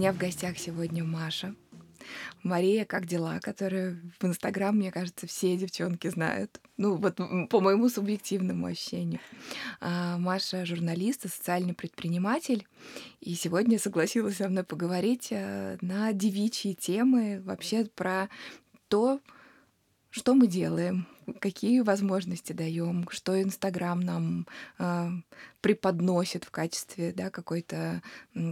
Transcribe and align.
меня 0.00 0.14
в 0.14 0.16
гостях 0.16 0.56
сегодня 0.56 1.04
Маша. 1.04 1.54
Мария, 2.42 2.86
как 2.86 3.04
дела, 3.04 3.38
которая 3.38 4.00
в 4.18 4.24
Инстаграм, 4.24 4.74
мне 4.74 4.90
кажется, 4.90 5.26
все 5.26 5.58
девчонки 5.58 6.08
знают. 6.08 6.58
Ну, 6.78 6.96
вот 6.96 7.20
по 7.50 7.60
моему 7.60 7.90
субъективному 7.90 8.64
ощущению. 8.64 9.20
А, 9.78 10.16
Маша 10.16 10.64
журналист 10.64 11.26
и 11.26 11.28
социальный 11.28 11.74
предприниматель. 11.74 12.66
И 13.20 13.34
сегодня 13.34 13.78
согласилась 13.78 14.38
со 14.38 14.48
мной 14.48 14.64
поговорить 14.64 15.28
э, 15.32 15.76
на 15.82 16.14
девичьи 16.14 16.74
темы, 16.74 17.42
вообще 17.44 17.84
про 17.84 18.30
то, 18.88 19.20
что 20.08 20.32
мы 20.32 20.46
делаем, 20.46 21.06
какие 21.38 21.80
возможности 21.80 22.52
даем, 22.52 23.06
что 23.10 23.40
Инстаграм 23.40 24.00
нам 24.00 24.46
э, 24.78 25.08
преподносит 25.60 26.44
в 26.44 26.50
качестве 26.50 27.12
да, 27.12 27.30
какой-то 27.30 28.02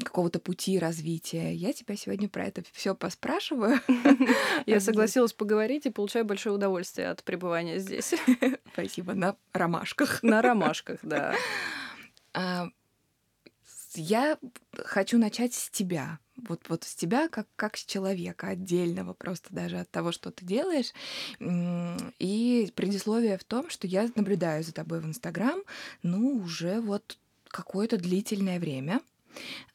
какого-то 0.05 0.39
пути 0.39 0.79
развития. 0.79 1.53
Я 1.53 1.73
тебя 1.73 1.97
сегодня 1.97 2.29
про 2.29 2.45
это 2.45 2.63
все 2.73 2.95
поспрашиваю. 2.95 3.81
Я 4.67 4.81
согласилась 4.81 5.33
поговорить 5.33 5.87
и 5.87 5.91
получаю 5.91 6.25
большое 6.25 6.55
удовольствие 6.55 7.09
от 7.09 7.25
пребывания 7.25 7.79
здесь. 7.79 8.15
Спасибо. 8.73 9.15
На 9.15 9.37
ромашках. 9.53 10.23
На 10.23 10.43
ромашках, 10.43 10.99
да. 11.03 11.35
Я 13.95 14.39
хочу 14.85 15.19
начать 15.19 15.55
с 15.55 15.71
тебя 15.71 16.19
вот, 16.47 16.69
вот 16.69 16.85
с 16.85 16.95
тебя 16.95 17.29
как, 17.29 17.47
как 17.57 17.77
с 17.77 17.85
человека 17.85 18.49
отдельного, 18.49 19.13
просто 19.13 19.53
даже 19.53 19.79
от 19.79 19.91
того, 19.91 20.13
что 20.13 20.31
ты 20.31 20.45
делаешь. 20.45 20.93
И 21.41 22.73
предисловие 22.75 23.39
в 23.39 23.45
том, 23.45 23.71
что 23.71 23.87
я 23.87 24.09
наблюдаю 24.15 24.63
за 24.63 24.73
тобой 24.73 25.01
в 25.01 25.07
Инстаграм, 25.07 25.61
ну, 26.03 26.37
уже 26.37 26.81
вот 26.81 27.19
какое-то 27.49 27.97
длительное 27.97 28.61
время. 28.61 29.01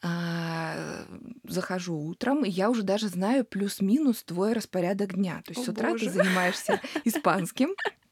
А, 0.01 1.05
захожу 1.47 1.95
утром, 1.95 2.43
и 2.43 2.49
я 2.49 2.69
уже 2.69 2.83
даже 2.83 3.07
знаю 3.07 3.45
плюс-минус 3.45 4.23
твой 4.23 4.51
распорядок 4.53 5.13
дня. 5.13 5.41
То 5.45 5.51
есть 5.51 5.61
О, 5.61 5.65
с 5.65 5.69
утра 5.69 5.91
боже. 5.91 6.05
ты 6.05 6.11
занимаешься 6.11 6.81
испанским, 7.05 7.69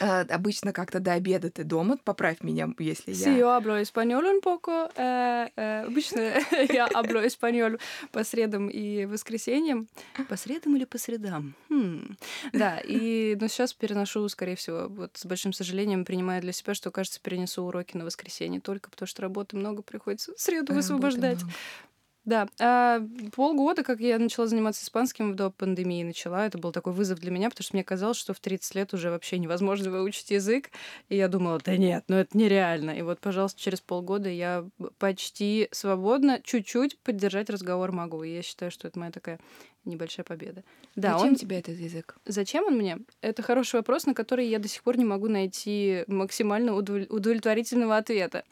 Uh, 0.00 0.30
обычно 0.30 0.72
как-то 0.72 1.00
до 1.00 1.12
обеда 1.12 1.50
ты 1.50 1.64
дома, 1.64 1.96
поправь 2.04 2.42
меня, 2.42 2.68
если 2.78 3.12
я... 3.12 3.26
Sí, 3.26 3.38
yo 3.38 3.56
hablo 3.56 3.80
español 3.80 4.24
un 4.24 4.40
poco. 4.40 4.90
Uh, 4.96 5.50
uh, 5.56 5.86
обычно 5.86 6.20
я 6.72 6.88
hablo 6.88 7.24
español 7.24 7.80
по 8.10 8.24
средам 8.24 8.68
и 8.68 9.06
воскресеньям. 9.06 9.88
По 10.28 10.36
средам 10.36 10.76
или 10.76 10.84
по 10.84 10.98
средам? 10.98 11.54
Хм. 11.70 12.16
Да, 12.52 12.80
и 12.84 13.36
но 13.40 13.48
сейчас 13.48 13.72
переношу, 13.72 14.28
скорее 14.28 14.56
всего, 14.56 14.88
вот 14.88 15.16
с 15.16 15.24
большим 15.24 15.52
сожалением 15.52 16.04
принимаю 16.04 16.42
для 16.42 16.52
себя, 16.52 16.74
что, 16.74 16.90
кажется, 16.90 17.20
перенесу 17.20 17.62
уроки 17.62 17.96
на 17.96 18.04
воскресенье 18.04 18.60
только 18.60 18.90
потому, 18.90 19.06
что 19.06 19.22
работы 19.22 19.56
много 19.56 19.82
приходится 19.82 20.34
в 20.34 20.40
среду 20.40 20.74
высвобождать. 20.74 21.42
Много. 21.42 21.54
Да, 22.24 22.46
а, 22.60 23.00
полгода, 23.34 23.82
как 23.82 23.98
я 23.98 24.16
начала 24.18 24.46
заниматься 24.46 24.84
испанским 24.84 25.34
до 25.34 25.50
пандемии 25.50 26.04
начала, 26.04 26.46
это 26.46 26.56
был 26.56 26.70
такой 26.70 26.92
вызов 26.92 27.18
для 27.18 27.32
меня, 27.32 27.50
потому 27.50 27.64
что 27.64 27.74
мне 27.74 27.82
казалось, 27.82 28.16
что 28.16 28.32
в 28.32 28.38
30 28.38 28.76
лет 28.76 28.94
уже 28.94 29.10
вообще 29.10 29.38
невозможно 29.38 29.90
выучить 29.90 30.30
язык, 30.30 30.70
и 31.08 31.16
я 31.16 31.26
думала, 31.26 31.58
да 31.64 31.76
нет, 31.76 32.04
ну 32.06 32.16
это 32.16 32.38
нереально. 32.38 32.92
И 32.92 33.02
вот, 33.02 33.18
пожалуйста, 33.18 33.60
через 33.60 33.80
полгода 33.80 34.28
я 34.28 34.64
почти 34.98 35.68
свободно 35.72 36.40
чуть-чуть 36.44 36.96
поддержать 37.00 37.50
разговор 37.50 37.90
могу, 37.90 38.22
и 38.22 38.32
я 38.36 38.42
считаю, 38.42 38.70
что 38.70 38.86
это 38.86 39.00
моя 39.00 39.10
такая 39.10 39.40
небольшая 39.84 40.24
победа. 40.24 40.62
Да, 40.96 41.14
Зачем 41.14 41.28
он... 41.28 41.36
тебе 41.36 41.58
этот 41.58 41.76
язык? 41.78 42.16
Зачем 42.26 42.64
он 42.64 42.76
мне? 42.76 42.98
Это 43.20 43.42
хороший 43.42 43.76
вопрос, 43.76 44.06
на 44.06 44.14
который 44.14 44.46
я 44.46 44.58
до 44.58 44.68
сих 44.68 44.82
пор 44.82 44.98
не 44.98 45.04
могу 45.04 45.28
найти 45.28 46.04
максимально 46.06 46.74
удовлетворительного 46.74 47.96
ответа. 47.96 48.44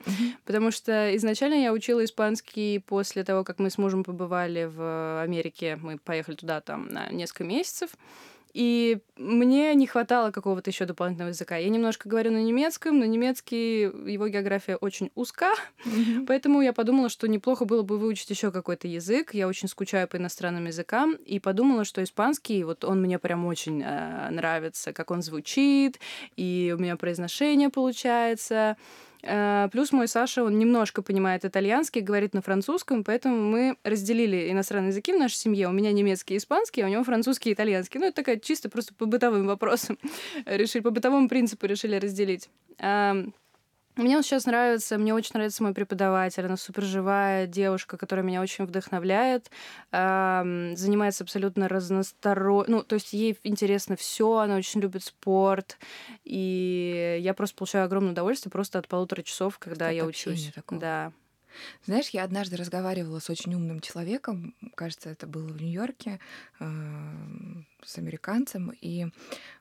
Потому 0.44 0.70
что 0.70 1.14
изначально 1.16 1.54
я 1.54 1.72
учила 1.72 2.04
испанский 2.04 2.78
после 2.78 3.24
того, 3.24 3.44
как 3.44 3.58
мы 3.58 3.70
с 3.70 3.78
мужем 3.78 4.04
побывали 4.04 4.64
в 4.64 5.22
Америке. 5.22 5.78
Мы 5.80 5.98
поехали 5.98 6.36
туда 6.36 6.60
там 6.60 6.88
на 6.88 7.10
несколько 7.10 7.44
месяцев. 7.44 7.91
И 8.52 8.98
мне 9.16 9.74
не 9.74 9.86
хватало 9.86 10.30
какого-то 10.30 10.70
еще 10.70 10.84
дополнительного 10.84 11.30
языка. 11.30 11.56
Я 11.56 11.68
немножко 11.68 12.08
говорю 12.08 12.32
на 12.32 12.42
немецком, 12.42 12.98
но 12.98 13.04
немецкий, 13.04 13.82
его 13.82 14.28
география 14.28 14.76
очень 14.76 15.10
узка, 15.14 15.50
mm-hmm. 15.84 16.24
поэтому 16.28 16.60
я 16.60 16.72
подумала, 16.72 17.08
что 17.08 17.28
неплохо 17.28 17.64
было 17.64 17.82
бы 17.82 17.98
выучить 17.98 18.30
еще 18.30 18.50
какой-то 18.50 18.88
язык. 18.88 19.34
Я 19.34 19.46
очень 19.46 19.68
скучаю 19.68 20.08
по 20.08 20.16
иностранным 20.16 20.66
языкам, 20.66 21.14
и 21.14 21.38
подумала, 21.38 21.84
что 21.84 22.02
испанский, 22.02 22.64
вот 22.64 22.84
он 22.84 23.00
мне 23.00 23.18
прям 23.18 23.46
очень 23.46 23.82
э, 23.82 24.30
нравится, 24.30 24.92
как 24.92 25.10
он 25.10 25.22
звучит, 25.22 26.00
и 26.36 26.74
у 26.76 26.80
меня 26.80 26.96
произношение 26.96 27.70
получается. 27.70 28.76
Э, 29.22 29.69
плюс 29.70 29.92
мой 29.92 30.08
Саша, 30.08 30.44
он 30.44 30.58
немножко 30.58 31.03
понимает 31.03 31.44
итальянский, 31.44 32.00
говорит 32.00 32.34
на 32.34 32.42
французском, 32.42 33.04
поэтому 33.04 33.36
мы 33.36 33.76
разделили 33.84 34.50
иностранные 34.50 34.88
языки 34.88 35.12
в 35.12 35.19
нашей 35.19 35.34
семье. 35.36 35.69
У 35.69 35.72
меня 35.72 35.92
немецкий 35.92 36.34
и 36.34 36.36
испанский, 36.38 36.82
а 36.82 36.86
у 36.86 36.88
него 36.88 37.04
французский 37.04 37.50
и 37.50 37.53
итальянский. 37.53 38.00
Ну, 38.00 38.06
это 38.06 38.16
такая 38.16 38.38
чисто 38.38 38.69
просто 38.70 38.94
по 38.94 39.06
бытовым 39.06 39.47
вопросам. 39.47 39.98
решили, 40.47 40.82
по 40.82 40.91
бытовому 40.91 41.28
принципу 41.28 41.66
решили 41.66 41.97
разделить. 41.97 42.48
Мне 44.00 44.16
он 44.16 44.22
сейчас 44.22 44.46
нравится, 44.46 44.96
мне 44.96 45.12
очень 45.12 45.32
нравится 45.34 45.62
мой 45.62 45.74
преподаватель, 45.74 46.44
она 46.44 46.56
супер 46.56 46.84
живая 46.84 47.46
девушка, 47.46 47.98
которая 47.98 48.24
меня 48.24 48.40
очень 48.40 48.64
вдохновляет, 48.64 49.50
занимается 49.92 51.24
абсолютно 51.24 51.68
разносторонне, 51.68 52.76
ну, 52.76 52.82
то 52.82 52.94
есть 52.94 53.12
ей 53.12 53.38
интересно 53.42 53.96
все, 53.96 54.38
она 54.38 54.56
очень 54.56 54.80
любит 54.80 55.04
спорт, 55.04 55.78
и 56.24 57.18
я 57.20 57.34
просто 57.34 57.56
получаю 57.56 57.84
огромное 57.84 58.12
удовольствие 58.12 58.50
просто 58.50 58.78
от 58.78 58.88
полутора 58.88 59.22
часов, 59.22 59.58
когда 59.58 59.86
Что 59.86 59.94
я 59.94 60.04
учусь. 60.06 60.50
Такого. 60.54 60.80
Да. 60.80 61.12
Знаешь, 61.84 62.08
я 62.10 62.24
однажды 62.24 62.56
разговаривала 62.56 63.18
с 63.18 63.28
очень 63.28 63.54
умным 63.54 63.80
человеком, 63.80 64.54
кажется, 64.76 65.10
это 65.10 65.26
было 65.26 65.48
в 65.48 65.60
Нью-Йорке, 65.60 66.20
с 66.58 67.98
американцем, 67.98 68.72
и 68.80 69.08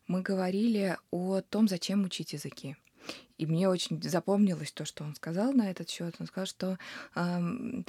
мы 0.08 0.22
говорили 0.22 0.98
о 1.12 1.42
том, 1.42 1.68
зачем 1.68 2.06
учить 2.06 2.34
языки. 2.34 2.78
И 3.38 3.46
мне 3.46 3.70
очень 3.70 4.02
запомнилось 4.02 4.72
то, 4.72 4.86
что 4.86 5.04
он 5.04 5.16
сказал 5.16 5.54
на 5.54 5.70
этот 5.72 5.90
счет. 5.90 6.16
Он 6.20 6.28
сказал, 6.28 6.46
что 6.46 6.78
эм, 7.16 7.86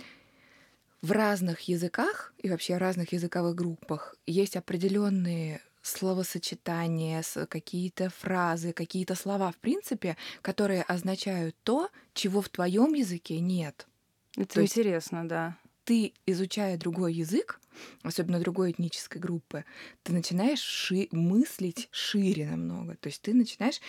в 1.03 1.12
разных 1.12 1.62
языках 1.62 2.34
и 2.38 2.50
вообще 2.50 2.76
разных 2.76 3.12
языковых 3.12 3.54
группах 3.54 4.14
есть 4.26 4.56
определенные 4.56 5.60
словосочетания, 5.82 7.22
какие-то 7.48 8.10
фразы, 8.10 8.72
какие-то 8.72 9.14
слова, 9.14 9.50
в 9.50 9.56
принципе, 9.56 10.16
которые 10.42 10.82
означают 10.82 11.56
то, 11.62 11.88
чего 12.12 12.42
в 12.42 12.48
твоем 12.50 12.92
языке 12.92 13.41
нет. 13.41 13.86
Это 14.36 14.56
то 14.56 14.62
интересно, 14.62 15.26
да. 15.26 15.56
Ты, 15.84 16.12
изучая 16.26 16.76
другой 16.76 17.14
язык, 17.14 17.59
особенно 18.03 18.38
другой 18.38 18.72
этнической 18.72 19.20
группы, 19.20 19.64
ты 20.03 20.12
начинаешь 20.12 20.60
ши- 20.60 21.09
мыслить 21.10 21.88
шире 21.91 22.50
намного. 22.50 22.97
То 22.97 23.09
есть 23.09 23.22
ты 23.22 23.32
начинаешь 23.34 23.80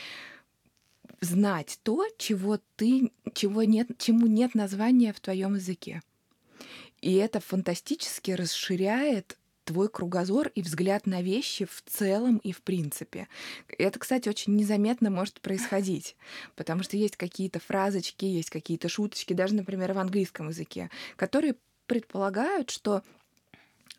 знать 1.19 1.79
то, 1.83 2.05
чего 2.17 2.59
ты, 2.75 3.11
чего 3.33 3.63
нет, 3.63 3.89
чему 3.97 4.27
нет 4.27 4.55
названия 4.55 5.13
в 5.13 5.19
твоем 5.19 5.55
языке. 5.55 6.01
И 7.01 7.15
это 7.15 7.39
фантастически 7.39 8.31
расширяет 8.31 9.37
твой 9.63 9.89
кругозор 9.89 10.49
и 10.55 10.61
взгляд 10.61 11.05
на 11.05 11.21
вещи 11.21 11.65
в 11.65 11.83
целом 11.85 12.37
и 12.37 12.51
в 12.51 12.61
принципе. 12.61 13.27
Это, 13.77 13.99
кстати, 13.99 14.27
очень 14.27 14.55
незаметно 14.55 15.09
может 15.09 15.39
происходить, 15.41 16.15
потому 16.55 16.83
что 16.83 16.97
есть 16.97 17.15
какие-то 17.15 17.59
фразочки, 17.59 18.25
есть 18.25 18.49
какие-то 18.49 18.89
шуточки, 18.89 19.33
даже, 19.33 19.55
например, 19.55 19.93
в 19.93 19.99
английском 19.99 20.49
языке, 20.49 20.89
которые 21.15 21.55
предполагают, 21.85 22.69
что 22.69 23.03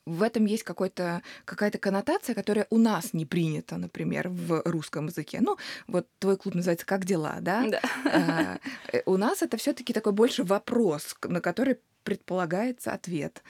в 0.07 0.23
этом 0.23 0.47
есть 0.47 0.63
какой-то, 0.63 1.23
какая-то 1.45 1.79
коннотация, 1.79 2.35
которая 2.35 2.67
у 2.71 2.79
нас 2.79 3.13
не 3.13 3.25
принята, 3.25 3.77
например, 3.77 4.29
в 4.29 4.63
русском 4.65 5.07
языке. 5.07 5.39
Ну, 5.41 5.57
вот 5.87 6.07
твой 6.19 6.37
клуб 6.37 6.55
называется 6.55 6.87
«Как 6.87 7.05
дела?», 7.05 7.37
да? 7.41 7.65
Да. 7.69 7.81
А, 8.05 8.59
э, 8.93 9.03
у 9.07 9.17
нас 9.17 9.43
это 9.43 9.57
все 9.57 9.73
таки 9.73 9.93
такой 9.93 10.13
больше 10.13 10.43
вопрос, 10.43 11.17
на 11.23 11.41
который 11.41 11.79
предполагается 12.03 12.93
ответ. 12.93 13.43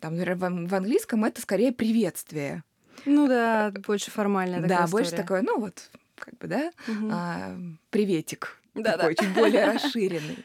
Там, 0.00 0.16
например, 0.16 0.34
в 0.36 0.74
английском 0.74 1.24
это 1.24 1.40
скорее 1.40 1.72
приветствие. 1.72 2.64
Ну 3.06 3.28
да, 3.28 3.72
больше 3.86 4.10
формальная 4.10 4.60
такая 4.60 4.78
Да, 4.78 4.84
история. 4.84 5.04
больше 5.04 5.16
такое, 5.16 5.42
ну 5.42 5.60
вот, 5.60 5.90
как 6.16 6.36
бы, 6.38 6.48
да, 6.48 6.72
угу. 6.88 7.08
а, 7.10 7.56
приветик. 7.90 8.60
Да, 8.74 8.96
такой 8.96 9.14
да. 9.14 9.24
чуть 9.24 9.34
более 9.34 9.64
расширенный. 9.72 10.44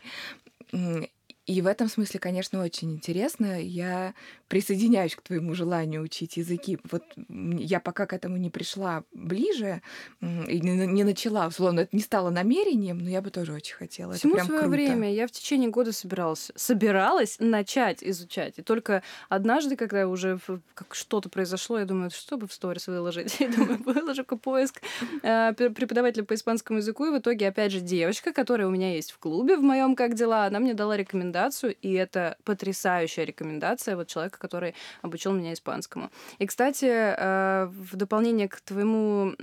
И 1.46 1.62
в 1.62 1.68
этом 1.68 1.88
смысле, 1.88 2.20
конечно, 2.20 2.64
очень 2.64 2.92
интересно. 2.94 3.62
Я 3.62 4.16
присоединяюсь 4.48 5.16
к 5.16 5.22
твоему 5.22 5.54
желанию 5.54 6.02
учить 6.02 6.38
языки. 6.38 6.80
Вот 6.90 7.04
я 7.30 7.80
пока 7.80 8.08
к 8.08 8.14
этому 8.14 8.38
не 8.38 8.50
пришла 8.50 9.04
ближе 9.14 9.84
и 10.22 10.60
не 10.60 11.04
начала, 11.04 11.48
условно, 11.48 11.82
это 11.82 11.96
не 11.96 12.02
стало 12.02 12.32
намерением, 12.32 12.98
но 12.98 13.10
я 13.10 13.22
бы 13.22 13.30
тоже 13.30 13.54
очень 13.54 13.76
хотела. 13.76 14.14
Всему 14.14 14.40
свое 14.40 14.62
круто. 14.62 14.70
время. 14.70 15.14
Я 15.14 15.28
в 15.28 15.32
течение 15.32 15.70
года 15.70 15.92
собиралась, 15.92 16.52
собиралась 16.56 17.38
начать 17.40 18.04
изучать. 18.04 18.58
И 18.58 18.64
только 18.64 19.04
однажды, 19.30 19.76
когда 19.76 20.08
уже 20.08 20.40
как 20.74 20.96
что-то 20.96 21.30
произошло, 21.30 21.78
я 21.78 21.86
думаю, 21.86 22.10
что 22.10 22.38
бы 22.38 22.48
в 22.48 22.54
сторис 22.54 22.88
выложить? 22.88 23.40
Я 23.46 23.50
думаю, 23.50 23.82
выложу-ка 23.84 24.38
поиск 24.38 24.82
э, 25.22 25.54
преподавателя 25.54 26.24
по 26.24 26.34
испанскому 26.34 26.80
языку. 26.80 27.06
И 27.06 27.12
в 27.12 27.20
итоге, 27.20 27.48
опять 27.48 27.72
же, 27.72 27.80
девочка, 27.80 28.34
которая 28.34 28.68
у 28.68 28.72
меня 28.72 28.94
есть 28.94 29.12
в 29.12 29.20
клубе 29.20 29.58
в 29.58 29.62
моем 29.62 29.96
«Как 29.96 30.16
дела?», 30.16 30.46
она 30.46 30.60
мне 30.60 30.74
дала 30.74 30.98
рекомендацию 30.98 31.35
рекомендацию, 31.36 31.76
и 31.82 31.94
это 31.94 32.38
потрясающая 32.44 33.26
рекомендация 33.26 33.96
вот 33.96 34.08
человека, 34.08 34.40
который 34.40 34.74
обучил 35.02 35.34
меня 35.34 35.54
испанскому. 35.54 36.10
И, 36.40 36.46
кстати, 36.46 36.86
э, 36.86 37.66
в 37.66 37.96
дополнение 37.96 38.48
к 38.48 38.62
твоему 38.62 39.34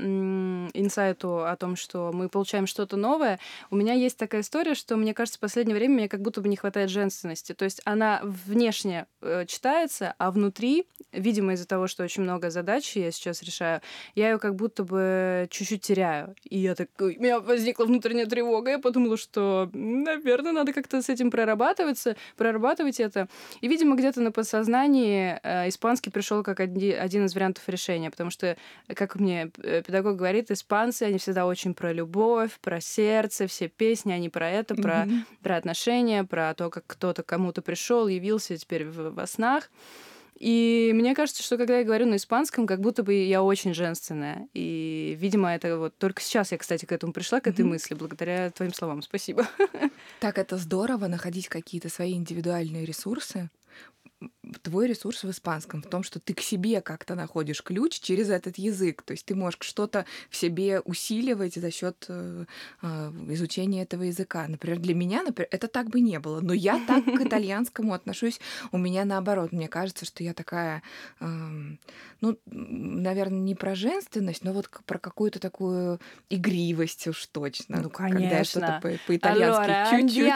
инсайту 0.74 1.44
о 1.44 1.56
том, 1.56 1.76
что 1.76 2.10
мы 2.12 2.28
получаем 2.28 2.66
что-то 2.66 2.96
новое, 2.96 3.38
у 3.70 3.76
меня 3.76 3.94
есть 3.94 4.16
такая 4.16 4.40
история, 4.40 4.74
что 4.74 4.96
мне 4.96 5.14
кажется, 5.14 5.38
в 5.38 5.40
последнее 5.40 5.76
время 5.76 5.94
мне 5.94 6.08
как 6.08 6.20
будто 6.20 6.40
бы 6.40 6.48
не 6.48 6.56
хватает 6.56 6.90
женственности. 6.90 7.52
То 7.52 7.64
есть 7.64 7.80
она 7.84 8.20
внешне 8.22 9.06
э, 9.20 9.44
читается, 9.46 10.14
а 10.18 10.30
внутри, 10.30 10.86
видимо, 11.12 11.52
из-за 11.52 11.66
того, 11.66 11.86
что 11.86 12.04
очень 12.04 12.22
много 12.22 12.50
задач 12.50 12.96
я 12.96 13.10
сейчас 13.10 13.42
решаю, 13.42 13.80
я 14.14 14.30
ее 14.30 14.38
как 14.38 14.54
будто 14.54 14.84
бы 14.84 15.46
чуть-чуть 15.50 15.82
теряю. 15.82 16.34
И 16.44 16.58
я 16.58 16.74
так, 16.74 16.88
у 16.98 17.04
меня 17.04 17.40
возникла 17.40 17.84
внутренняя 17.84 18.26
тревога, 18.26 18.70
я 18.70 18.78
подумала, 18.78 19.16
что, 19.16 19.70
наверное, 19.72 20.52
надо 20.52 20.72
как-то 20.72 21.02
с 21.02 21.08
этим 21.08 21.30
прорабатываться, 21.82 22.16
прорабатывать 22.36 23.00
это. 23.00 23.28
И, 23.60 23.68
видимо, 23.68 23.96
где-то 23.96 24.20
на 24.20 24.32
подсознании 24.32 25.38
э, 25.42 25.68
испанский 25.68 26.10
пришел 26.10 26.42
как 26.42 26.60
один, 26.60 27.00
один 27.00 27.26
из 27.26 27.34
вариантов 27.34 27.68
решения, 27.68 28.10
потому 28.10 28.30
что, 28.30 28.56
как 28.94 29.16
мне 29.16 29.50
э, 29.62 29.82
педагог 29.82 30.16
говорит, 30.16 30.50
испанцы, 30.50 31.04
они 31.04 31.18
всегда 31.18 31.46
очень 31.46 31.74
про 31.74 31.92
любовь, 31.92 32.58
про 32.60 32.80
сердце, 32.80 33.46
все 33.46 33.68
песни, 33.68 34.12
они 34.12 34.28
про 34.28 34.48
это, 34.50 34.74
про, 34.74 35.04
mm-hmm. 35.04 35.20
про 35.42 35.56
отношения, 35.56 36.24
про 36.24 36.54
то, 36.54 36.70
как 36.70 36.84
кто-то 36.86 37.22
кому-то 37.22 37.62
пришел, 37.62 38.08
явился 38.08 38.56
теперь 38.56 38.84
в, 38.84 39.14
во 39.14 39.26
снах. 39.26 39.70
И 40.42 40.90
мне 40.92 41.14
кажется, 41.14 41.40
что 41.40 41.56
когда 41.56 41.78
я 41.78 41.84
говорю 41.84 42.04
на 42.04 42.16
испанском, 42.16 42.66
как 42.66 42.80
будто 42.80 43.04
бы 43.04 43.14
я 43.14 43.44
очень 43.44 43.74
женственная. 43.74 44.48
И, 44.54 45.16
видимо, 45.16 45.54
это 45.54 45.78
вот 45.78 45.96
только 45.98 46.20
сейчас 46.20 46.50
я, 46.50 46.58
кстати, 46.58 46.84
к 46.84 46.90
этому 46.90 47.12
пришла, 47.12 47.38
к 47.38 47.46
этой 47.46 47.64
mm-hmm. 47.64 47.68
мысли, 47.68 47.94
благодаря 47.94 48.50
твоим 48.50 48.74
словам. 48.74 49.02
Спасибо. 49.02 49.46
Так, 50.18 50.38
это 50.38 50.56
здорово 50.56 51.06
находить 51.06 51.48
какие-то 51.48 51.88
свои 51.88 52.14
индивидуальные 52.14 52.84
ресурсы, 52.84 53.50
твой 54.62 54.88
ресурс 54.88 55.22
в 55.22 55.30
испанском 55.30 55.82
в 55.82 55.86
том, 55.86 56.02
что 56.02 56.18
ты 56.18 56.34
к 56.34 56.40
себе 56.40 56.80
как-то 56.80 57.14
находишь 57.14 57.62
ключ 57.62 58.00
через 58.00 58.28
этот 58.28 58.58
язык. 58.58 59.02
То 59.02 59.12
есть 59.12 59.24
ты 59.24 59.34
можешь 59.34 59.58
что-то 59.60 60.04
в 60.30 60.36
себе 60.36 60.80
усиливать 60.80 61.54
за 61.54 61.70
счет 61.70 62.06
э, 62.08 62.44
э, 62.82 63.12
изучения 63.28 63.82
этого 63.82 64.02
языка. 64.02 64.46
Например, 64.48 64.78
для 64.78 64.94
меня, 64.94 65.22
например, 65.22 65.48
это 65.50 65.68
так 65.68 65.90
бы 65.90 66.00
не 66.00 66.18
было. 66.18 66.40
Но 66.40 66.52
я 66.52 66.80
так 66.86 67.04
к 67.04 67.08
итальянскому 67.20 67.94
отношусь. 67.94 68.40
У 68.72 68.78
меня 68.78 69.04
наоборот. 69.04 69.52
Мне 69.52 69.68
кажется, 69.68 70.04
что 70.04 70.24
я 70.24 70.34
такая, 70.34 70.82
э, 71.20 71.26
ну, 72.20 72.38
наверное, 72.46 73.40
не 73.40 73.54
про 73.54 73.74
женственность, 73.74 74.42
но 74.44 74.52
вот 74.52 74.68
про 74.86 74.98
какую-то 74.98 75.38
такую 75.38 76.00
игривость 76.30 77.06
уж 77.06 77.26
точно. 77.26 77.80
Ну, 77.80 77.90
конечно. 77.90 78.20
Когда 78.20 78.38
я 78.38 78.44
что-то 78.44 78.80
по-итальянски 79.06 79.62
allora, 79.62 79.90
чуть-чуть. 79.90 80.32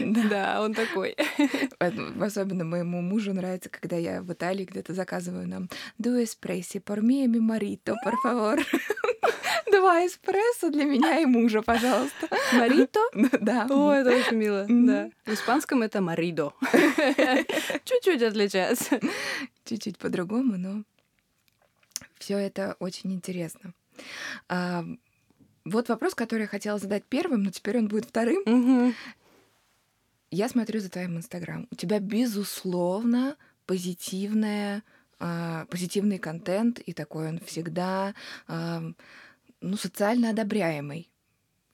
Да, 0.30 0.62
он 0.62 0.74
такой. 0.74 1.16
Особенно 2.20 2.64
моему 2.64 3.00
мужу 3.00 3.32
нравится, 3.32 3.68
когда 3.68 3.96
я 3.96 4.22
в 4.22 4.32
Италии 4.32 4.64
где-то 4.64 4.94
заказываю 4.94 5.48
нам 5.48 5.68
«Due 5.98 6.24
espressi 6.24 6.80
por 6.80 7.00
me 7.00 7.24
e 7.24 7.26
mi 7.26 7.40
marito, 7.40 7.94
por 8.04 8.14
favor». 8.24 8.60
Два 9.70 10.04
эспрессо 10.04 10.70
для 10.70 10.84
меня 10.84 11.20
и 11.20 11.26
мужа, 11.26 11.62
пожалуйста. 11.62 12.28
Марито? 12.52 13.00
Да. 13.40 13.66
О, 13.70 13.92
это 13.92 14.10
очень 14.10 14.36
мило. 14.36 14.66
Да. 14.68 15.10
В 15.24 15.32
испанском 15.32 15.82
это 15.82 16.00
маридо. 16.00 16.52
Чуть-чуть 17.84 18.22
отличается. 18.22 19.00
Чуть-чуть 19.64 19.98
по-другому, 19.98 20.56
но 20.56 20.82
все 22.18 22.36
это 22.36 22.76
очень 22.80 23.12
интересно. 23.12 23.72
А, 24.48 24.84
вот 25.64 25.88
вопрос, 25.88 26.14
который 26.14 26.42
я 26.42 26.48
хотела 26.48 26.78
задать 26.78 27.04
первым, 27.04 27.44
но 27.44 27.50
теперь 27.50 27.78
он 27.78 27.88
будет 27.88 28.06
вторым. 28.06 28.42
Угу. 28.46 28.94
Я 30.30 30.48
смотрю 30.48 30.80
за 30.80 30.90
твоим 30.90 31.16
Инстаграм. 31.16 31.66
У 31.70 31.74
тебя, 31.74 31.98
безусловно, 31.98 33.36
позитивная, 33.66 34.82
э, 35.18 35.66
позитивный 35.68 36.18
контент, 36.18 36.78
и 36.78 36.92
такой 36.92 37.28
он 37.28 37.40
всегда 37.40 38.14
э, 38.48 38.92
ну, 39.60 39.76
социально 39.76 40.30
одобряемый. 40.30 41.10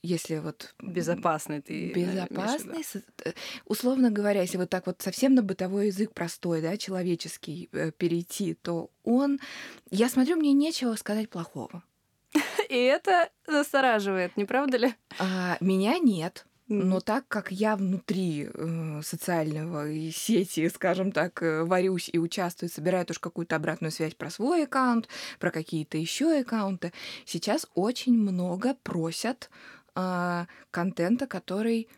Если 0.03 0.39
вот... 0.39 0.75
Безопасный 0.81 1.61
ты. 1.61 1.93
Безопасный. 1.93 2.85
Э, 3.25 3.33
условно 3.65 4.11
говоря, 4.11 4.43
если 4.43 4.57
вот 4.57 4.71
так 4.71 4.87
вот 4.87 5.03
совсем 5.03 5.35
на 5.35 5.43
бытовой 5.43 5.87
язык 5.87 6.13
простой, 6.13 6.63
да, 6.63 6.77
человеческий 6.77 7.69
э, 7.73 7.91
перейти, 7.91 8.55
то 8.55 8.91
он... 9.05 9.41
Я 9.91 10.09
смотрю, 10.09 10.37
мне 10.37 10.53
нечего 10.53 10.95
сказать 10.95 11.29
плохого. 11.29 11.83
И 12.69 12.77
это 12.77 13.31
настораживает, 13.47 14.37
не 14.37 14.45
правда 14.45 14.77
ли? 14.77 14.95
А, 15.19 15.57
меня 15.61 15.99
нет. 15.99 16.47
Но 16.69 17.01
так 17.01 17.29
как 17.29 17.53
я 17.53 17.77
внутри 17.77 18.49
э, 18.53 19.01
социального 19.03 19.89
сети, 20.11 20.69
скажем 20.69 21.13
так, 21.13 21.41
э, 21.41 21.63
варюсь 21.63 22.11
и 22.13 22.19
участвую, 22.19 22.71
собираю 22.71 23.07
тоже 23.07 23.21
какую-то 23.21 23.55
обратную 23.55 23.93
связь 23.93 24.15
про 24.15 24.31
свой 24.31 24.65
аккаунт, 24.65 25.09
про 25.39 25.53
какие-то 25.53 25.97
еще 25.97 26.41
аккаунты, 26.41 26.93
сейчас 27.25 27.69
очень 27.75 28.15
много 28.15 28.75
просят 28.83 29.49
э, 29.95 30.47
контента, 30.73 31.29
который 31.29 31.89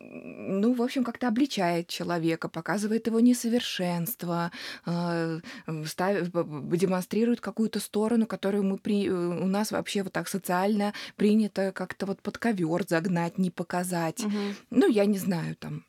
ну, 0.00 0.74
в 0.74 0.82
общем, 0.82 1.04
как-то 1.04 1.28
обличает 1.28 1.88
человека, 1.88 2.48
показывает 2.48 3.06
его 3.06 3.20
несовершенство, 3.20 4.50
э, 4.86 5.40
ставит, 5.86 6.30
демонстрирует 6.32 7.40
какую-то 7.40 7.80
сторону, 7.80 8.26
которую 8.26 8.64
мы 8.64 8.78
при, 8.78 9.08
у 9.10 9.46
нас 9.46 9.72
вообще 9.72 10.02
вот 10.02 10.12
так 10.12 10.28
социально 10.28 10.92
принято 11.16 11.72
как-то 11.72 12.06
вот 12.06 12.20
под 12.20 12.38
ковер 12.38 12.84
загнать, 12.88 13.38
не 13.38 13.50
показать. 13.50 14.24
Угу. 14.24 14.38
Ну, 14.70 14.88
я 14.88 15.06
не 15.06 15.18
знаю, 15.18 15.56
там 15.56 15.84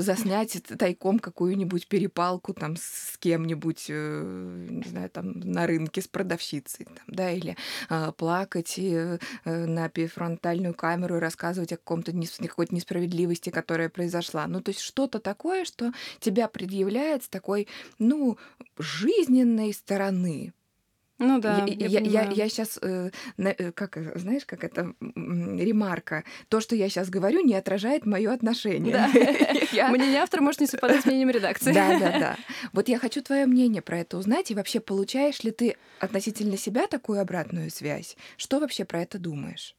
заснять 0.00 0.62
тайком 0.78 1.18
какую-нибудь 1.18 1.88
перепалку 1.88 2.54
там 2.54 2.76
с 2.76 3.16
кем-нибудь, 3.18 3.86
э, 3.88 4.66
не 4.70 4.88
знаю, 4.88 5.10
там 5.10 5.40
на 5.40 5.66
рынке 5.66 6.00
с 6.00 6.08
продавщицей, 6.08 6.86
там, 6.86 7.04
да, 7.06 7.30
или 7.30 7.56
э, 7.90 8.12
плакать 8.16 8.78
э, 8.78 9.18
на 9.44 9.88
фронтальную 9.88 10.74
камеру 10.74 11.16
и 11.16 11.20
рассказывать 11.20 11.72
о 11.72 11.76
каком-то 11.76 12.12
какой-то 12.46 12.74
несправедливости, 12.74 13.50
которая 13.50 13.88
произошла. 13.88 14.46
Ну, 14.46 14.60
то 14.60 14.70
есть 14.70 14.80
что-то 14.80 15.18
такое, 15.18 15.64
что 15.64 15.92
тебя 16.20 16.48
предъявляет 16.48 17.24
с 17.24 17.28
такой, 17.28 17.68
ну, 17.98 18.38
жизненной 18.78 19.72
стороны. 19.72 20.52
Ну 21.18 21.40
да. 21.40 21.64
Я, 21.66 21.88
я, 21.88 22.00
я, 22.00 22.22
я, 22.22 22.30
я 22.30 22.48
сейчас, 22.48 22.78
э, 22.80 23.10
э, 23.36 23.72
как, 23.72 23.96
э, 23.96 24.18
знаешь, 24.18 24.44
как 24.46 24.62
это 24.62 24.94
ремарка, 25.00 26.24
то, 26.48 26.60
что 26.60 26.76
я 26.76 26.88
сейчас 26.88 27.10
говорю, 27.10 27.44
не 27.44 27.54
отражает 27.54 28.06
мое 28.06 28.32
отношение. 28.32 28.92
Да. 28.92 29.08
Мнение 29.90 30.20
автора 30.20 30.42
может 30.42 30.60
не 30.60 30.66
совпадать 30.66 31.02
с 31.02 31.06
мнением 31.06 31.30
редакции. 31.30 31.72
Да, 31.72 31.98
да, 31.98 32.10
да. 32.18 32.36
Вот 32.72 32.88
я 32.88 32.98
хочу 32.98 33.22
твое 33.22 33.46
мнение 33.46 33.82
про 33.82 33.98
это 33.98 34.16
узнать, 34.16 34.50
и 34.50 34.54
вообще 34.54 34.80
получаешь 34.80 35.42
ли 35.42 35.50
ты 35.50 35.76
относительно 36.00 36.56
себя 36.56 36.86
такую 36.86 37.20
обратную 37.20 37.70
связь? 37.70 38.16
Что 38.36 38.60
вообще 38.60 38.84
про 38.84 39.02
это 39.02 39.18
думаешь? 39.18 39.74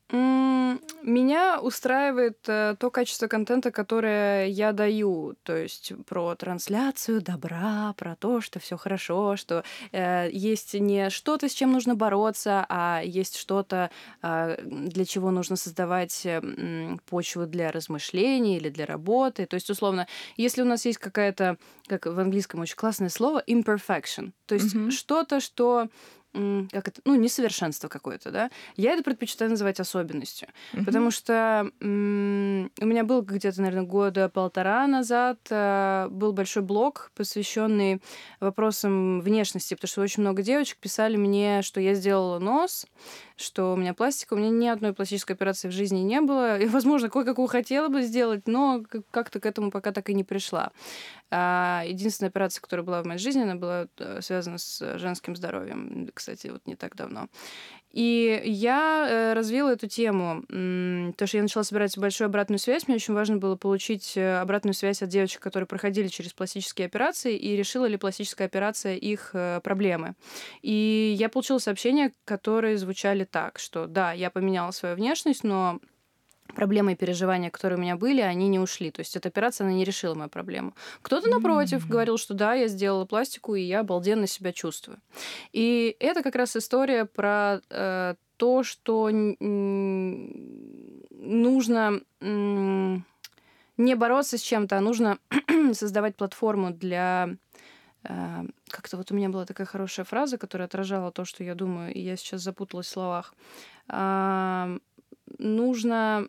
Меня 1.02 1.60
устраивает 1.62 2.40
э, 2.48 2.76
то 2.80 2.90
качество 2.90 3.28
контента, 3.28 3.72
которое 3.72 4.48
я 4.48 4.74
даю, 4.74 5.36
то 5.44 5.56
есть 5.56 5.94
про 6.08 6.36
трансляцию 6.36 7.22
добра, 7.22 7.94
про 7.96 8.16
то, 8.16 8.42
что 8.42 8.60
все 8.60 8.76
хорошо, 8.76 9.36
что 9.36 9.64
э, 9.92 10.30
есть 10.32 10.74
не 10.74 11.10
что-то, 11.30 11.48
с 11.48 11.54
чем 11.54 11.72
нужно 11.72 11.94
бороться, 11.94 12.66
а 12.70 13.04
есть 13.06 13.38
что-то, 13.38 13.92
э, 14.24 14.58
для 14.66 15.06
чего 15.06 15.30
нужно 15.30 15.58
создавать 15.58 16.28
почву 17.06 17.46
для 17.46 17.72
размышлений 17.72 18.58
или 18.58 18.70
для 18.70 18.88
работы. 18.88 19.46
То 19.46 19.54
есть, 19.54 19.70
условно, 19.70 20.08
если 20.38 20.64
у 20.64 20.66
нас 20.66 20.86
есть 20.86 20.98
какая-то, 20.98 21.58
как 21.88 22.08
в 22.08 22.20
английском 22.20 22.62
очень 22.62 22.76
классное 22.76 23.10
слово, 23.10 23.44
imperfection, 23.48 24.32
то 24.48 24.56
есть 24.56 24.74
mm-hmm. 24.74 24.90
что-то, 24.90 25.40
что 25.40 25.90
как 26.34 26.88
это, 26.88 27.02
ну, 27.06 27.16
несовершенство 27.16 27.88
какое-то, 27.88 28.32
да, 28.32 28.52
я 28.76 28.94
это 28.94 29.04
предпочитаю 29.04 29.52
называть 29.52 29.80
особенностью. 29.80 30.50
Mm-hmm. 30.74 30.86
Потому 30.86 31.12
что 31.12 31.72
м- 31.80 32.72
у 32.80 32.86
меня 32.86 33.04
был 33.04 33.22
где-то, 33.22 33.62
наверное, 33.62 33.86
года 33.86 34.30
полтора 34.30 34.88
назад 34.88 35.40
э, 35.50 36.08
был 36.12 36.34
большой 36.34 36.64
блог, 36.64 37.12
посвященный 37.16 38.02
вопросам 38.40 39.22
внешности, 39.22 39.74
потому 39.74 39.90
что 39.90 40.02
очень 40.02 40.22
много 40.22 40.44
девочек 40.44 40.78
писали 40.78 41.18
мне, 41.18 41.62
что 41.62 41.82
я 41.82 41.94
сделала 41.94 42.40
нос, 42.40 42.86
что 43.40 43.74
у 43.74 43.76
меня 43.78 43.94
пластика, 43.94 44.34
у 44.34 44.38
меня 44.38 44.50
ни 44.50 44.68
одной 44.68 44.94
пластической 44.94 45.36
операции 45.36 45.70
в 45.70 45.72
жизни 45.72 46.00
не 46.00 46.20
было. 46.20 46.60
И, 46.60 46.68
возможно, 46.68 47.10
кое-какую 47.10 47.48
хотела 47.48 47.88
бы 47.88 48.02
сделать, 48.02 48.48
но 48.48 48.84
как-то 49.12 49.40
к 49.40 49.46
этому 49.46 49.72
пока 49.72 49.92
так 49.92 50.10
и 50.10 50.14
не 50.14 50.24
пришла. 50.24 50.72
А 51.32 51.84
единственная 51.88 52.30
операция, 52.30 52.62
которая 52.62 52.86
была 52.86 53.02
в 53.02 53.06
моей 53.06 53.20
жизни, 53.20 53.42
она 53.42 53.56
была 53.56 53.88
э, 53.98 54.22
связана 54.22 54.58
с 54.58 54.98
женским 54.98 55.36
здоровьем, 55.36 56.10
кстати, 56.14 56.48
вот 56.48 56.66
не 56.66 56.76
так 56.76 56.96
давно. 56.96 57.28
И 57.92 58.42
я 58.46 59.08
э, 59.10 59.34
развила 59.34 59.74
эту 59.74 59.88
тему, 59.88 60.44
то, 61.18 61.28
что 61.28 61.38
я 61.38 61.44
начала 61.44 61.64
собирать 61.64 61.98
большую 61.98 62.28
обратную 62.28 62.60
связь. 62.60 62.88
Мне 62.88 62.96
очень 62.96 63.16
важно 63.16 63.38
было 63.38 63.56
получить 63.56 64.16
э, 64.16 64.40
обратную 64.40 64.76
связь 64.76 65.02
от 65.02 65.10
девочек, 65.10 65.42
которые 65.42 65.66
проходили 65.66 66.08
через 66.08 66.34
пластические 66.34 66.86
операции, 66.86 67.36
и 67.36 67.56
решила 67.56 67.86
ли 67.86 67.98
пластическая 67.98 68.48
операция 68.48 68.96
их 68.96 69.32
э, 69.34 69.60
проблемы. 69.64 70.14
И 70.62 71.16
я 71.18 71.30
получила 71.30 71.58
сообщения, 71.58 72.12
которые 72.26 72.78
звучали 72.78 73.24
так, 73.24 73.58
что 73.58 73.88
да, 73.88 74.14
я 74.14 74.30
поменяла 74.30 74.72
свою 74.72 74.96
внешность, 74.96 75.44
но 75.44 75.80
проблемы 76.60 76.92
и 76.92 76.96
переживания, 76.96 77.50
которые 77.50 77.78
у 77.78 77.82
меня 77.82 77.96
были, 77.96 78.20
они 78.20 78.50
не 78.50 78.60
ушли. 78.60 78.92
То 78.92 79.00
есть 79.00 79.16
эта 79.16 79.30
операция, 79.30 79.66
она 79.66 79.74
не 79.74 79.86
решила 79.86 80.14
мою 80.14 80.30
проблему. 80.30 80.74
Кто-то, 81.02 81.30
напротив, 81.30 81.86
mm-hmm. 81.86 81.90
говорил, 81.90 82.18
что 82.18 82.34
да, 82.34 82.54
я 82.54 82.68
сделала 82.68 83.06
пластику, 83.06 83.56
и 83.56 83.62
я 83.62 83.80
обалденно 83.80 84.28
себя 84.28 84.52
чувствую. 84.52 85.00
И 85.54 85.96
это 86.02 86.22
как 86.22 86.36
раз 86.36 86.58
история 86.58 87.06
про 87.06 87.62
э, 87.70 88.16
то, 88.36 88.64
что 88.64 89.10
нужно 89.10 89.32
м- 92.20 93.06
не 93.78 93.96
бороться 93.96 94.38
с 94.38 94.42
чем-то, 94.42 94.78
а 94.78 94.82
нужно 94.82 95.18
создавать 95.72 96.18
платформу 96.18 96.72
для 96.72 97.30
э, 98.04 98.44
как-то 98.68 98.98
вот 98.98 99.12
у 99.12 99.16
меня 99.16 99.30
была 99.30 99.46
такая 99.46 99.66
хорошая 99.66 100.06
фраза, 100.06 100.38
которая 100.38 100.68
отражала 100.68 101.14
то, 101.14 101.24
что 101.24 101.42
я 101.42 101.56
думаю, 101.56 101.94
и 101.94 102.02
я 102.02 102.18
сейчас 102.18 102.42
запуталась 102.42 102.88
в 102.88 102.90
словах. 102.90 103.34
Нужно 105.38 106.18
Э, 106.18 106.28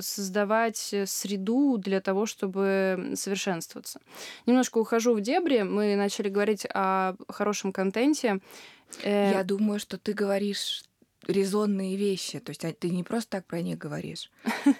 создавать 0.00 0.94
среду 1.06 1.78
для 1.78 2.00
того, 2.00 2.26
чтобы 2.26 3.12
совершенствоваться. 3.14 4.00
Немножко 4.46 4.78
ухожу 4.78 5.14
в 5.14 5.20
дебри. 5.20 5.62
Мы 5.62 5.96
начали 5.96 6.28
говорить 6.28 6.66
о 6.72 7.14
хорошем 7.28 7.72
контенте. 7.72 8.40
Э, 9.02 9.32
Я 9.32 9.44
думаю, 9.44 9.80
что 9.80 9.98
ты 9.98 10.12
говоришь 10.12 10.84
резонные 11.26 11.96
вещи. 11.96 12.40
То 12.40 12.50
есть 12.50 12.64
а, 12.64 12.72
ты 12.72 12.90
не 12.90 13.04
просто 13.04 13.30
так 13.30 13.46
про 13.46 13.60
них 13.60 13.78
говоришь. 13.78 14.30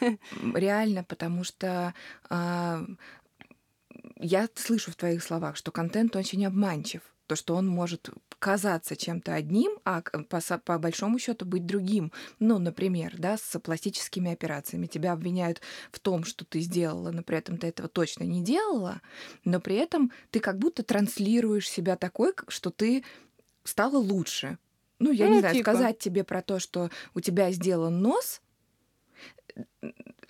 Реально, 0.55 1.05
потому 1.05 1.45
что 1.45 1.95
а, 2.29 2.85
я 4.17 4.49
слышу 4.55 4.91
в 4.91 4.97
твоих 4.97 5.23
словах, 5.23 5.57
что 5.57 5.71
контент 5.71 6.17
очень 6.17 6.45
обманчив 6.47 7.03
то, 7.33 7.37
что 7.37 7.55
он 7.55 7.67
может 7.67 8.11
казаться 8.39 8.95
чем-то 8.95 9.33
одним, 9.33 9.79
а 9.85 10.03
по, 10.03 10.41
по 10.59 10.79
большому 10.79 11.19
счету 11.19 11.47
быть 11.47 11.65
другим. 11.65 12.13
Ну, 12.41 12.59
например, 12.59 13.15
да, 13.17 13.39
с 13.39 13.59
пластическими 13.59 14.33
операциями. 14.33 14.87
Тебя 14.87 15.13
обвиняют 15.13 15.63
в 15.91 15.99
том, 15.99 16.25
что 16.25 16.45
ты 16.45 16.61
сделала, 16.61 17.11
но 17.11 17.23
при 17.23 17.39
этом 17.39 17.57
ты 17.57 17.69
этого 17.69 17.89
точно 17.89 18.25
не 18.25 18.43
делала, 18.43 19.01
но 19.45 19.61
при 19.61 19.77
этом 19.77 20.13
ты 20.31 20.41
как 20.41 20.59
будто 20.59 20.83
транслируешь 20.83 21.71
себя 21.71 21.97
такой, 21.97 22.35
что 22.49 22.71
ты 22.71 23.03
стала 23.65 23.97
лучше. 23.97 24.59
Ну, 24.99 25.11
я 25.11 25.29
ну, 25.29 25.35
не 25.35 25.41
знаю, 25.41 25.55
типа. 25.55 25.71
сказать 25.71 25.99
тебе 25.99 26.23
про 26.23 26.43
то, 26.43 26.59
что 26.59 26.91
у 27.15 27.21
тебя 27.21 27.51
сделан 27.51 28.03
нос, 28.03 28.43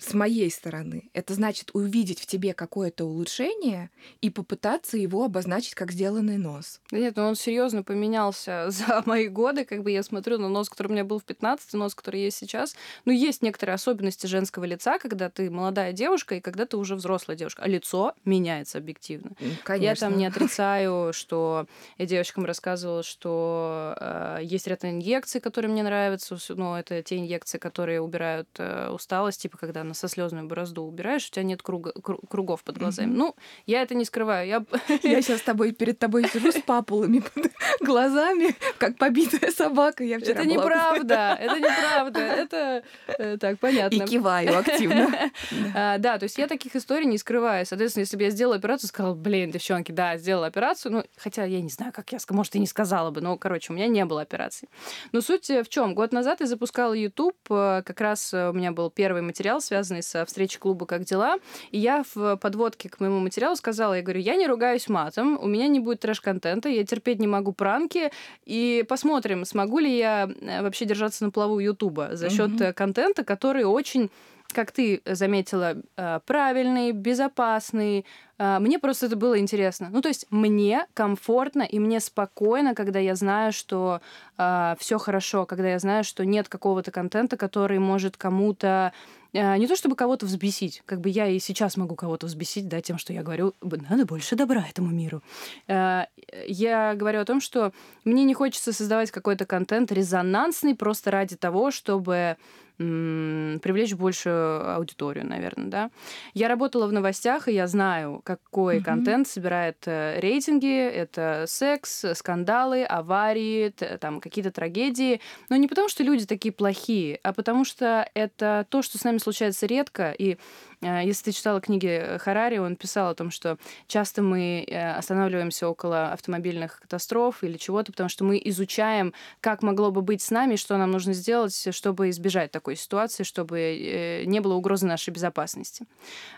с 0.02 0.14
моей 0.14 0.50
стороны, 0.50 1.10
это 1.12 1.34
значит 1.34 1.70
увидеть 1.74 2.20
в 2.20 2.26
тебе 2.26 2.54
какое-то 2.54 3.04
улучшение 3.04 3.90
и 4.20 4.30
попытаться 4.30 4.96
его 4.96 5.24
обозначить 5.24 5.74
как 5.74 5.92
сделанный 5.92 6.38
нос. 6.38 6.80
Да 6.90 6.98
нет, 6.98 7.14
ну 7.16 7.22
он 7.22 7.36
серьезно 7.36 7.84
поменялся 7.84 8.66
за 8.70 9.02
мои 9.06 9.28
годы. 9.28 9.64
Как 9.64 9.84
бы 9.84 9.92
я 9.92 10.02
смотрю 10.02 10.38
на 10.38 10.48
нос, 10.48 10.68
который 10.68 10.88
у 10.88 10.90
меня 10.90 11.04
был 11.04 11.20
в 11.20 11.24
15, 11.24 11.74
нос, 11.74 11.94
который 11.94 12.20
есть 12.20 12.36
сейчас. 12.36 12.74
Ну, 13.04 13.12
есть 13.12 13.42
некоторые 13.42 13.74
особенности 13.74 14.26
женского 14.26 14.64
лица, 14.64 14.98
когда 14.98 15.30
ты 15.30 15.50
молодая 15.50 15.92
девушка 15.92 16.34
и 16.34 16.40
когда 16.40 16.66
ты 16.66 16.76
уже 16.76 16.96
взрослая 16.96 17.36
девушка. 17.36 17.62
А 17.62 17.68
лицо 17.68 18.14
меняется 18.24 18.78
объективно. 18.78 19.32
Конечно. 19.62 19.84
Я 19.84 19.94
там 19.94 20.18
не 20.18 20.26
отрицаю, 20.26 21.12
что 21.12 21.66
я 21.98 22.06
девочкам 22.06 22.44
рассказывала, 22.44 23.04
что 23.04 23.96
э, 24.00 24.38
есть 24.42 24.66
ряд 24.66 24.84
инъекций, 24.84 25.40
которые 25.40 25.70
мне 25.70 25.84
нравятся. 25.84 26.36
Но 26.48 26.76
это 26.76 27.02
те 27.04 27.18
инъекции, 27.18 27.58
которые 27.58 28.00
убирают 28.00 28.48
э, 28.58 28.90
усталость, 28.90 29.42
типа 29.42 29.58
когда 29.58 29.84
со 29.94 30.08
слезную 30.08 30.46
борозду 30.46 30.82
убираешь, 30.82 31.26
у 31.28 31.30
тебя 31.30 31.42
нет 31.42 31.62
круга, 31.62 31.92
кругов 31.92 32.62
под 32.64 32.78
глазами. 32.78 33.10
Mm-hmm. 33.12 33.16
Ну, 33.16 33.36
я 33.66 33.82
это 33.82 33.94
не 33.94 34.04
скрываю. 34.04 34.48
Я, 34.48 34.64
я 35.02 35.22
сейчас 35.22 35.40
с 35.40 35.42
тобой 35.42 35.72
перед 35.72 35.98
тобой 35.98 36.28
сижу 36.28 36.52
с 36.52 36.60
папулами 36.60 37.20
под 37.20 37.52
глазами, 37.80 38.54
как 38.78 38.96
побитая 38.96 39.50
собака. 39.50 40.04
Я 40.04 40.16
это 40.16 40.44
неправда, 40.44 41.36
это 41.40 41.58
неправда. 41.58 42.20
Это 42.20 42.82
э, 43.06 43.36
так, 43.38 43.58
понятно. 43.58 44.02
И 44.02 44.06
киваю 44.06 44.58
активно. 44.58 45.30
а, 45.74 45.98
да, 45.98 46.18
то 46.18 46.24
есть 46.24 46.38
я 46.38 46.46
таких 46.46 46.76
историй 46.76 47.06
не 47.06 47.18
скрываю. 47.18 47.66
Соответственно, 47.66 48.02
если 48.02 48.16
бы 48.16 48.22
я 48.24 48.30
сделала 48.30 48.56
операцию, 48.56 48.88
сказала, 48.88 49.14
блин, 49.14 49.50
девчонки, 49.50 49.92
да, 49.92 50.16
сделала 50.16 50.46
операцию. 50.46 50.92
Ну, 50.92 51.04
хотя 51.16 51.44
я 51.44 51.60
не 51.60 51.70
знаю, 51.70 51.92
как 51.92 52.12
я, 52.12 52.18
может, 52.30 52.54
и 52.54 52.58
не 52.58 52.66
сказала 52.66 53.10
бы, 53.10 53.20
но, 53.20 53.36
короче, 53.36 53.72
у 53.72 53.76
меня 53.76 53.88
не 53.88 54.04
было 54.04 54.22
операции. 54.22 54.68
Но 55.12 55.20
суть 55.20 55.48
в 55.48 55.68
чем? 55.68 55.94
Год 55.94 56.12
назад 56.12 56.40
я 56.40 56.46
запускала 56.46 56.92
YouTube, 56.94 57.36
э, 57.50 57.82
как 57.84 58.00
раз 58.00 58.32
у 58.32 58.52
меня 58.52 58.72
был 58.72 58.90
первый 58.90 59.22
материал, 59.22 59.60
связанный 59.72 60.02
с 60.02 60.24
встречи 60.26 60.58
клуба 60.58 60.84
«Как 60.84 61.04
дела?». 61.04 61.38
И 61.70 61.78
я 61.78 62.04
в 62.14 62.36
подводке 62.36 62.90
к 62.90 63.00
моему 63.00 63.20
материалу 63.20 63.56
сказала, 63.56 63.94
я 63.94 64.02
говорю, 64.02 64.20
я 64.20 64.36
не 64.36 64.46
ругаюсь 64.46 64.88
матом, 64.88 65.38
у 65.40 65.46
меня 65.46 65.66
не 65.68 65.80
будет 65.80 66.00
трэш-контента, 66.00 66.68
я 66.68 66.84
терпеть 66.84 67.20
не 67.20 67.26
могу 67.26 67.52
пранки, 67.52 68.10
и 68.44 68.84
посмотрим, 68.86 69.46
смогу 69.46 69.78
ли 69.78 69.96
я 69.96 70.28
э, 70.28 70.62
вообще 70.62 70.84
держаться 70.84 71.24
на 71.24 71.30
плаву 71.30 71.58
Ютуба 71.58 72.10
за 72.12 72.28
счет 72.28 72.50
mm-hmm. 72.50 72.72
контента, 72.74 73.24
который 73.24 73.64
очень 73.64 74.10
как 74.54 74.70
ты 74.70 75.00
заметила, 75.06 75.76
э, 75.96 76.20
правильный, 76.26 76.92
безопасный. 76.92 78.04
Мне 78.38 78.78
просто 78.78 79.06
это 79.06 79.16
было 79.16 79.38
интересно. 79.38 79.88
Ну, 79.92 80.02
то 80.02 80.08
есть 80.08 80.26
мне 80.30 80.86
комфортно 80.94 81.62
и 81.62 81.78
мне 81.78 82.00
спокойно, 82.00 82.74
когда 82.74 82.98
я 82.98 83.14
знаю, 83.14 83.52
что 83.52 84.00
э, 84.36 84.74
все 84.78 84.98
хорошо, 84.98 85.46
когда 85.46 85.68
я 85.68 85.78
знаю, 85.78 86.02
что 86.02 86.24
нет 86.26 86.48
какого-то 86.48 86.90
контента, 86.90 87.36
который 87.36 87.78
может 87.78 88.16
кому-то 88.16 88.92
не 89.32 89.66
то 89.66 89.76
чтобы 89.76 89.96
кого-то 89.96 90.26
взбесить, 90.26 90.82
как 90.84 91.00
бы 91.00 91.08
я 91.08 91.26
и 91.26 91.38
сейчас 91.38 91.76
могу 91.76 91.94
кого-то 91.94 92.26
взбесить, 92.26 92.68
да, 92.68 92.80
тем, 92.80 92.98
что 92.98 93.12
я 93.12 93.22
говорю, 93.22 93.54
надо 93.62 94.04
больше 94.04 94.36
добра 94.36 94.64
этому 94.68 94.90
миру. 94.90 95.22
А, 95.68 96.06
я 96.46 96.94
говорю 96.94 97.20
о 97.20 97.24
том, 97.24 97.40
что 97.40 97.72
мне 98.04 98.24
не 98.24 98.34
хочется 98.34 98.72
создавать 98.72 99.10
какой-то 99.10 99.46
контент 99.46 99.90
резонансный 99.90 100.74
просто 100.74 101.10
ради 101.10 101.36
того, 101.36 101.70
чтобы 101.70 102.36
привлечь 102.78 103.94
большую 103.94 104.74
аудиторию, 104.74 105.26
наверное, 105.26 105.68
да. 105.68 105.90
Я 106.34 106.48
работала 106.48 106.86
в 106.86 106.92
новостях, 106.92 107.48
и 107.48 107.52
я 107.52 107.66
знаю, 107.66 108.20
какой 108.24 108.78
mm-hmm. 108.78 108.84
контент 108.84 109.28
собирает 109.28 109.76
э, 109.86 110.18
рейтинги. 110.20 110.88
Это 110.88 111.44
секс, 111.46 112.04
скандалы, 112.14 112.84
аварии, 112.84 113.70
там 114.00 114.20
какие-то 114.20 114.50
трагедии. 114.50 115.20
Но 115.48 115.56
не 115.56 115.68
потому, 115.68 115.88
что 115.88 116.02
люди 116.02 116.26
такие 116.26 116.52
плохие, 116.52 117.20
а 117.22 117.32
потому 117.32 117.64
что 117.64 118.08
это 118.14 118.66
то, 118.68 118.82
что 118.82 118.98
с 118.98 119.04
нами 119.04 119.18
случается 119.18 119.66
редко, 119.66 120.10
и 120.10 120.38
если 120.82 121.24
ты 121.24 121.32
читала 121.32 121.60
книги 121.60 122.18
Харари, 122.18 122.58
он 122.58 122.76
писал 122.76 123.10
о 123.10 123.14
том, 123.14 123.30
что 123.30 123.56
часто 123.86 124.20
мы 124.22 124.64
э, 124.66 124.92
останавливаемся 124.92 125.68
около 125.68 126.12
автомобильных 126.12 126.80
катастроф 126.80 127.44
или 127.44 127.56
чего-то, 127.56 127.92
потому 127.92 128.08
что 128.08 128.24
мы 128.24 128.40
изучаем, 128.44 129.14
как 129.40 129.62
могло 129.62 129.90
бы 129.90 130.02
быть 130.02 130.22
с 130.22 130.30
нами, 130.30 130.56
что 130.56 130.76
нам 130.76 130.90
нужно 130.90 131.12
сделать, 131.12 131.68
чтобы 131.74 132.10
избежать 132.10 132.50
такой 132.50 132.76
ситуации, 132.76 133.22
чтобы 133.22 133.60
э, 133.60 134.24
не 134.24 134.40
было 134.40 134.54
угрозы 134.54 134.86
нашей 134.86 135.10
безопасности. 135.10 135.86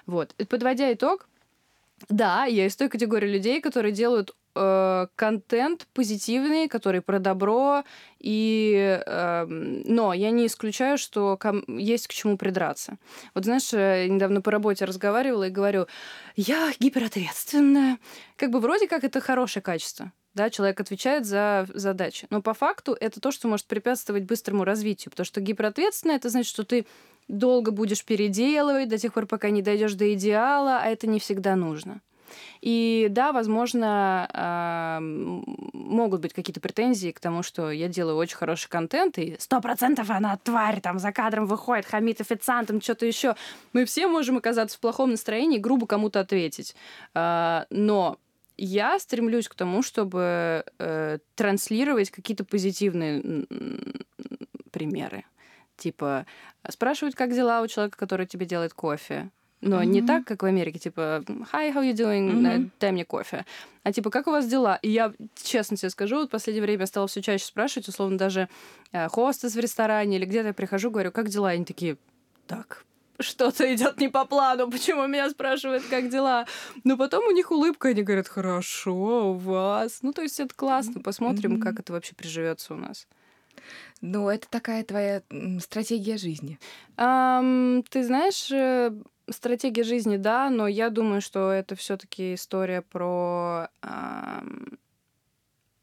Вот. 0.07 0.35
Подводя 0.49 0.93
итог, 0.93 1.27
да, 2.09 2.45
я 2.45 2.67
из 2.67 2.77
той 2.77 2.89
категории 2.89 3.29
людей, 3.29 3.61
которые 3.61 3.93
делают 3.93 4.35
э, 4.55 5.07
контент 5.17 5.87
позитивный, 5.93 6.69
который 6.69 7.01
про 7.01 7.19
добро, 7.19 7.85
и, 8.19 9.03
э, 9.05 9.47
но 9.47 10.13
я 10.13 10.31
не 10.31 10.47
исключаю, 10.47 10.99
что 10.99 11.39
есть 11.69 12.07
к 12.07 12.13
чему 12.13 12.37
придраться. 12.37 12.99
Вот 13.35 13.45
знаешь, 13.45 13.73
я 13.73 14.09
недавно 14.09 14.41
по 14.41 14.51
работе 14.51 14.85
разговаривала 14.85 15.49
и 15.49 15.51
говорю, 15.51 15.87
я 16.37 16.73
гиперответственная. 16.79 17.99
Как 18.37 18.51
бы 18.51 18.61
вроде 18.61 18.89
как 18.89 19.05
это 19.05 19.21
хорошее 19.21 19.63
качество. 19.63 20.13
Да, 20.35 20.51
человек 20.51 20.81
отвечает 20.81 21.27
за 21.27 21.67
задачи. 21.73 22.27
Но 22.31 22.43
по 22.43 22.55
факту 22.55 22.97
это 22.99 23.21
то, 23.21 23.31
что 23.31 23.47
может 23.47 23.67
препятствовать 23.67 24.25
быстрому 24.25 24.65
развитию. 24.65 25.11
Потому 25.11 25.25
что 25.25 25.41
гиперответственное 25.41 26.17
это 26.17 26.29
значит, 26.29 26.51
что 26.51 26.65
ты 26.65 26.87
долго 27.29 27.71
будешь 27.71 28.05
переделывать 28.05 28.89
до 28.89 28.99
тех 28.99 29.13
пор, 29.13 29.27
пока 29.27 29.51
не 29.51 29.63
дойдешь 29.63 29.95
до 29.95 30.13
идеала, 30.15 30.81
а 30.83 30.87
это 30.87 31.07
не 31.07 31.21
всегда 31.21 31.55
нужно. 31.55 32.01
И 32.61 33.09
да, 33.11 33.33
возможно, 33.33 34.29
э, 34.33 34.99
могут 35.73 36.21
быть 36.21 36.33
какие-то 36.33 36.61
претензии 36.61 37.11
к 37.11 37.21
тому, 37.21 37.43
что 37.43 37.71
я 37.71 37.89
делаю 37.89 38.17
очень 38.17 38.37
хороший 38.37 38.69
контент, 38.69 39.19
и 39.19 39.37
сто 39.39 39.61
процентов 39.61 40.11
она 40.11 40.37
тварь, 40.37 40.81
там 40.81 40.99
за 40.99 41.13
кадром 41.13 41.47
выходит, 41.47 41.87
хамит 41.87 42.21
официантом, 42.21 42.81
что-то 42.81 43.07
еще. 43.07 43.37
Мы 43.73 43.85
все 43.85 44.07
можем 44.07 44.37
оказаться 44.37 44.77
в 44.77 44.81
плохом 44.81 45.11
настроении, 45.11 45.59
грубо 45.59 45.87
кому-то 45.87 46.21
ответить. 46.21 46.75
Э, 47.15 47.65
но 47.71 48.19
я 48.57 48.99
стремлюсь 48.99 49.49
к 49.49 49.55
тому, 49.55 49.83
чтобы 49.83 50.65
э, 50.79 51.19
транслировать 51.35 52.11
какие-то 52.11 52.45
позитивные 52.45 53.47
примеры. 54.71 55.25
Типа 55.77 56.27
спрашивать, 56.69 57.15
как 57.15 57.35
дела 57.35 57.63
у 57.63 57.67
человека, 57.67 57.99
который 57.99 58.27
тебе 58.27 58.47
делает 58.47 58.75
кофе 58.75 59.31
но 59.65 59.83
mm-hmm. 59.83 59.87
не 59.87 60.03
так, 60.03 60.25
как 60.25 60.43
в 60.43 60.47
Америке, 60.47 60.79
типа 60.79 61.25
«Hi, 61.53 61.73
how 61.73 61.83
you 61.83 61.95
doing? 61.95 62.31
Mm-hmm. 62.31 62.71
Дай 62.81 62.93
мне 62.93 63.05
кофе». 63.05 63.45
А 63.83 63.93
типа 63.93 64.11
«Как 64.11 64.27
у 64.27 64.31
вас 64.31 64.47
дела?» 64.47 64.79
И 64.83 64.91
я, 64.91 65.13
честно 65.43 65.77
тебе 65.77 65.91
скажу, 65.91 66.17
вот 66.17 66.29
в 66.29 66.31
последнее 66.31 66.63
время 66.63 66.87
стала 66.87 67.07
все 67.07 67.23
чаще 67.23 67.45
спрашивать, 67.45 67.89
условно, 67.89 68.19
даже 68.19 68.49
э, 68.93 69.09
хостес 69.09 69.55
в 69.55 69.59
ресторане 69.59 70.19
или 70.19 70.27
где-то 70.27 70.49
я 70.49 70.55
прихожу, 70.55 70.91
говорю 70.91 71.13
«Как 71.13 71.29
дела?» 71.29 71.53
И 71.53 71.57
они 71.57 71.65
такие 71.65 71.97
«Так, 72.47 72.85
что-то 73.21 73.73
идет 73.75 73.99
не 74.01 74.09
по 74.09 74.25
плану, 74.25 74.71
почему 74.71 75.07
меня 75.07 75.31
спрашивают, 75.31 75.85
как 75.89 76.11
дела. 76.11 76.47
Но 76.85 76.97
потом 76.97 77.27
у 77.27 77.31
них 77.31 77.51
улыбка, 77.51 77.89
они 77.89 78.03
говорят, 78.03 78.29
хорошо, 78.29 79.33
у 79.33 79.35
вас. 79.35 80.01
Ну, 80.03 80.13
то 80.13 80.23
есть 80.23 80.41
это 80.41 80.55
классно, 80.55 81.01
посмотрим, 81.01 81.55
mm-hmm. 81.55 81.63
как 81.63 81.81
это 81.81 81.93
вообще 81.93 82.15
приживется 82.15 82.75
у 82.75 82.77
нас. 82.77 83.07
Ну, 84.01 84.29
это 84.29 84.49
такая 84.51 84.85
твоя 84.85 85.23
стратегия 85.61 86.19
жизни. 86.19 86.59
Um, 86.97 87.85
ты 87.89 88.05
знаешь, 88.05 88.51
э, 88.51 88.93
стратегия 89.31 89.85
жизни, 89.85 90.17
да, 90.17 90.51
но 90.51 90.67
я 90.67 90.91
думаю, 90.91 91.21
что 91.21 91.51
это 91.51 91.77
все-таки 91.77 92.35
история 92.35 92.83
про 92.83 93.69
um, 93.83 94.79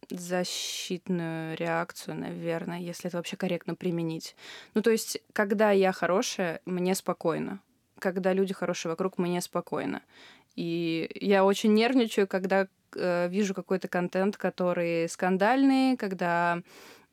защитную 0.09 1.57
реакцию, 1.57 2.15
наверное, 2.17 2.79
если 2.79 3.07
это 3.07 3.17
вообще 3.17 3.37
корректно 3.37 3.75
применить. 3.75 4.35
Ну, 4.73 4.81
то 4.81 4.91
есть, 4.91 5.21
когда 5.33 5.71
я 5.71 5.91
хорошая, 5.91 6.61
мне 6.65 6.95
спокойно. 6.95 7.59
Когда 7.99 8.33
люди 8.33 8.53
хорошие 8.53 8.89
вокруг, 8.89 9.17
мне 9.17 9.41
спокойно. 9.41 10.01
И 10.55 11.09
я 11.15 11.45
очень 11.45 11.73
нервничаю, 11.73 12.27
когда 12.27 12.67
э, 12.95 13.27
вижу 13.29 13.53
какой-то 13.53 13.87
контент, 13.87 14.37
который 14.37 15.07
скандальный, 15.07 15.95
когда 15.97 16.61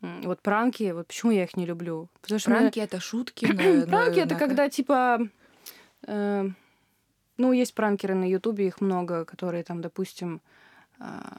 вот 0.00 0.40
пранки, 0.40 0.92
вот 0.92 1.08
почему 1.08 1.32
я 1.32 1.44
их 1.44 1.56
не 1.56 1.66
люблю? 1.66 2.08
Потому 2.20 2.38
что 2.38 2.50
пранки 2.50 2.78
мне... 2.78 2.84
это 2.84 3.00
шутки. 3.00 3.46
пранки 3.86 4.20
это 4.20 4.34
когда 4.36 4.68
типа 4.68 5.18
э, 5.20 5.26
ну 6.06 7.52
есть 7.52 7.74
пранкеры 7.74 8.14
на 8.14 8.28
Ютубе, 8.28 8.66
их 8.66 8.80
много, 8.80 9.24
которые 9.24 9.64
там, 9.64 9.80
допустим, 9.80 10.40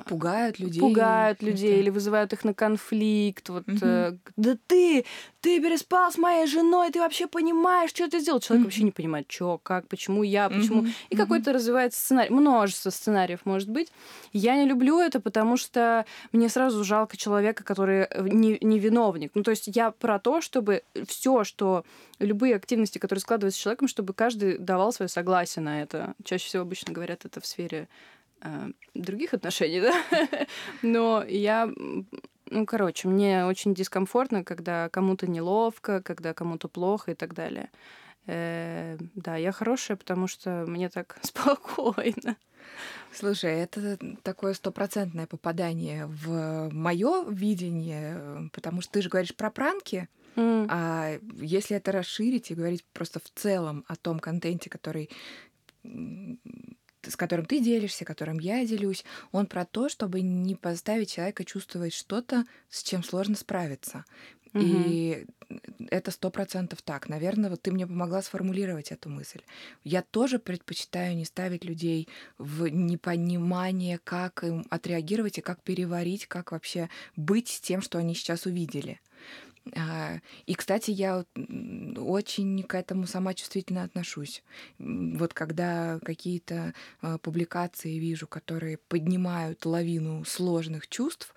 пугают 0.05 0.57
людей. 0.59 0.79
Пугают 0.79 1.41
людей 1.41 1.79
или 1.79 1.89
вызывают 1.89 2.31
их 2.31 2.45
на 2.45 2.53
конфликт. 2.53 3.49
Вот, 3.49 3.67
угу. 3.67 3.77
э, 3.81 4.13
да 4.37 4.57
ты, 4.67 5.05
ты 5.41 5.61
переспал 5.61 6.11
с 6.11 6.17
моей 6.17 6.47
женой, 6.47 6.91
ты 6.91 6.99
вообще 6.99 7.27
понимаешь, 7.27 7.89
что 7.89 8.09
ты 8.09 8.21
сделал? 8.21 8.39
Человек 8.39 8.61
угу. 8.61 8.67
вообще 8.67 8.83
не 8.83 8.91
понимает, 8.91 9.29
что, 9.29 9.57
как, 9.57 9.87
почему 9.87 10.23
я, 10.23 10.49
почему. 10.49 10.79
Угу. 10.81 10.87
И 11.09 11.15
угу. 11.15 11.21
какой-то 11.21 11.51
развивается 11.51 11.99
сценарий. 11.99 12.29
Множество 12.33 12.89
сценариев 12.89 13.41
может 13.43 13.69
быть. 13.69 13.91
Я 14.31 14.55
не 14.55 14.65
люблю 14.65 14.99
это, 14.99 15.19
потому 15.19 15.57
что 15.57 16.05
мне 16.31 16.47
сразу 16.47 16.83
жалко 16.85 17.17
человека, 17.17 17.65
который 17.65 18.03
э, 18.03 18.27
не, 18.29 18.57
не 18.61 18.79
виновник. 18.79 19.31
Ну, 19.33 19.43
то 19.43 19.51
есть 19.51 19.67
я 19.67 19.91
про 19.91 20.19
то, 20.19 20.39
чтобы 20.39 20.83
все, 21.05 21.43
что 21.43 21.83
любые 22.19 22.55
активности, 22.55 22.97
которые 22.97 23.21
складываются 23.21 23.59
с 23.59 23.63
человеком, 23.63 23.89
чтобы 23.89 24.13
каждый 24.13 24.57
давал 24.57 24.93
свое 24.93 25.09
согласие 25.09 25.63
на 25.63 25.81
это. 25.81 26.13
Чаще 26.23 26.45
всего 26.45 26.63
обычно 26.63 26.93
говорят 26.93 27.25
это 27.25 27.41
в 27.41 27.45
сфере 27.45 27.89
других 28.93 29.33
отношений, 29.33 29.81
да. 29.81 29.93
Но 30.81 31.23
я 31.23 31.69
ну, 32.51 32.65
короче, 32.65 33.07
мне 33.07 33.45
очень 33.45 33.73
дискомфортно, 33.73 34.43
когда 34.43 34.89
кому-то 34.89 35.29
неловко, 35.29 36.01
когда 36.01 36.33
кому-то 36.33 36.67
плохо 36.67 37.11
и 37.11 37.15
так 37.15 37.33
далее. 37.33 37.69
Э, 38.25 38.97
да, 39.15 39.35
я 39.35 39.51
хорошая, 39.51 39.97
потому 39.97 40.27
что 40.27 40.65
мне 40.67 40.89
так 40.89 41.19
спокойно. 41.23 42.37
Слушай, 43.11 43.59
это 43.59 43.97
такое 44.23 44.53
стопроцентное 44.53 45.25
попадание 45.25 46.05
в 46.05 46.69
мое 46.71 47.25
видение, 47.27 48.49
потому 48.53 48.81
что 48.81 48.93
ты 48.93 49.01
же 49.01 49.09
говоришь 49.09 49.35
про 49.35 49.49
пранки. 49.49 50.07
Mm. 50.35 50.67
А 50.69 51.19
если 51.41 51.75
это 51.75 51.91
расширить 51.91 52.51
и 52.51 52.55
говорить 52.55 52.85
просто 52.93 53.19
в 53.19 53.29
целом 53.33 53.83
о 53.87 53.95
том 53.95 54.19
контенте, 54.19 54.69
который 54.69 55.09
с 57.01 57.15
которым 57.15 57.45
ты 57.45 57.59
делишься, 57.59 58.05
которым 58.05 58.39
я 58.39 58.65
делюсь, 58.65 59.05
он 59.31 59.47
про 59.47 59.65
то, 59.65 59.89
чтобы 59.89 60.21
не 60.21 60.55
поставить 60.55 61.11
человека 61.13 61.45
чувствовать 61.45 61.93
что-то, 61.93 62.45
с 62.69 62.83
чем 62.83 63.03
сложно 63.03 63.35
справиться. 63.35 64.05
Угу. 64.53 64.63
И 64.63 65.25
это 65.89 66.11
сто 66.11 66.29
процентов 66.31 66.81
так. 66.81 67.07
Наверное, 67.07 67.49
вот 67.49 67.61
ты 67.61 67.71
мне 67.71 67.85
помогла 67.85 68.21
сформулировать 68.21 68.91
эту 68.91 69.09
мысль. 69.09 69.41
Я 69.83 70.01
тоже 70.01 70.39
предпочитаю 70.39 71.15
не 71.15 71.25
ставить 71.25 71.63
людей 71.63 72.07
в 72.37 72.67
непонимание, 72.67 73.99
как 74.03 74.43
им 74.43 74.65
отреагировать 74.69 75.37
и 75.37 75.41
как 75.41 75.61
переварить, 75.61 76.25
как 76.25 76.51
вообще 76.51 76.89
быть 77.15 77.47
с 77.47 77.59
тем, 77.59 77.81
что 77.81 77.99
они 77.99 78.15
сейчас 78.15 78.45
увидели. 78.45 78.99
А, 79.75 80.19
и, 80.45 80.53
кстати, 80.55 80.91
я 80.91 81.25
очень 81.97 82.63
к 82.63 82.75
этому 82.75 83.07
сама 83.07 83.33
чувствительно 83.33 83.83
отношусь. 83.83 84.43
Вот 84.77 85.33
когда 85.33 85.99
какие-то 86.03 86.73
а, 87.01 87.17
публикации 87.17 87.97
вижу, 87.97 88.27
которые 88.27 88.77
поднимают 88.77 89.65
лавину 89.65 90.25
сложных 90.25 90.87
чувств, 90.87 91.33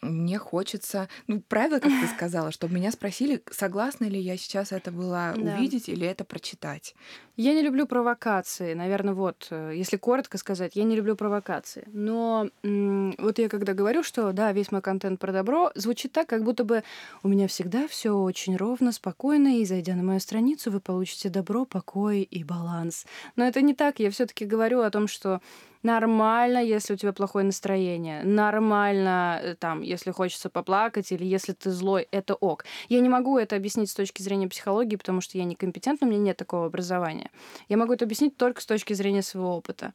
мне 0.00 0.38
хочется, 0.38 1.08
ну, 1.26 1.40
правда, 1.40 1.80
как 1.80 1.90
ты 1.90 2.06
сказала, 2.06 2.52
чтобы 2.52 2.74
меня 2.74 2.92
спросили, 2.92 3.42
согласна 3.50 4.04
ли 4.06 4.20
я 4.20 4.36
сейчас 4.36 4.72
это 4.72 4.90
была 4.90 5.34
да. 5.34 5.54
увидеть 5.54 5.88
или 5.88 6.06
это 6.06 6.24
прочитать. 6.24 6.94
Я 7.36 7.54
не 7.54 7.62
люблю 7.62 7.86
провокации. 7.86 8.74
Наверное, 8.74 9.14
вот, 9.14 9.46
э, 9.50 9.72
если 9.74 9.96
коротко 9.96 10.38
сказать, 10.38 10.76
я 10.76 10.84
не 10.84 10.94
люблю 10.94 11.16
провокации. 11.16 11.84
Но 11.92 12.50
вот 12.62 13.38
я 13.38 13.48
когда 13.48 13.74
говорю, 13.74 14.02
что 14.02 14.32
да, 14.32 14.52
весь 14.52 14.70
мой 14.70 14.82
контент 14.82 15.18
про 15.18 15.32
добро, 15.32 15.72
звучит 15.74 16.12
так, 16.12 16.28
как 16.28 16.44
будто 16.44 16.64
бы 16.64 16.82
у 17.22 17.28
меня 17.28 17.46
всегда 17.62 17.86
все 17.86 18.10
очень 18.10 18.56
ровно, 18.56 18.90
спокойно, 18.90 19.60
и 19.60 19.64
зайдя 19.64 19.94
на 19.94 20.02
мою 20.02 20.18
страницу, 20.18 20.72
вы 20.72 20.80
получите 20.80 21.28
добро, 21.28 21.64
покой 21.64 22.22
и 22.22 22.42
баланс. 22.42 23.06
Но 23.36 23.44
это 23.44 23.62
не 23.62 23.72
так. 23.72 24.00
Я 24.00 24.10
все-таки 24.10 24.44
говорю 24.44 24.80
о 24.80 24.90
том, 24.90 25.06
что 25.06 25.40
Нормально, 25.84 26.58
если 26.58 26.94
у 26.94 26.96
тебя 26.96 27.12
плохое 27.12 27.44
настроение. 27.44 28.22
Нормально, 28.22 29.40
э, 29.42 29.54
там, 29.56 29.80
если 29.80 30.12
хочется 30.12 30.48
поплакать 30.48 31.10
или 31.10 31.24
если 31.24 31.54
ты 31.54 31.72
злой, 31.72 32.06
это 32.12 32.34
ок. 32.34 32.64
Я 32.88 33.00
не 33.00 33.08
могу 33.08 33.36
это 33.36 33.56
объяснить 33.56 33.90
с 33.90 33.94
точки 33.94 34.22
зрения 34.22 34.46
психологии, 34.46 34.94
потому 34.94 35.20
что 35.20 35.38
я 35.38 35.44
некомпетентна, 35.44 36.06
у 36.06 36.10
меня 36.10 36.20
нет 36.20 36.36
такого 36.36 36.66
образования. 36.66 37.32
Я 37.68 37.76
могу 37.78 37.94
это 37.94 38.04
объяснить 38.04 38.36
только 38.36 38.60
с 38.60 38.66
точки 38.66 38.92
зрения 38.92 39.22
своего 39.22 39.56
опыта. 39.56 39.92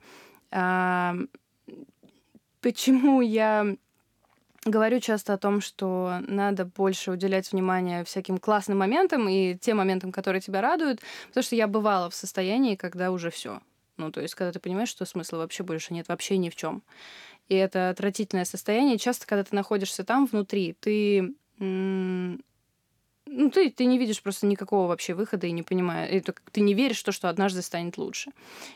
А, 0.51 1.15
почему 2.59 3.21
я 3.21 3.77
говорю 4.65 4.99
часто 4.99 5.33
о 5.33 5.37
том, 5.37 5.61
что 5.61 6.19
надо 6.27 6.65
больше 6.65 7.11
уделять 7.11 7.51
внимание 7.51 8.03
всяким 8.03 8.37
классным 8.37 8.79
моментам 8.79 9.27
и 9.29 9.55
тем 9.55 9.77
моментам, 9.77 10.11
которые 10.11 10.41
тебя 10.41 10.61
радуют, 10.61 11.01
потому 11.27 11.43
что 11.43 11.55
я 11.55 11.67
бывала 11.67 12.09
в 12.09 12.15
состоянии, 12.15 12.75
когда 12.75 13.11
уже 13.11 13.29
все, 13.29 13.61
ну, 13.97 14.11
то 14.11 14.21
есть, 14.21 14.35
когда 14.35 14.51
ты 14.51 14.59
понимаешь, 14.59 14.89
что 14.89 15.05
смысла 15.05 15.37
вообще 15.37 15.63
больше 15.63 15.93
нет, 15.93 16.07
вообще 16.07 16.37
ни 16.37 16.49
в 16.49 16.55
чем. 16.55 16.83
И 17.49 17.55
это 17.55 17.89
отвратительное 17.89 18.45
состояние. 18.45 18.97
Часто, 18.97 19.25
когда 19.25 19.43
ты 19.43 19.55
находишься 19.55 20.03
там 20.03 20.25
внутри, 20.25 20.75
ты 20.79 21.33
ну, 23.29 23.49
ты, 23.49 23.69
ты 23.69 23.85
не 23.85 23.97
видишь 23.97 24.21
просто 24.21 24.45
никакого 24.45 24.87
вообще 24.87 25.13
выхода 25.13 25.47
и 25.47 25.51
не 25.51 25.63
понимаешь, 25.63 26.11
и 26.11 26.23
ты 26.51 26.61
не 26.61 26.73
веришь 26.73 26.99
в 26.99 27.03
то, 27.03 27.11
что 27.11 27.29
однажды 27.29 27.61
станет 27.61 27.97
лучше. 27.97 28.31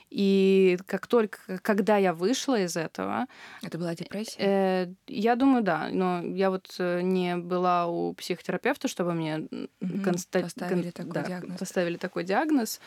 И 0.10 0.78
как 0.86 1.08
только, 1.08 1.60
когда 1.62 1.98
я 1.98 2.14
вышла 2.14 2.60
из 2.60 2.76
этого... 2.78 3.28
Это 3.62 3.78
была 3.78 3.96
депрессия? 3.96 4.36
Э, 4.40 4.94
я 5.08 5.36
думаю, 5.36 5.64
да. 5.64 5.90
Но 5.92 6.22
я 6.22 6.50
вот 6.50 6.76
э, 6.80 7.02
не 7.02 7.38
была 7.38 7.88
у 7.88 8.14
психотерапевта, 8.14 8.88
чтобы 8.88 9.14
мне 9.14 9.48
угу, 9.82 10.04
конста... 10.04 10.42
поставили, 10.42 10.92
кон... 10.92 10.92
такой 10.92 11.14
да, 11.14 11.24
диагноз. 11.24 11.60
поставили 11.60 11.98
такой 11.98 12.24
диагноз. 12.24 12.80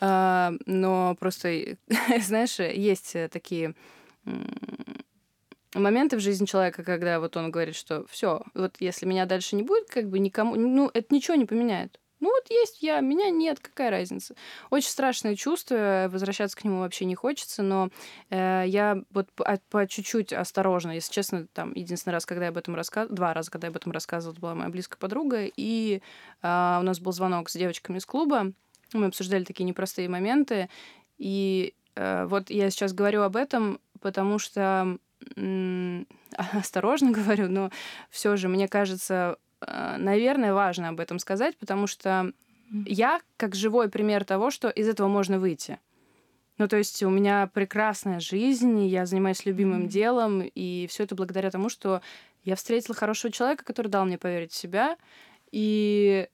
А, 0.00 0.52
но 0.66 1.16
просто, 1.18 1.76
знаешь, 2.20 2.58
есть 2.58 3.16
такие 3.30 3.74
моменты 5.74 6.16
в 6.16 6.20
жизни 6.20 6.46
человека, 6.46 6.82
когда 6.82 7.20
вот 7.20 7.36
он 7.36 7.50
говорит, 7.50 7.76
что 7.76 8.06
все, 8.08 8.42
вот 8.54 8.76
если 8.80 9.06
меня 9.06 9.26
дальше 9.26 9.56
не 9.56 9.62
будет, 9.62 9.88
как 9.88 10.08
бы 10.08 10.18
никому, 10.18 10.56
ну, 10.56 10.90
это 10.92 11.14
ничего 11.14 11.36
не 11.36 11.44
поменяет. 11.44 11.98
Ну 12.20 12.28
вот 12.28 12.50
есть 12.50 12.82
я, 12.82 13.00
меня 13.00 13.30
нет, 13.30 13.60
какая 13.60 13.90
разница. 13.90 14.34
Очень 14.68 14.90
страшное 14.90 15.34
чувство, 15.36 16.08
возвращаться 16.12 16.54
к 16.54 16.64
нему 16.64 16.80
вообще 16.80 17.06
не 17.06 17.14
хочется, 17.14 17.62
но 17.62 17.88
э, 18.28 18.64
я 18.66 19.02
вот 19.10 19.32
по, 19.32 19.58
по 19.70 19.86
чуть-чуть 19.86 20.34
осторожно, 20.34 20.92
если 20.92 21.12
честно, 21.12 21.46
там 21.54 21.72
единственный 21.72 22.12
раз, 22.12 22.26
когда 22.26 22.44
я 22.44 22.50
об 22.50 22.58
этом 22.58 22.74
рассказывала, 22.74 23.16
два 23.16 23.32
раза, 23.34 23.50
когда 23.50 23.68
я 23.68 23.70
об 23.70 23.76
этом 23.76 23.92
рассказывала, 23.92 24.38
была 24.38 24.54
моя 24.54 24.68
близкая 24.68 24.98
подруга, 24.98 25.44
и 25.44 26.02
э, 26.42 26.78
у 26.80 26.82
нас 26.82 27.00
был 27.00 27.12
звонок 27.12 27.48
с 27.48 27.56
девочками 27.56 27.96
из 27.96 28.04
клуба, 28.04 28.52
мы 28.92 29.06
обсуждали 29.06 29.44
такие 29.44 29.64
непростые 29.64 30.08
моменты, 30.10 30.68
и 31.16 31.74
э, 31.94 32.26
вот 32.26 32.50
я 32.50 32.68
сейчас 32.68 32.92
говорю 32.92 33.22
об 33.22 33.36
этом, 33.36 33.80
потому 34.02 34.38
что 34.38 34.98
осторожно 36.36 37.10
говорю, 37.10 37.48
но 37.48 37.70
все 38.10 38.36
же, 38.36 38.48
мне 38.48 38.68
кажется, 38.68 39.36
э, 39.60 39.96
наверное, 39.98 40.54
важно 40.54 40.88
об 40.88 41.00
этом 41.00 41.18
сказать, 41.18 41.56
потому 41.58 41.86
что 41.86 42.32
я 42.86 43.20
как 43.36 43.54
живой 43.54 43.88
пример 43.88 44.24
того, 44.24 44.50
что 44.50 44.68
из 44.68 44.88
этого 44.88 45.08
можно 45.08 45.38
выйти. 45.38 45.78
Ну, 46.58 46.68
то 46.68 46.76
есть 46.76 47.02
у 47.02 47.08
меня 47.08 47.50
прекрасная 47.52 48.20
жизнь, 48.20 48.84
я 48.86 49.06
занимаюсь 49.06 49.46
любимым 49.46 49.88
делом, 49.88 50.42
и 50.42 50.86
все 50.88 51.04
это 51.04 51.14
благодаря 51.14 51.50
тому, 51.50 51.70
что 51.70 52.02
я 52.44 52.54
встретила 52.54 52.94
хорошего 52.94 53.32
человека, 53.32 53.64
который 53.64 53.88
дал 53.88 54.04
мне 54.04 54.18
поверить 54.18 54.52
в 54.52 54.56
себя. 54.56 54.96
И 55.52 56.28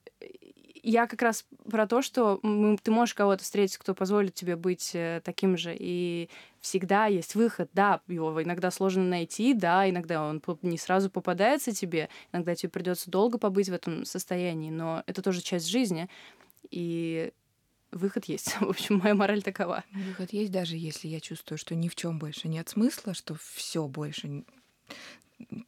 я 0.89 1.05
как 1.05 1.21
раз 1.21 1.45
про 1.69 1.85
то, 1.85 2.01
что 2.01 2.39
ты 2.81 2.91
можешь 2.91 3.13
кого-то 3.13 3.43
встретить, 3.43 3.77
кто 3.77 3.93
позволит 3.93 4.33
тебе 4.35 4.55
быть 4.55 4.91
э, 4.93 5.21
таким 5.23 5.57
же, 5.57 5.75
и 5.77 6.29
всегда 6.61 7.07
есть 7.07 7.35
выход. 7.35 7.69
Да, 7.73 7.99
его 8.07 8.41
иногда 8.41 8.71
сложно 8.71 9.03
найти, 9.03 9.53
да, 9.53 9.89
иногда 9.89 10.25
он 10.25 10.41
не 10.61 10.77
сразу 10.77 11.09
попадается 11.09 11.73
тебе, 11.73 12.07
иногда 12.31 12.55
тебе 12.55 12.69
придется 12.69 13.11
долго 13.11 13.37
побыть 13.37 13.67
в 13.67 13.73
этом 13.73 14.05
состоянии, 14.05 14.71
но 14.71 15.03
это 15.07 15.21
тоже 15.21 15.41
часть 15.41 15.67
жизни, 15.67 16.07
и 16.71 17.33
выход 17.91 18.25
есть. 18.25 18.55
В 18.61 18.69
общем, 18.69 18.99
моя 18.99 19.13
мораль 19.13 19.43
такова. 19.43 19.83
Выход 19.91 20.31
есть, 20.31 20.51
даже 20.51 20.77
если 20.77 21.09
я 21.09 21.19
чувствую, 21.19 21.57
что 21.57 21.75
ни 21.75 21.89
в 21.89 21.95
чем 21.95 22.17
больше 22.17 22.47
нет 22.47 22.69
смысла, 22.69 23.13
что 23.13 23.35
все 23.35 23.87
больше 23.87 24.45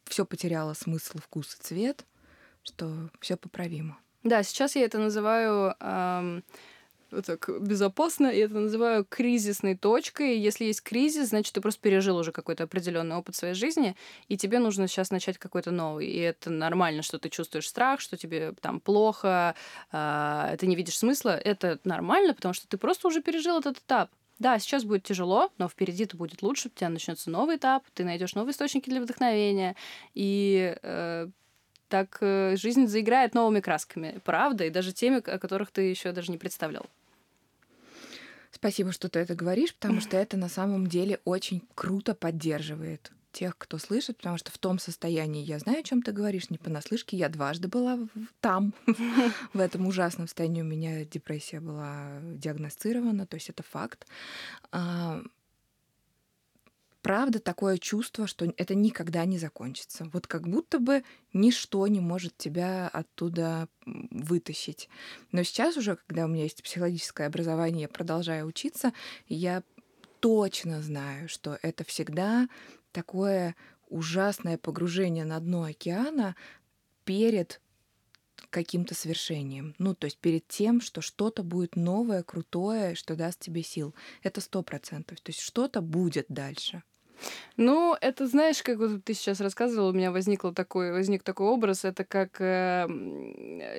все 0.06 0.24
потеряло 0.24 0.72
смысл, 0.72 1.18
вкус 1.18 1.54
и 1.54 1.62
цвет, 1.62 2.06
что 2.62 3.10
все 3.20 3.36
поправимо. 3.36 3.98
Да, 4.22 4.42
сейчас 4.42 4.76
я 4.76 4.84
это 4.84 4.98
называю 4.98 5.74
эм, 5.80 6.44
вот 7.10 7.26
так 7.26 7.48
безопасно, 7.60 8.26
я 8.26 8.44
это 8.44 8.54
называю 8.54 9.04
кризисной 9.04 9.76
точкой. 9.76 10.38
Если 10.38 10.66
есть 10.66 10.82
кризис, 10.82 11.30
значит, 11.30 11.54
ты 11.54 11.60
просто 11.60 11.80
пережил 11.80 12.16
уже 12.16 12.30
какой-то 12.30 12.64
определенный 12.64 13.16
опыт 13.16 13.34
своей 13.34 13.54
жизни, 13.54 13.96
и 14.28 14.36
тебе 14.36 14.58
нужно 14.58 14.88
сейчас 14.88 15.10
начать 15.10 15.38
какой-то 15.38 15.70
новый. 15.70 16.06
И 16.06 16.18
это 16.18 16.50
нормально, 16.50 17.02
что 17.02 17.18
ты 17.18 17.28
чувствуешь 17.30 17.68
страх, 17.68 18.00
что 18.00 18.16
тебе 18.16 18.52
там 18.60 18.80
плохо, 18.80 19.54
э, 19.92 20.56
ты 20.58 20.66
не 20.66 20.76
видишь 20.76 20.98
смысла. 20.98 21.30
Это 21.30 21.78
нормально, 21.84 22.34
потому 22.34 22.54
что 22.54 22.68
ты 22.68 22.76
просто 22.76 23.08
уже 23.08 23.22
пережил 23.22 23.58
этот 23.58 23.78
этап. 23.78 24.10
Да, 24.38 24.58
сейчас 24.58 24.84
будет 24.84 25.02
тяжело, 25.02 25.50
но 25.58 25.68
впереди 25.68 26.04
это 26.04 26.16
будет 26.16 26.40
лучше, 26.40 26.68
у 26.68 26.70
тебя 26.70 26.88
начнется 26.88 27.28
новый 27.30 27.56
этап, 27.56 27.84
ты 27.92 28.04
найдешь 28.04 28.34
новые 28.34 28.52
источники 28.52 28.88
для 28.88 29.02
вдохновения, 29.02 29.76
и 30.14 30.74
э, 30.82 31.28
так 31.90 32.18
э, 32.20 32.56
жизнь 32.56 32.86
заиграет 32.86 33.34
новыми 33.34 33.60
красками, 33.60 34.20
правда, 34.24 34.64
и 34.64 34.70
даже 34.70 34.92
теми, 34.92 35.16
о 35.16 35.38
которых 35.38 35.70
ты 35.70 35.82
еще 35.82 36.12
даже 36.12 36.32
не 36.32 36.38
представлял. 36.38 36.86
Спасибо, 38.50 38.92
что 38.92 39.08
ты 39.08 39.18
это 39.18 39.34
говоришь, 39.34 39.74
потому 39.74 40.00
что 40.00 40.16
это 40.16 40.36
на 40.36 40.48
самом 40.48 40.86
деле 40.86 41.20
очень 41.24 41.62
круто 41.74 42.14
поддерживает 42.14 43.12
тех, 43.32 43.56
кто 43.56 43.78
слышит, 43.78 44.16
потому 44.16 44.38
что 44.38 44.50
в 44.50 44.58
том 44.58 44.78
состоянии 44.78 45.44
я 45.44 45.58
знаю, 45.58 45.80
о 45.80 45.82
чем 45.82 46.02
ты 46.02 46.12
говоришь, 46.12 46.50
не 46.50 46.58
понаслышке. 46.58 47.16
Я 47.16 47.28
дважды 47.28 47.68
была 47.68 47.98
там, 48.40 48.74
в 49.52 49.60
этом 49.60 49.86
ужасном 49.86 50.26
состоянии. 50.26 50.62
У 50.62 50.66
меня 50.66 51.04
депрессия 51.04 51.60
была 51.60 52.20
диагностирована, 52.22 53.26
то 53.26 53.36
есть 53.36 53.48
это 53.48 53.62
факт. 53.62 54.06
Правда 57.02 57.40
такое 57.40 57.78
чувство, 57.78 58.26
что 58.26 58.52
это 58.56 58.74
никогда 58.74 59.24
не 59.24 59.38
закончится. 59.38 60.10
Вот 60.12 60.26
как 60.26 60.46
будто 60.46 60.78
бы 60.78 61.02
ничто 61.32 61.86
не 61.86 62.00
может 62.00 62.36
тебя 62.36 62.88
оттуда 62.88 63.68
вытащить. 63.86 64.88
Но 65.32 65.42
сейчас 65.42 65.78
уже, 65.78 65.96
когда 65.96 66.26
у 66.26 66.28
меня 66.28 66.42
есть 66.42 66.62
психологическое 66.62 67.26
образование, 67.26 67.82
я 67.82 67.88
продолжаю 67.88 68.46
учиться, 68.46 68.92
я 69.28 69.62
точно 70.20 70.82
знаю, 70.82 71.28
что 71.30 71.58
это 71.62 71.84
всегда 71.84 72.48
такое 72.92 73.56
ужасное 73.88 74.58
погружение 74.58 75.24
на 75.24 75.40
дно 75.40 75.64
океана 75.64 76.36
перед 77.04 77.62
каким-то 78.50 78.94
свершением. 78.94 79.74
Ну, 79.78 79.94
то 79.94 80.06
есть 80.06 80.18
перед 80.18 80.46
тем, 80.48 80.80
что 80.80 81.00
что-то 81.00 81.42
будет 81.42 81.76
новое, 81.76 82.22
крутое, 82.22 82.94
что 82.94 83.16
даст 83.16 83.40
тебе 83.40 83.62
сил. 83.62 83.94
Это 84.22 84.40
сто 84.40 84.62
процентов. 84.62 85.20
То 85.20 85.30
есть 85.30 85.40
что-то 85.40 85.80
будет 85.80 86.26
дальше. 86.28 86.82
Ну, 87.56 87.96
это 88.00 88.26
знаешь, 88.26 88.62
как 88.62 88.78
вот 88.78 89.04
ты 89.04 89.14
сейчас 89.14 89.40
рассказывала, 89.40 89.90
у 89.90 89.92
меня 89.92 90.12
возникло 90.12 90.54
такой, 90.54 90.92
возник 90.92 91.22
такой 91.22 91.46
образ, 91.46 91.84
это 91.84 92.04
как 92.04 92.40
э, 92.40 92.86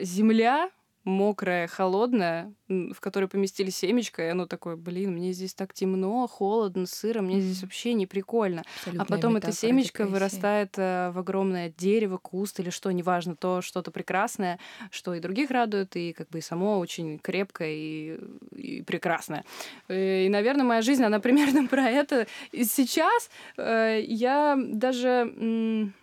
земля, 0.01 0.69
мокрая, 1.03 1.67
холодная, 1.67 2.53
в 2.67 2.99
которой 2.99 3.27
поместили 3.27 3.69
семечко, 3.69 4.23
и 4.23 4.29
оно 4.29 4.45
такое, 4.45 4.75
блин, 4.75 5.13
мне 5.13 5.33
здесь 5.33 5.53
так 5.53 5.73
темно, 5.73 6.27
холодно, 6.27 6.85
сыро, 6.85 7.21
мне 7.21 7.37
mm-hmm. 7.37 7.41
здесь 7.41 7.63
вообще 7.63 7.93
не 7.93 8.05
прикольно. 8.05 8.63
Абсолютная 8.77 9.05
а 9.05 9.05
потом 9.05 9.35
это 9.35 9.51
семечко 9.51 10.03
депрессии. 10.03 10.13
вырастает 10.13 10.73
э, 10.77 11.11
в 11.11 11.19
огромное 11.19 11.73
дерево, 11.75 12.17
куст 12.17 12.59
или 12.59 12.69
что, 12.69 12.91
неважно, 12.91 13.35
то 13.35 13.61
что-то 13.61 13.91
прекрасное, 13.91 14.59
что 14.91 15.13
и 15.13 15.19
других 15.19 15.49
радует, 15.49 15.95
и 15.95 16.13
как 16.13 16.29
бы 16.29 16.39
и 16.39 16.41
само 16.41 16.79
очень 16.79 17.17
крепкое 17.19 17.71
и, 17.71 18.19
и 18.55 18.81
прекрасное. 18.83 19.43
И, 19.87 19.93
э, 19.93 20.25
и, 20.25 20.29
наверное, 20.29 20.65
моя 20.65 20.81
жизнь, 20.81 21.03
она 21.03 21.19
примерно 21.19 21.67
про 21.69 21.89
это. 21.89 22.27
И 22.51 22.63
сейчас 22.63 23.29
э, 23.57 24.01
я 24.05 24.57
даже... 24.57 25.33
М- 25.37 25.93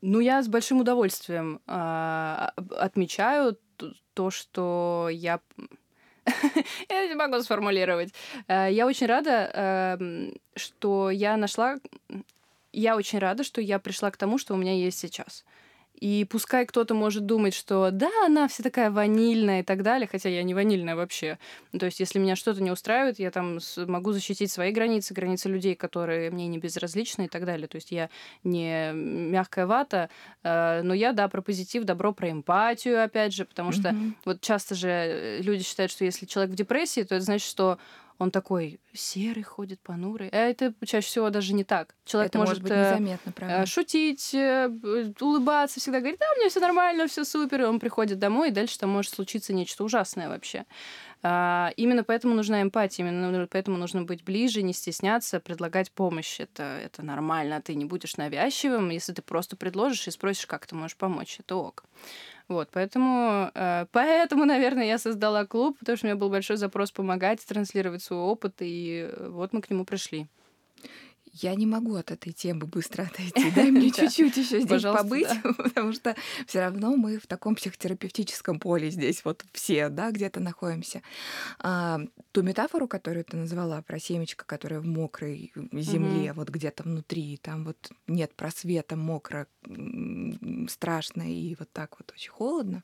ну, 0.00 0.20
я 0.20 0.42
с 0.42 0.48
большим 0.48 0.80
удовольствием 0.80 1.60
э, 1.66 2.48
отмечаю 2.76 3.58
то, 4.14 4.30
что 4.30 5.08
я... 5.10 5.40
я 6.88 7.06
не 7.06 7.14
могу 7.14 7.40
сформулировать. 7.40 8.12
Э, 8.46 8.68
я 8.70 8.86
очень 8.86 9.06
рада, 9.06 9.50
э, 9.52 10.30
что 10.56 11.10
я 11.10 11.36
нашла... 11.36 11.76
Я 12.72 12.96
очень 12.96 13.18
рада, 13.18 13.44
что 13.44 13.60
я 13.60 13.78
пришла 13.78 14.10
к 14.10 14.16
тому, 14.16 14.38
что 14.38 14.54
у 14.54 14.56
меня 14.56 14.74
есть 14.74 14.98
сейчас. 14.98 15.44
И 16.00 16.24
пускай 16.24 16.64
кто-то 16.66 16.94
может 16.94 17.26
думать, 17.26 17.54
что 17.54 17.90
да, 17.90 18.10
она 18.24 18.46
вся 18.46 18.62
такая 18.62 18.90
ванильная 18.90 19.60
и 19.60 19.62
так 19.62 19.82
далее, 19.82 20.08
хотя 20.10 20.28
я 20.28 20.42
не 20.42 20.54
ванильная 20.54 20.94
вообще. 20.94 21.38
То 21.78 21.86
есть, 21.86 21.98
если 22.00 22.18
меня 22.18 22.36
что-то 22.36 22.62
не 22.62 22.70
устраивает, 22.70 23.18
я 23.18 23.30
там 23.30 23.58
могу 23.76 24.12
защитить 24.12 24.52
свои 24.52 24.70
границы, 24.70 25.12
границы 25.12 25.48
людей, 25.48 25.74
которые 25.74 26.30
мне 26.30 26.46
не 26.46 26.58
безразличны 26.58 27.24
и 27.24 27.28
так 27.28 27.44
далее. 27.44 27.66
То 27.66 27.76
есть, 27.76 27.90
я 27.90 28.10
не 28.44 28.92
мягкая 28.92 29.66
вата, 29.66 30.08
э, 30.44 30.82
но 30.82 30.94
я, 30.94 31.12
да, 31.12 31.28
про 31.28 31.42
позитив, 31.42 31.84
добро, 31.84 32.12
про 32.12 32.30
эмпатию, 32.30 33.02
опять 33.02 33.34
же, 33.34 33.44
потому 33.44 33.72
что 33.72 33.88
mm-hmm. 33.88 34.12
вот 34.24 34.40
часто 34.40 34.74
же 34.74 34.88
э, 34.88 35.42
люди 35.42 35.64
считают, 35.64 35.90
что 35.90 36.04
если 36.04 36.26
человек 36.26 36.52
в 36.52 36.56
депрессии, 36.56 37.02
то 37.02 37.16
это 37.16 37.24
значит, 37.24 37.48
что 37.48 37.78
он 38.18 38.32
такой 38.32 38.80
серый 38.92 39.44
ходит, 39.44 39.80
понурый. 39.80 40.28
А 40.30 40.36
это 40.36 40.74
чаще 40.84 41.06
всего 41.06 41.30
даже 41.30 41.54
не 41.54 41.62
так. 41.62 41.94
Человек 42.04 42.30
это 42.30 42.38
может, 42.38 42.54
может 42.54 42.62
быть 42.64 42.72
э, 42.72 42.90
незаметно, 42.90 43.32
правда. 43.32 43.66
шутить, 43.66 44.34
э, 44.34 44.68
улыбаться, 45.20 45.78
всегда 45.78 46.00
говорит, 46.00 46.18
да, 46.18 46.26
у 46.34 46.38
меня 46.38 46.48
все 46.48 46.58
нормально, 46.58 47.06
все 47.06 47.24
супер. 47.24 47.62
И 47.62 47.64
он 47.64 47.78
приходит 47.78 48.18
домой, 48.18 48.48
и 48.48 48.52
дальше 48.52 48.78
там 48.78 48.90
может 48.90 49.14
случиться 49.14 49.52
нечто 49.52 49.84
ужасное 49.84 50.28
вообще. 50.28 50.66
А, 51.22 51.72
именно 51.76 52.02
поэтому 52.02 52.34
нужна 52.34 52.60
эмпатия, 52.62 53.04
именно 53.04 53.46
поэтому 53.46 53.76
нужно 53.76 54.02
быть 54.02 54.24
ближе, 54.24 54.62
не 54.62 54.72
стесняться, 54.72 55.38
предлагать 55.38 55.92
помощь. 55.92 56.40
Это, 56.40 56.62
это 56.62 57.04
нормально, 57.04 57.62
ты 57.62 57.76
не 57.76 57.84
будешь 57.84 58.16
навязчивым, 58.16 58.90
если 58.90 59.12
ты 59.12 59.22
просто 59.22 59.56
предложишь 59.56 60.08
и 60.08 60.10
спросишь, 60.10 60.46
как 60.46 60.66
ты 60.66 60.74
можешь 60.74 60.96
помочь, 60.96 61.38
это 61.38 61.54
ок. 61.54 61.84
Вот, 62.48 62.68
поэтому, 62.72 63.50
э, 63.54 63.86
поэтому, 63.92 64.44
наверное, 64.46 64.86
я 64.86 64.98
создала 64.98 65.44
клуб, 65.44 65.78
потому 65.78 65.96
что 65.96 66.06
у 66.06 66.08
меня 66.08 66.16
был 66.16 66.30
большой 66.30 66.56
запрос 66.56 66.90
помогать, 66.90 67.44
транслировать 67.46 68.02
свой 68.02 68.20
опыт, 68.20 68.54
и 68.60 69.08
э, 69.10 69.28
вот 69.28 69.52
мы 69.52 69.60
к 69.60 69.70
нему 69.70 69.84
пришли 69.84 70.26
я 71.32 71.54
не 71.54 71.66
могу 71.66 71.94
от 71.96 72.10
этой 72.10 72.32
темы 72.32 72.66
быстро 72.66 73.02
отойти. 73.02 73.50
Дай 73.54 73.70
мне 73.70 73.90
чуть-чуть 73.90 74.36
еще 74.36 74.60
здесь 74.60 74.82
побыть, 74.82 75.28
потому 75.56 75.92
что 75.92 76.16
все 76.46 76.60
равно 76.60 76.96
мы 76.96 77.18
в 77.18 77.26
таком 77.26 77.54
психотерапевтическом 77.54 78.58
поле 78.58 78.90
здесь 78.90 79.24
вот 79.24 79.44
все, 79.52 79.88
да, 79.88 80.10
где-то 80.10 80.40
находимся. 80.40 81.02
А, 81.58 82.00
ту 82.32 82.42
метафору, 82.42 82.88
которую 82.88 83.24
ты 83.24 83.36
назвала 83.36 83.82
про 83.82 83.98
семечко, 83.98 84.44
которое 84.44 84.80
в 84.80 84.86
мокрой 84.86 85.52
земле, 85.72 86.32
вот 86.32 86.48
где-то 86.48 86.82
внутри, 86.82 87.36
там 87.36 87.64
вот 87.64 87.90
нет 88.06 88.34
просвета, 88.34 88.96
мокро, 88.96 89.46
страшно 90.68 91.22
и 91.22 91.54
вот 91.58 91.70
так 91.72 91.96
вот 91.98 92.12
очень 92.12 92.30
холодно, 92.30 92.82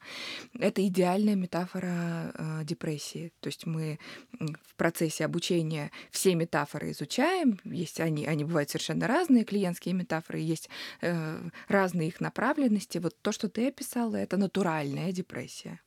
это 0.58 0.86
идеальная 0.86 1.34
метафора 1.34 2.32
э, 2.34 2.64
депрессии. 2.64 3.32
То 3.40 3.48
есть 3.48 3.66
мы 3.66 3.98
в 4.38 4.74
процессе 4.76 5.24
обучения 5.24 5.90
все 6.10 6.34
метафоры 6.34 6.90
изучаем, 6.90 7.58
есть 7.64 8.00
они, 8.00 8.26
они 8.34 8.44
бывают 8.44 8.70
совершенно 8.70 9.06
разные, 9.06 9.44
клиентские 9.44 9.94
метафоры, 9.94 10.38
есть 10.38 10.68
э, 11.00 11.40
разные 11.68 12.08
их 12.08 12.20
направленности. 12.20 12.98
Вот 12.98 13.16
то, 13.22 13.32
что 13.32 13.48
ты 13.48 13.68
описала, 13.68 14.16
это 14.16 14.36
натуральная 14.36 15.12
депрессия. 15.12 15.80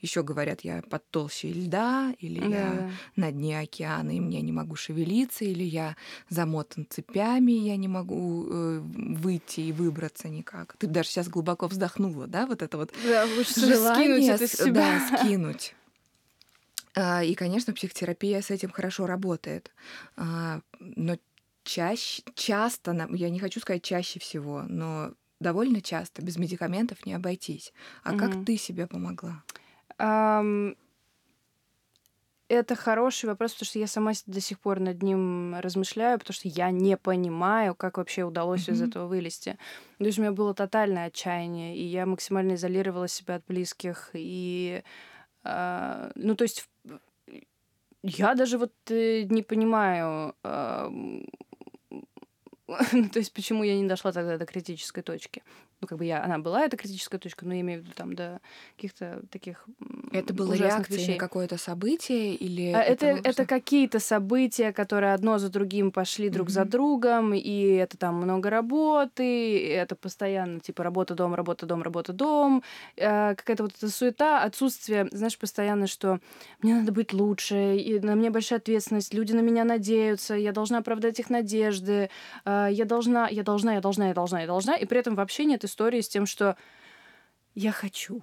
Еще 0.00 0.22
говорят, 0.22 0.62
я 0.62 0.82
под 0.82 1.08
толщей 1.10 1.52
льда, 1.52 2.14
или 2.18 2.40
да. 2.40 2.46
я 2.46 2.90
на 3.16 3.32
дне 3.32 3.60
океана, 3.60 4.10
и 4.10 4.20
мне 4.20 4.40
не 4.40 4.52
могу 4.52 4.76
шевелиться, 4.76 5.44
или 5.44 5.62
я 5.62 5.96
замотан 6.28 6.86
цепями, 6.88 7.52
я 7.52 7.76
не 7.76 7.88
могу 7.88 8.46
э, 8.50 8.80
выйти 8.80 9.60
и 9.60 9.72
выбраться 9.72 10.28
никак. 10.28 10.76
Ты 10.78 10.86
даже 10.86 11.08
сейчас 11.08 11.28
глубоко 11.28 11.66
вздохнула, 11.66 12.26
да, 12.26 12.46
вот 12.46 12.62
это 12.62 12.76
вот 12.76 12.92
да, 13.04 13.26
желание 13.56 14.22
скинуть 14.22 14.28
это 14.28 14.48
себя. 14.48 15.00
Да, 15.10 15.18
скинуть. 15.22 15.74
А, 16.94 17.22
и, 17.22 17.34
конечно, 17.34 17.72
психотерапия 17.72 18.40
с 18.40 18.50
этим 18.50 18.70
хорошо 18.70 19.06
работает. 19.06 19.70
А, 20.16 20.60
но 20.80 21.16
чаще, 21.68 22.22
часто, 22.34 23.08
я 23.12 23.30
не 23.30 23.38
хочу 23.38 23.60
сказать 23.60 23.82
чаще 23.82 24.18
всего, 24.18 24.62
но 24.62 25.12
довольно 25.40 25.80
часто 25.80 26.22
без 26.22 26.36
медикаментов 26.36 27.06
не 27.06 27.14
обойтись. 27.14 27.72
А 28.02 28.10
угу. 28.10 28.18
как 28.18 28.44
ты 28.44 28.56
себе 28.56 28.86
помогла? 28.86 29.44
Um, 29.98 30.76
это 32.48 32.74
хороший 32.74 33.26
вопрос, 33.26 33.52
потому 33.52 33.66
что 33.66 33.78
я 33.78 33.86
сама 33.86 34.12
до 34.26 34.40
сих 34.40 34.58
пор 34.58 34.80
над 34.80 35.02
ним 35.02 35.54
размышляю, 35.60 36.18
потому 36.18 36.34
что 36.34 36.48
я 36.48 36.70
не 36.70 36.96
понимаю, 36.96 37.74
как 37.74 37.98
вообще 37.98 38.24
удалось 38.24 38.68
mm-hmm. 38.68 38.72
из 38.72 38.82
этого 38.82 39.06
вылезти. 39.06 39.58
То 39.98 40.04
есть 40.04 40.18
у 40.18 40.22
меня 40.22 40.32
было 40.32 40.54
тотальное 40.54 41.06
отчаяние, 41.06 41.76
и 41.76 41.82
я 41.82 42.06
максимально 42.06 42.54
изолировала 42.54 43.08
себя 43.08 43.34
от 43.34 43.44
близких. 43.46 44.10
И, 44.14 44.82
э, 45.44 46.10
ну, 46.14 46.34
то 46.34 46.44
есть 46.44 46.68
я 48.02 48.34
даже 48.34 48.56
вот 48.56 48.72
э, 48.88 49.22
не 49.22 49.42
понимаю, 49.42 50.34
э, 50.42 50.90
ну, 52.92 53.08
то 53.08 53.18
есть 53.18 53.32
почему 53.32 53.64
я 53.64 53.74
не 53.74 53.88
дошла 53.88 54.12
тогда 54.12 54.36
до 54.36 54.46
критической 54.46 55.02
точки? 55.02 55.42
Ну, 55.80 55.86
как 55.86 55.98
бы 55.98 56.04
я, 56.04 56.24
она 56.24 56.38
была, 56.38 56.64
эта 56.64 56.76
критическая 56.76 57.18
точка, 57.18 57.46
но 57.46 57.54
я 57.54 57.60
имею 57.60 57.80
в 57.80 57.84
виду 57.84 57.92
там 57.94 58.14
до 58.14 58.40
каких-то 58.76 59.22
таких 59.30 59.64
Это 60.10 60.34
было 60.34 60.52
реакцией 60.54 60.98
вещей. 60.98 61.14
на 61.14 61.18
какое-то 61.20 61.56
событие 61.56 62.34
или... 62.34 62.72
А, 62.72 62.80
это, 62.80 63.06
это, 63.06 63.28
это 63.28 63.46
какие-то 63.46 64.00
события, 64.00 64.72
которые 64.72 65.14
одно 65.14 65.38
за 65.38 65.50
другим 65.50 65.92
пошли 65.92 66.30
друг 66.30 66.48
mm-hmm. 66.48 66.52
за 66.52 66.64
другом, 66.64 67.32
и 67.32 67.74
это 67.74 67.96
там 67.96 68.16
много 68.16 68.50
работы, 68.50 69.68
это 69.68 69.94
постоянно 69.94 70.58
типа 70.58 70.82
работа, 70.82 71.14
дом, 71.14 71.34
работа, 71.34 71.64
дом, 71.64 71.82
работа, 71.82 72.12
дом. 72.12 72.64
Э, 72.96 73.36
какая-то 73.36 73.62
вот 73.62 73.72
эта 73.76 73.88
суета, 73.88 74.42
отсутствие, 74.42 75.08
знаешь, 75.12 75.38
постоянно, 75.38 75.86
что 75.86 76.18
мне 76.60 76.74
надо 76.74 76.90
быть 76.90 77.12
лучше, 77.12 77.76
и 77.76 78.00
на 78.00 78.16
мне 78.16 78.30
большая 78.30 78.58
ответственность, 78.58 79.14
люди 79.14 79.32
на 79.32 79.40
меня 79.40 79.62
надеются, 79.62 80.34
я 80.34 80.50
должна 80.50 80.78
оправдать 80.78 81.20
их 81.20 81.30
надежды, 81.30 82.10
э, 82.44 82.68
я 82.72 82.84
должна, 82.84 83.28
я 83.28 83.44
должна, 83.44 83.74
я 83.74 83.80
должна, 83.80 84.08
я 84.08 84.14
должна, 84.14 84.40
я 84.40 84.46
должна, 84.48 84.74
и 84.74 84.84
при 84.84 84.98
этом 84.98 85.14
вообще 85.14 85.44
нет 85.44 85.67
истории 85.68 86.00
с 86.00 86.08
тем, 86.08 86.26
что 86.26 86.56
я 87.54 87.72
хочу. 87.72 88.22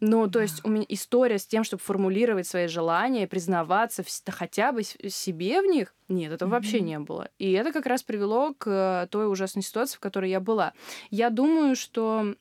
Ну, 0.00 0.28
то 0.28 0.40
есть 0.40 0.64
у 0.64 0.68
меня 0.68 0.84
история 0.88 1.38
с 1.38 1.46
тем, 1.46 1.62
чтобы 1.62 1.80
формулировать 1.80 2.48
свои 2.48 2.66
желания, 2.66 3.28
признаваться 3.28 4.02
в, 4.02 4.08
да 4.26 4.32
хотя 4.32 4.72
бы 4.72 4.82
себе 4.82 5.62
в 5.62 5.66
них, 5.66 5.94
нет, 6.08 6.32
этого 6.32 6.48
mm-hmm. 6.48 6.52
вообще 6.52 6.80
не 6.80 6.98
было. 6.98 7.28
И 7.38 7.52
это 7.52 7.72
как 7.72 7.86
раз 7.86 8.02
привело 8.02 8.52
к 8.52 9.06
той 9.12 9.30
ужасной 9.30 9.62
ситуации, 9.62 9.96
в 9.96 10.00
которой 10.00 10.28
я 10.28 10.40
была. 10.40 10.72
Я 11.10 11.30
думаю, 11.30 11.76
что 11.76 12.34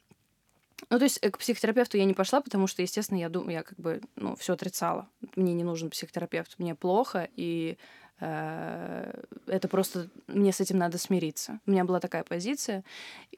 ну, 0.90 0.98
то 0.98 1.04
есть 1.04 1.20
э, 1.22 1.30
к 1.30 1.38
психотерапевту 1.38 1.98
я 1.98 2.06
не 2.06 2.16
пошла, 2.16 2.42
потому 2.42 2.66
что, 2.66 2.82
естественно, 2.82 3.20
я 3.20 3.30
думаю, 3.30 3.52
я 3.52 3.64
как 3.64 3.78
бы, 3.80 4.02
ну, 4.16 4.36
все 4.36 4.54
отрицала. 4.54 5.08
Мне 5.36 5.54
не 5.54 5.64
нужен 5.64 5.92
психотерапевт, 5.92 6.56
мне 6.58 6.74
плохо, 6.74 7.30
и 7.36 7.78
Э, 7.78 8.01
это 8.22 9.68
просто 9.68 10.08
мне 10.28 10.54
с 10.54 10.62
этим 10.62 10.78
надо 10.78 11.00
смириться. 11.00 11.60
У 11.66 11.72
меня 11.72 11.86
была 11.86 12.00
такая 12.00 12.24
позиция. 12.24 12.84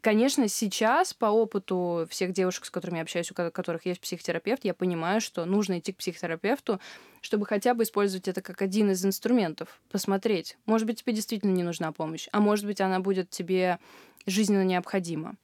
Конечно, 0.01 0.49
сейчас 0.49 1.13
по 1.13 1.27
опыту 1.27 2.05
всех 2.09 2.33
девушек, 2.33 2.65
с 2.65 2.69
которыми 2.69 2.97
я 2.97 3.03
общаюсь, 3.03 3.31
у 3.31 3.33
которых 3.33 3.85
есть 3.85 4.01
психотерапевт, 4.01 4.65
я 4.65 4.73
понимаю, 4.73 5.21
что 5.21 5.45
нужно 5.45 5.79
идти 5.79 5.93
к 5.93 5.97
психотерапевту, 5.97 6.81
чтобы 7.21 7.45
хотя 7.45 7.73
бы 7.73 7.83
использовать 7.83 8.27
это 8.27 8.41
как 8.41 8.61
один 8.61 8.91
из 8.91 9.05
инструментов, 9.05 9.79
посмотреть. 9.89 10.57
Может 10.65 10.85
быть, 10.85 10.99
тебе 11.01 11.13
действительно 11.13 11.51
не 11.51 11.63
нужна 11.63 11.93
помощь, 11.93 12.27
а 12.33 12.41
может 12.41 12.65
быть, 12.65 12.81
она 12.81 12.99
будет 12.99 13.29
тебе 13.29 13.79
жизненно 14.25 14.65
необходима. 14.65 15.35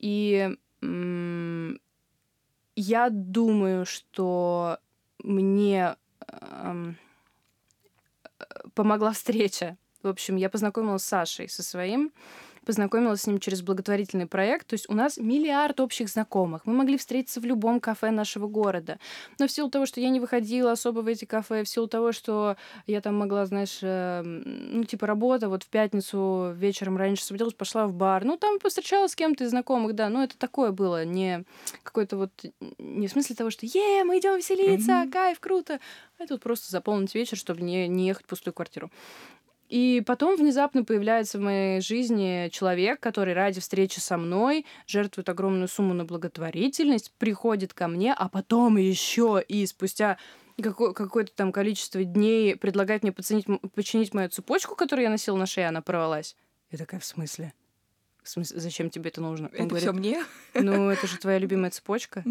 И 0.00 0.56
я 2.74 3.08
думаю, 3.10 3.86
что 3.86 4.78
мне 5.22 5.94
помогла 8.74 9.12
встреча. 9.12 9.76
В 10.02 10.08
общем, 10.08 10.36
я 10.36 10.50
познакомилась 10.50 11.02
с 11.02 11.06
Сашей, 11.06 11.48
со 11.48 11.62
своим 11.62 12.12
познакомилась 12.66 13.22
с 13.22 13.26
ним 13.26 13.38
через 13.38 13.62
благотворительный 13.62 14.26
проект. 14.26 14.66
То 14.66 14.74
есть 14.74 14.90
у 14.90 14.94
нас 14.94 15.16
миллиард 15.16 15.80
общих 15.80 16.08
знакомых. 16.08 16.66
Мы 16.66 16.74
могли 16.74 16.98
встретиться 16.98 17.40
в 17.40 17.44
любом 17.44 17.80
кафе 17.80 18.10
нашего 18.10 18.48
города. 18.48 18.98
Но 19.38 19.46
в 19.46 19.50
силу 19.52 19.70
того, 19.70 19.86
что 19.86 20.00
я 20.00 20.10
не 20.10 20.20
выходила 20.20 20.72
особо 20.72 21.00
в 21.00 21.06
эти 21.06 21.24
кафе, 21.24 21.62
в 21.62 21.68
силу 21.68 21.86
того, 21.86 22.12
что 22.12 22.56
я 22.86 23.00
там 23.00 23.14
могла, 23.14 23.46
знаешь, 23.46 23.78
э, 23.82 24.22
ну, 24.22 24.84
типа 24.84 25.06
работа, 25.06 25.48
вот 25.48 25.62
в 25.62 25.68
пятницу 25.68 26.52
вечером 26.56 26.96
раньше 26.96 27.22
освободилась, 27.22 27.54
пошла 27.54 27.86
в 27.86 27.94
бар. 27.94 28.24
Ну, 28.24 28.36
там 28.36 28.58
повстречалась 28.58 29.12
с 29.12 29.16
кем-то 29.16 29.44
из 29.44 29.50
знакомых, 29.50 29.94
да. 29.94 30.08
Но 30.08 30.24
это 30.24 30.36
такое 30.36 30.72
было, 30.72 31.04
не 31.04 31.44
какой-то 31.84 32.16
вот... 32.16 32.32
Не 32.78 33.06
в 33.06 33.12
смысле 33.12 33.36
того, 33.36 33.50
что 33.50 33.64
«Е, 33.64 34.02
мы 34.04 34.18
идем 34.18 34.36
веселиться, 34.36 34.92
mm-hmm. 34.92 35.10
кайф, 35.10 35.38
круто!» 35.38 35.78
А 36.18 36.26
тут 36.26 36.42
просто 36.42 36.70
заполнить 36.70 37.14
вечер, 37.14 37.36
чтобы 37.36 37.60
не, 37.62 37.88
не 37.88 38.06
ехать 38.06 38.24
в 38.24 38.28
пустую 38.28 38.54
квартиру. 38.54 38.90
И 39.68 40.02
потом 40.06 40.36
внезапно 40.36 40.84
появляется 40.84 41.38
в 41.38 41.42
моей 41.42 41.80
жизни 41.80 42.48
человек, 42.52 43.00
который 43.00 43.34
ради 43.34 43.60
встречи 43.60 43.98
со 43.98 44.16
мной 44.16 44.64
жертвует 44.86 45.28
огромную 45.28 45.68
сумму 45.68 45.92
на 45.94 46.04
благотворительность, 46.04 47.12
приходит 47.18 47.74
ко 47.74 47.88
мне, 47.88 48.12
а 48.12 48.28
потом 48.28 48.76
еще 48.76 49.42
и 49.46 49.66
спустя 49.66 50.18
какое- 50.62 50.92
какое-то 50.92 51.32
там 51.34 51.50
количество 51.52 52.02
дней 52.04 52.56
предлагает 52.56 53.02
мне 53.02 53.12
починить, 53.12 53.46
починить 53.74 54.14
мою 54.14 54.28
цепочку, 54.28 54.74
которую 54.76 55.04
я 55.04 55.10
носила 55.10 55.36
на 55.36 55.46
шее, 55.46 55.68
она 55.68 55.82
порвалась. 55.82 56.36
Я 56.70 56.78
такая, 56.78 57.00
в 57.00 57.04
смысле? 57.04 57.52
В 58.22 58.28
смысле, 58.28 58.58
зачем 58.60 58.90
тебе 58.90 59.10
это 59.10 59.20
нужно? 59.20 59.46
Он 59.48 59.54
это 59.54 59.64
говорит, 59.66 59.82
все 59.88 59.92
мне? 59.92 60.24
Ну, 60.54 60.90
это 60.90 61.06
же 61.06 61.16
твоя 61.18 61.38
любимая 61.38 61.70
цепочка. 61.70 62.24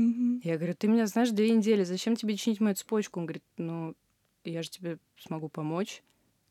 Я 0.44 0.58
говорю, 0.58 0.74
ты 0.76 0.88
меня 0.88 1.08
знаешь 1.08 1.30
две 1.30 1.50
недели, 1.52 1.84
зачем 1.86 2.16
тебе 2.18 2.36
чинить 2.36 2.60
мою 2.60 2.76
цепочку? 2.76 3.20
Он 3.20 3.26
говорит, 3.26 3.44
ну, 3.58 3.96
я 4.44 4.62
же 4.62 4.70
тебе 4.70 4.98
смогу 5.18 5.48
помочь. 5.48 6.04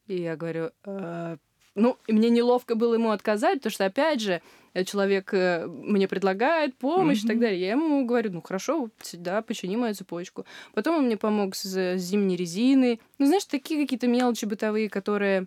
И 0.06 0.20
я 0.20 0.36
говорю, 0.36 0.70
э, 0.84 1.36
ну, 1.74 1.98
мне 2.08 2.30
неловко 2.30 2.74
было 2.74 2.94
ему 2.94 3.10
отказать, 3.10 3.58
потому 3.58 3.72
что, 3.72 3.84
опять 3.86 4.20
же, 4.20 4.42
человек 4.84 5.32
э, 5.32 5.66
мне 5.66 6.08
предлагает 6.08 6.76
помощь 6.76 7.22
mm-hmm. 7.22 7.24
и 7.24 7.28
так 7.28 7.40
далее. 7.40 7.60
Я 7.60 7.70
ему 7.72 8.04
говорю, 8.04 8.32
ну, 8.32 8.42
хорошо, 8.42 8.90
да, 9.12 9.42
почини 9.42 9.76
мою 9.76 9.94
цепочку. 9.94 10.44
Потом 10.74 10.96
он 10.96 11.06
мне 11.06 11.16
помог 11.16 11.54
с, 11.54 11.64
с 11.64 12.00
зимней 12.00 12.36
резиной. 12.36 13.00
Ну, 13.18 13.26
знаешь, 13.26 13.44
такие 13.44 13.80
какие-то 13.80 14.08
мелочи 14.08 14.44
бытовые, 14.44 14.88
которые 14.88 15.46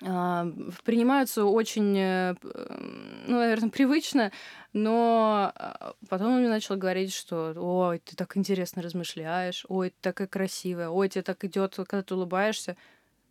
э, 0.00 0.52
принимаются 0.84 1.44
очень, 1.44 1.96
э, 1.96 2.34
ну, 3.26 3.38
наверное, 3.38 3.70
привычно, 3.70 4.32
но 4.72 5.52
а, 5.54 5.94
потом 6.08 6.32
он 6.32 6.40
мне 6.40 6.48
начал 6.48 6.76
говорить, 6.76 7.12
что 7.12 7.54
ой, 7.56 8.00
ты 8.04 8.16
так 8.16 8.36
интересно 8.36 8.82
размышляешь, 8.82 9.64
ой, 9.68 9.90
ты 9.90 9.96
такая 10.00 10.26
красивая, 10.26 10.88
ой, 10.88 11.08
тебе 11.08 11.22
так 11.22 11.42
идет, 11.44 11.76
когда 11.76 12.02
ты 12.02 12.14
улыбаешься. 12.14 12.76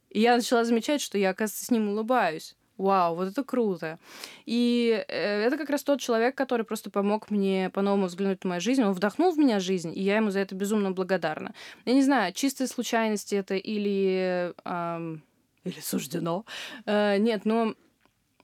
И 0.10 0.22
я 0.22 0.36
начала 0.36 0.64
замечать, 0.64 1.02
что 1.02 1.18
я, 1.18 1.32
оказывается, 1.32 1.66
с 1.66 1.72
ним 1.72 1.90
улыбаюсь. 1.90 2.56
Вау, 2.78 3.16
вот 3.16 3.30
это 3.30 3.44
круто. 3.44 3.98
И 4.46 5.04
э, 5.08 5.42
это 5.42 5.58
как 5.58 5.70
раз 5.70 5.84
тот 5.84 6.00
человек, 6.00 6.36
который 6.36 6.64
просто 6.64 6.92
помог 6.92 7.32
мне 7.32 7.72
по-новому 7.74 8.06
взглянуть 8.06 8.44
на 8.44 8.50
мою 8.50 8.62
жизнь. 8.62 8.84
Он 8.84 8.94
вдохнул 8.94 9.32
в 9.32 9.38
меня 9.38 9.60
жизнь, 9.60 9.92
и 9.96 10.02
я 10.02 10.18
ему 10.18 10.30
за 10.30 10.40
это 10.40 10.54
безумно 10.54 10.92
благодарна. 10.92 11.56
Я 11.86 11.94
не 11.94 12.04
знаю, 12.04 12.34
чистые 12.34 12.68
случайности 12.68 13.34
это 13.36 13.56
или... 13.56 14.54
Эм, 14.64 15.24
или 15.64 15.80
суждено. 15.80 16.46
Э, 16.86 17.18
нет, 17.18 17.46
но... 17.46 17.74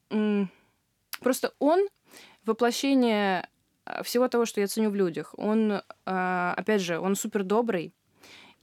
Э, 0.10 0.45
просто 1.19 1.54
он 1.60 1.88
воплощение 2.45 3.47
всего 4.04 4.28
того, 4.28 4.45
что 4.45 4.62
я 4.62 4.67
ценю 4.67 4.89
в 4.89 4.95
людях. 4.95 5.34
Он, 5.38 5.71
э, 5.71 5.82
опять 6.06 6.82
же, 6.82 6.99
он 6.99 7.15
супер 7.15 7.43
добрый, 7.43 7.93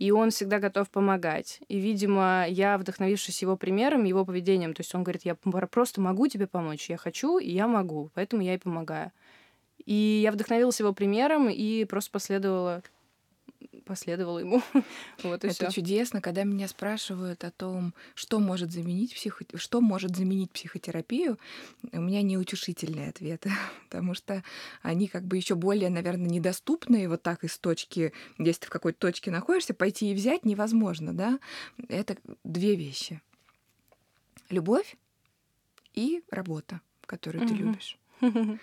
и 0.01 0.11
он 0.13 0.31
всегда 0.31 0.59
готов 0.59 0.89
помогать. 0.89 1.61
И, 1.69 1.79
видимо, 1.79 2.47
я, 2.49 2.79
вдохновившись 2.79 3.43
его 3.43 3.57
примером, 3.59 4.05
его 4.05 4.25
поведением, 4.25 4.73
то 4.73 4.81
есть 4.81 4.95
он 4.95 5.05
говорит, 5.05 5.27
я 5.27 5.35
просто 5.35 6.01
могу 6.01 6.27
тебе 6.27 6.47
помочь, 6.47 6.89
я 6.89 6.97
хочу, 6.97 7.39
и 7.39 7.51
я 7.51 7.69
могу, 7.69 8.11
поэтому 8.15 8.41
я 8.41 8.55
и 8.55 8.59
помогаю. 8.59 9.13
И 9.85 10.21
я 10.23 10.33
вдохновилась 10.33 10.81
его 10.81 10.95
примером 10.95 11.51
и 11.51 11.85
просто 11.85 12.11
последовала 12.13 12.83
последовала 13.91 14.39
ему. 14.39 14.63
вот 15.25 15.43
и 15.43 15.49
Это 15.49 15.67
всё. 15.67 15.71
чудесно, 15.71 16.21
когда 16.21 16.45
меня 16.45 16.69
спрашивают 16.69 17.43
о 17.43 17.51
том, 17.51 17.93
что 18.15 18.39
может 18.39 18.71
заменить 18.71 19.13
психо... 19.13 19.45
что 19.57 19.81
может 19.81 20.15
заменить 20.15 20.53
психотерапию, 20.53 21.41
у 21.91 22.01
меня 22.01 22.23
неутешительные 22.23 23.09
ответы, 23.09 23.51
потому 23.91 24.15
что 24.15 24.45
они 24.83 25.09
как 25.09 25.25
бы 25.25 25.37
еще 25.37 25.57
более, 25.57 25.91
наверное, 25.91 26.29
недоступные 26.31 27.09
вот 27.09 27.23
так 27.23 27.43
из 27.43 27.59
точки, 27.59 28.13
если 28.39 28.61
ты 28.61 28.67
в 28.69 28.71
какой-то 28.71 29.01
точке 29.01 29.33
находишься, 29.33 29.75
пойти 29.75 30.13
и 30.13 30.15
взять 30.15 30.45
невозможно, 30.45 31.13
да? 31.13 31.41
Это 31.89 32.17
две 32.45 32.77
вещи. 32.77 33.21
Любовь 34.51 34.97
и 35.95 36.23
работа, 36.31 36.81
которую 37.07 37.49
ты 37.49 37.55
любишь 37.55 37.99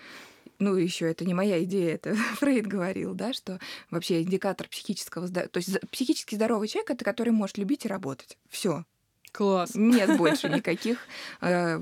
ну, 0.58 0.74
еще 0.74 1.10
это 1.10 1.24
не 1.24 1.34
моя 1.34 1.62
идея, 1.64 1.94
это 1.94 2.14
Фрейд 2.36 2.66
говорил, 2.66 3.14
да, 3.14 3.32
что 3.32 3.58
вообще 3.90 4.22
индикатор 4.22 4.68
психического 4.68 5.26
здоровья, 5.26 5.50
то 5.50 5.58
есть 5.58 5.80
психически 5.90 6.34
здоровый 6.34 6.68
человек 6.68 6.90
это 6.90 7.04
который 7.04 7.32
может 7.32 7.58
любить 7.58 7.84
и 7.84 7.88
работать. 7.88 8.38
Все. 8.48 8.84
Класс. 9.32 9.74
Нет 9.74 10.16
больше 10.16 10.48
никаких 10.54 10.98
э, 11.40 11.78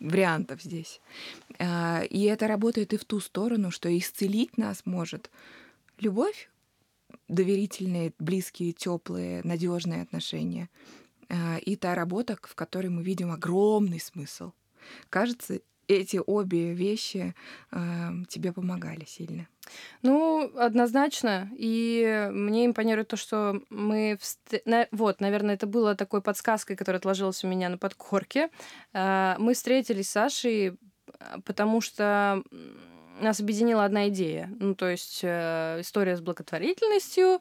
вариантов 0.00 0.62
здесь. 0.62 1.00
Э, 1.58 2.06
и 2.06 2.24
это 2.24 2.48
работает 2.48 2.92
и 2.92 2.96
в 2.96 3.04
ту 3.04 3.20
сторону, 3.20 3.70
что 3.70 3.94
исцелить 3.96 4.56
нас 4.56 4.82
может 4.84 5.30
любовь, 5.98 6.50
доверительные, 7.28 8.12
близкие, 8.18 8.72
теплые, 8.72 9.42
надежные 9.44 10.02
отношения, 10.02 10.68
э, 11.28 11.58
и 11.60 11.76
та 11.76 11.94
работа, 11.94 12.38
в 12.42 12.54
которой 12.54 12.88
мы 12.88 13.02
видим 13.02 13.32
огромный 13.32 14.00
смысл. 14.00 14.52
Кажется, 15.10 15.60
эти 15.88 16.20
обе 16.24 16.72
вещи 16.72 17.34
э, 17.72 17.76
тебе 18.28 18.52
помогали 18.52 19.04
сильно? 19.04 19.48
Ну, 20.02 20.50
однозначно. 20.56 21.50
И 21.56 22.28
мне 22.32 22.66
импонирует 22.66 23.08
то, 23.08 23.16
что 23.16 23.60
мы... 23.70 24.18
Вст... 24.20 24.38
Вот, 24.92 25.20
наверное, 25.20 25.54
это 25.54 25.66
было 25.66 25.94
такой 25.94 26.22
подсказкой, 26.22 26.76
которая 26.76 26.98
отложилась 26.98 27.44
у 27.44 27.48
меня 27.48 27.68
на 27.68 27.78
подкорке. 27.78 28.50
Э, 28.92 29.36
мы 29.38 29.54
встретились 29.54 30.08
с 30.08 30.12
Сашей, 30.12 30.78
потому 31.44 31.80
что 31.80 32.42
нас 33.20 33.40
объединила 33.40 33.84
одна 33.84 34.08
идея. 34.08 34.50
Ну, 34.58 34.74
то 34.74 34.88
есть 34.88 35.20
э, 35.22 35.78
история 35.80 36.16
с 36.16 36.20
благотворительностью, 36.20 37.36
а, 37.36 37.40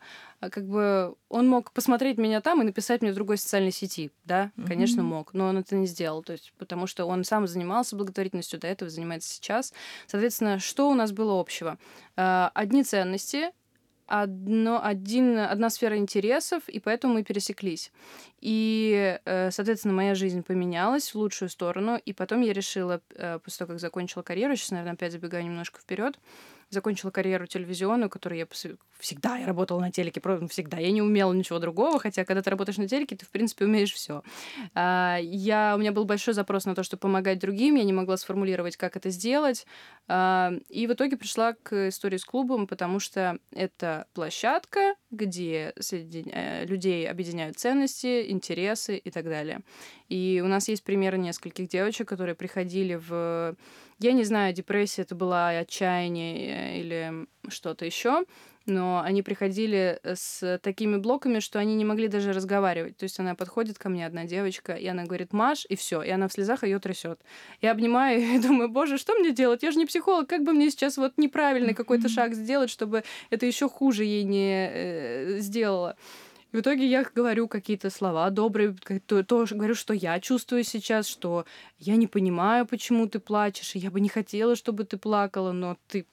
как 0.49 0.67
бы 0.67 1.15
он 1.29 1.47
мог 1.47 1.71
посмотреть 1.71 2.17
меня 2.17 2.41
там 2.41 2.62
и 2.62 2.65
написать 2.65 3.01
мне 3.01 3.12
в 3.12 3.15
другой 3.15 3.38
социальной 3.38 3.71
сети, 3.71 4.12
да, 4.23 4.51
mm-hmm. 4.55 4.67
конечно, 4.67 5.03
мог, 5.03 5.34
но 5.34 5.47
он 5.47 5.58
это 5.58 5.75
не 5.75 5.88
сделал, 5.88 6.23
то 6.23 6.34
есть 6.34 6.53
потому 6.58 6.88
что 6.88 7.05
он 7.05 7.23
сам 7.23 7.47
занимался 7.47 7.95
благотворительностью, 7.95 8.60
до 8.60 8.67
этого 8.67 8.89
занимается 8.89 9.29
сейчас. 9.29 9.73
Соответственно, 10.08 10.60
что 10.60 10.89
у 10.89 10.93
нас 10.93 11.12
было 11.12 11.39
общего? 11.39 11.77
А, 12.15 12.51
одни 12.53 12.84
ценности, 12.84 13.51
одно, 14.08 14.84
один, 14.84 15.39
одна 15.39 15.69
сфера 15.69 15.97
интересов, 15.97 16.67
и 16.69 16.79
поэтому 16.79 17.15
мы 17.15 17.23
пересеклись. 17.23 17.91
И, 18.39 19.19
э, 19.25 19.51
соответственно, 19.51 19.93
моя 19.93 20.15
жизнь 20.15 20.43
поменялась 20.43 21.13
в 21.13 21.15
лучшую 21.15 21.49
сторону, 21.49 21.99
и 22.03 22.13
потом 22.13 22.41
я 22.41 22.53
решила, 22.53 23.01
э, 23.15 23.39
после 23.43 23.60
того, 23.60 23.69
как 23.73 23.79
закончила 23.79 24.21
карьеру, 24.21 24.55
сейчас, 24.55 24.71
наверное, 24.71 24.93
опять 24.93 25.12
забегаю 25.12 25.43
немножко 25.43 25.79
вперед, 25.79 26.19
закончила 26.69 27.12
карьеру 27.12 27.47
телевизионную, 27.47 28.10
которую 28.10 28.39
я 28.39 28.47
всегда 28.99 29.38
я 29.38 29.45
работала 29.45 29.80
на 29.80 29.91
телеке, 29.91 30.21
просто 30.21 30.47
всегда. 30.47 30.78
Я 30.78 30.91
не 30.91 31.01
умела 31.01 31.34
ничего 31.34 31.60
другого, 31.60 31.99
хотя 31.99 32.25
когда 32.25 32.41
ты 32.41 32.49
работаешь 32.49 32.78
на 32.78 32.88
телеке, 32.88 33.15
ты, 33.15 33.25
в 33.25 33.30
принципе, 33.30 33.65
умеешь 33.65 33.93
все. 33.93 34.23
А, 34.73 35.17
я, 35.21 35.75
у 35.75 35.80
меня 35.80 35.91
был 35.91 36.06
большой 36.06 36.34
запрос 36.34 36.65
на 36.65 36.75
то, 36.75 36.84
чтобы 36.84 37.01
помогать 37.01 37.39
другим, 37.39 37.75
я 37.75 37.84
не 37.84 37.93
могла 37.93 38.17
сформулировать, 38.17 38.78
как 38.78 38.95
это 38.95 39.10
сделать. 39.10 39.65
А, 40.08 40.54
и 40.69 40.88
в 40.88 40.93
итоге 40.93 41.17
пришла 41.17 41.54
к 41.54 41.89
истории 41.89 42.17
с 42.17 42.25
клубом, 42.25 42.67
потому 42.67 42.99
что 42.99 43.38
это 43.51 44.08
площадка, 44.13 44.95
где 45.15 45.73
среди 45.80 46.25
э, 46.32 46.65
людей 46.65 47.10
объединяют 47.10 47.58
ценности, 47.58 48.30
интересы 48.30 48.97
и 48.97 49.10
так 49.10 49.25
далее. 49.25 49.62
И 50.10 50.41
у 50.43 50.47
нас 50.47 50.67
есть 50.67 50.84
примеры 50.84 51.17
нескольких 51.17 51.67
девочек, 51.67 52.08
которые 52.08 52.36
приходили 52.36 52.95
в 52.95 53.56
я 53.99 54.12
не 54.12 54.25
знаю, 54.25 54.54
депрессия 54.54 55.04
это 55.04 55.15
была 55.15 55.49
отчаяние 55.49 56.36
э, 56.38 56.80
или 56.80 57.28
что-то 57.47 57.86
еще, 57.86 58.25
но 58.65 59.01
они 59.04 59.21
приходили 59.21 59.99
с 60.04 60.60
такими 60.63 60.97
блоками, 60.97 61.39
что 61.39 61.60
они 61.60 61.75
не 61.75 61.86
могли 61.86 62.08
даже 62.08 62.34
разговаривать. 62.34 62.97
То 62.97 63.04
есть 63.04 63.19
она 63.19 63.36
подходит 63.36 63.78
ко 63.78 63.89
мне, 63.89 64.06
одна 64.06 64.25
девочка, 64.25 64.73
и 64.73 64.88
она 64.88 65.04
говорит, 65.04 65.34
Маш, 65.34 65.65
и 65.69 65.75
все, 65.75 66.01
и 66.01 66.10
она 66.10 66.28
в 66.28 66.34
слезах 66.34 66.63
ее 66.63 66.80
трясет. 66.80 67.19
Я 67.62 67.71
обнимаю 67.71 68.21
и 68.36 68.39
думаю, 68.39 68.69
боже, 68.69 68.97
что 68.97 69.13
мне 69.13 69.32
делать? 69.32 69.63
Я 69.63 69.71
же 69.71 69.78
не 69.78 69.86
психолог, 69.86 70.28
как 70.28 70.43
бы 70.43 70.54
мне 70.54 70.69
сейчас 70.69 70.97
вот 70.97 71.13
неправильный 71.17 71.73
какой-то 71.73 72.10
шаг 72.10 72.34
сделать, 72.34 72.69
чтобы 72.69 73.04
это 73.30 73.45
еще 73.45 73.69
хуже 73.69 74.04
ей 74.04 74.23
не 74.23 74.69
э, 74.71 75.39
сделало. 75.39 75.95
В 76.56 76.60
итоге 76.62 76.88
я 76.88 77.04
говорю 77.13 77.49
какие-то 77.49 77.89
слова 77.89 78.30
добрые, 78.30 78.75
то, 79.06 79.23
то 79.25 79.45
говорю, 79.51 79.75
что 79.75 79.93
я 79.93 80.21
чувствую 80.21 80.63
сейчас, 80.63 81.06
что 81.06 81.45
я 81.78 81.97
не 81.97 82.08
понимаю, 82.08 82.65
почему 82.65 83.10
ты 83.10 83.19
плачешь, 83.19 83.75
и 83.75 83.80
я 83.80 83.91
бы 83.91 83.99
не 83.99 84.08
хотела, 84.08 84.56
чтобы 84.56 84.86
ты 84.86 84.97
плакала, 84.97 85.51
но 85.51 85.75
ты 85.89 86.06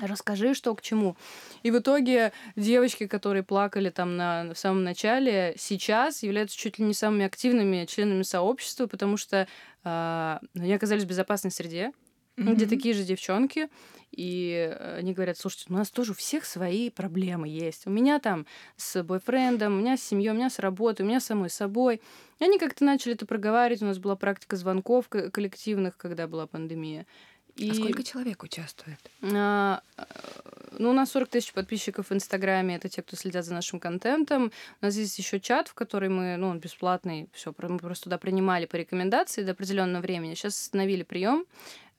расскажи, 0.00 0.54
что 0.54 0.74
к 0.74 0.82
чему. 0.82 1.16
И 1.62 1.70
в 1.70 1.78
итоге 1.78 2.32
девочки, 2.56 3.06
которые 3.06 3.42
плакали 3.42 3.90
там 3.90 4.16
на, 4.16 4.52
в 4.54 4.58
самом 4.58 4.84
начале, 4.84 5.54
сейчас 5.56 6.22
являются 6.22 6.56
чуть 6.56 6.78
ли 6.78 6.84
не 6.84 6.94
самыми 6.94 7.24
активными 7.24 7.84
членами 7.86 8.22
сообщества, 8.22 8.86
потому 8.86 9.16
что 9.16 9.46
э, 9.84 10.38
они 10.54 10.72
оказались 10.72 11.04
в 11.04 11.08
безопасной 11.08 11.50
среде, 11.50 11.92
mm-hmm. 12.36 12.54
где 12.54 12.66
такие 12.66 12.94
же 12.94 13.04
девчонки, 13.04 13.68
и 14.12 14.76
они 14.98 15.12
говорят, 15.12 15.38
слушайте, 15.38 15.66
у 15.68 15.72
нас 15.72 15.90
тоже 15.90 16.12
у 16.12 16.14
всех 16.14 16.44
свои 16.44 16.90
проблемы 16.90 17.48
есть. 17.48 17.86
У 17.86 17.90
меня 17.90 18.18
там 18.18 18.44
с 18.76 19.02
бойфрендом, 19.02 19.74
у 19.74 19.80
меня 19.80 19.96
с 19.96 20.02
семьей, 20.02 20.30
у 20.30 20.34
меня 20.34 20.50
с 20.50 20.58
работой, 20.58 21.02
у 21.02 21.06
меня 21.06 21.20
с 21.20 21.26
самой 21.26 21.48
собой. 21.48 22.02
И 22.40 22.44
они 22.44 22.58
как-то 22.58 22.84
начали 22.84 23.14
это 23.14 23.24
проговаривать. 23.24 23.82
У 23.82 23.86
нас 23.86 23.98
была 23.98 24.16
практика 24.16 24.56
звонков 24.56 25.08
коллективных, 25.08 25.96
когда 25.96 26.26
была 26.26 26.46
пандемия. 26.46 27.06
И... 27.56 27.70
А 27.70 27.74
сколько 27.74 28.02
человек 28.02 28.42
участвует? 28.42 28.98
А, 29.22 29.82
ну, 30.78 30.90
у 30.90 30.92
нас 30.92 31.10
40 31.10 31.28
тысяч 31.28 31.52
подписчиков 31.52 32.10
в 32.10 32.12
Инстаграме. 32.12 32.76
Это 32.76 32.88
те, 32.88 33.02
кто 33.02 33.16
следят 33.16 33.44
за 33.44 33.54
нашим 33.54 33.80
контентом. 33.80 34.52
У 34.80 34.84
нас 34.86 34.96
есть 34.96 35.18
еще 35.18 35.40
чат, 35.40 35.68
в 35.68 35.74
который 35.74 36.08
мы, 36.08 36.36
ну, 36.36 36.48
он 36.48 36.58
бесплатный, 36.58 37.28
все, 37.32 37.54
мы 37.58 37.78
просто 37.78 38.04
туда 38.04 38.18
принимали 38.18 38.66
по 38.66 38.76
рекомендации 38.76 39.42
до 39.42 39.52
определенного 39.52 40.02
времени. 40.02 40.34
Сейчас 40.34 40.60
остановили 40.60 41.02
прием. 41.02 41.44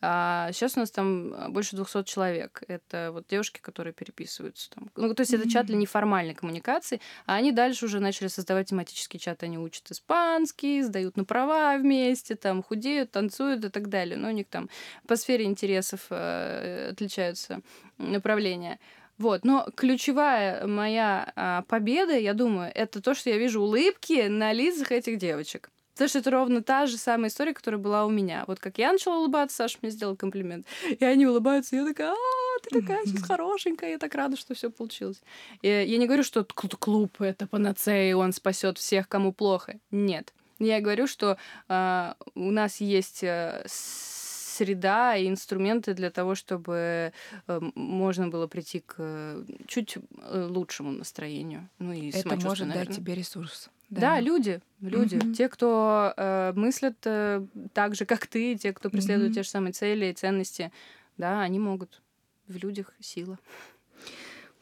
А 0.01 0.51
сейчас 0.51 0.77
у 0.77 0.79
нас 0.79 0.89
там 0.89 1.33
а, 1.35 1.49
больше 1.49 1.75
200 1.75 2.03
человек. 2.03 2.63
Это 2.67 3.11
вот 3.13 3.27
девушки, 3.27 3.59
которые 3.59 3.93
переписываются 3.93 4.71
там. 4.71 4.89
Ну, 4.95 5.13
то 5.13 5.21
есть 5.21 5.33
это 5.33 5.49
чат 5.49 5.67
для 5.67 5.77
неформальной 5.77 6.33
коммуникации, 6.33 6.99
а 7.27 7.35
они 7.35 7.51
дальше 7.51 7.85
уже 7.85 7.99
начали 7.99 8.27
создавать 8.27 8.69
тематический 8.69 9.19
чат. 9.19 9.43
Они 9.43 9.59
учат 9.59 9.91
испанский, 9.91 10.81
сдают 10.81 11.17
на 11.17 11.23
права 11.23 11.77
вместе, 11.77 12.35
там 12.35 12.63
худеют, 12.63 13.11
танцуют 13.11 13.63
и 13.63 13.69
так 13.69 13.89
далее. 13.89 14.17
Но 14.17 14.29
у 14.29 14.31
них 14.31 14.47
там 14.47 14.69
по 15.07 15.15
сфере 15.15 15.45
интересов 15.45 16.07
э, 16.09 16.89
отличаются 16.91 17.61
направления. 17.97 18.79
Вот, 19.17 19.45
но 19.45 19.67
ключевая 19.75 20.65
моя 20.65 21.31
а, 21.35 21.61
победа, 21.67 22.17
я 22.17 22.33
думаю, 22.33 22.71
это 22.73 23.03
то, 23.03 23.13
что 23.13 23.29
я 23.29 23.37
вижу 23.37 23.61
улыбки 23.61 24.27
на 24.27 24.51
лицах 24.51 24.91
этих 24.91 25.19
девочек. 25.19 25.69
Потому 25.93 26.09
что 26.09 26.19
это 26.19 26.31
ровно 26.31 26.63
та 26.63 26.85
же 26.85 26.97
самая 26.97 27.29
история, 27.29 27.53
которая 27.53 27.79
была 27.79 28.05
у 28.05 28.09
меня. 28.09 28.43
Вот 28.47 28.59
как 28.59 28.77
я 28.77 28.91
начала 28.91 29.17
улыбаться, 29.17 29.57
Саша 29.57 29.77
мне 29.81 29.91
сделал 29.91 30.15
комплимент. 30.15 30.65
И 30.87 31.03
они 31.03 31.27
улыбаются, 31.27 31.75
и 31.75 31.79
я 31.79 31.85
такая, 31.85 32.11
а, 32.11 32.59
ты 32.63 32.81
такая 32.81 33.05
сейчас 33.05 33.23
хорошенькая, 33.27 33.91
я 33.91 33.97
так 33.97 34.15
рада, 34.15 34.37
что 34.37 34.53
все 34.53 34.69
получилось. 34.69 35.21
И 35.61 35.67
я 35.67 35.97
не 35.97 36.05
говорю, 36.05 36.23
что 36.23 36.43
клуб 36.43 37.21
это 37.21 37.47
панацея, 37.47 38.09
и 38.11 38.13
он 38.13 38.33
спасет 38.33 38.77
всех, 38.77 39.07
кому 39.07 39.33
плохо. 39.33 39.79
Нет. 39.91 40.33
Я 40.59 40.79
говорю, 40.79 41.07
что 41.07 41.37
э, 41.69 42.13
у 42.35 42.51
нас 42.51 42.81
есть 42.81 43.23
э, 43.23 43.65
среда 43.67 45.15
и 45.15 45.27
инструменты 45.27 45.95
для 45.95 46.11
того, 46.11 46.35
чтобы 46.35 47.13
э, 47.47 47.59
можно 47.73 48.27
было 48.27 48.45
прийти 48.45 48.81
к 48.81 48.95
э, 48.99 49.43
чуть 49.65 49.97
лучшему 50.31 50.91
настроению. 50.91 51.67
Ну 51.79 51.93
и 51.93 52.11
это 52.11 52.35
может 52.35 52.67
наверное. 52.67 52.85
дать 52.85 52.95
тебе 52.95 53.15
ресурс. 53.15 53.69
Да, 53.91 53.99
да 53.99 54.19
люди, 54.21 54.61
люди, 54.79 55.15
mm-hmm. 55.15 55.33
те, 55.33 55.49
кто 55.49 56.13
э, 56.15 56.53
мыслят 56.55 56.95
э, 57.05 57.45
так 57.73 57.93
же, 57.93 58.05
как 58.05 58.25
ты, 58.25 58.55
те, 58.55 58.73
кто 58.73 58.89
преследует 58.89 59.31
mm-hmm. 59.31 59.35
те 59.35 59.43
же 59.43 59.49
самые 59.49 59.73
цели 59.73 60.05
и 60.05 60.13
ценности, 60.13 60.71
да, 61.17 61.41
они 61.41 61.59
могут. 61.59 62.01
В 62.47 62.57
людях 62.57 62.93
сила. 62.99 63.37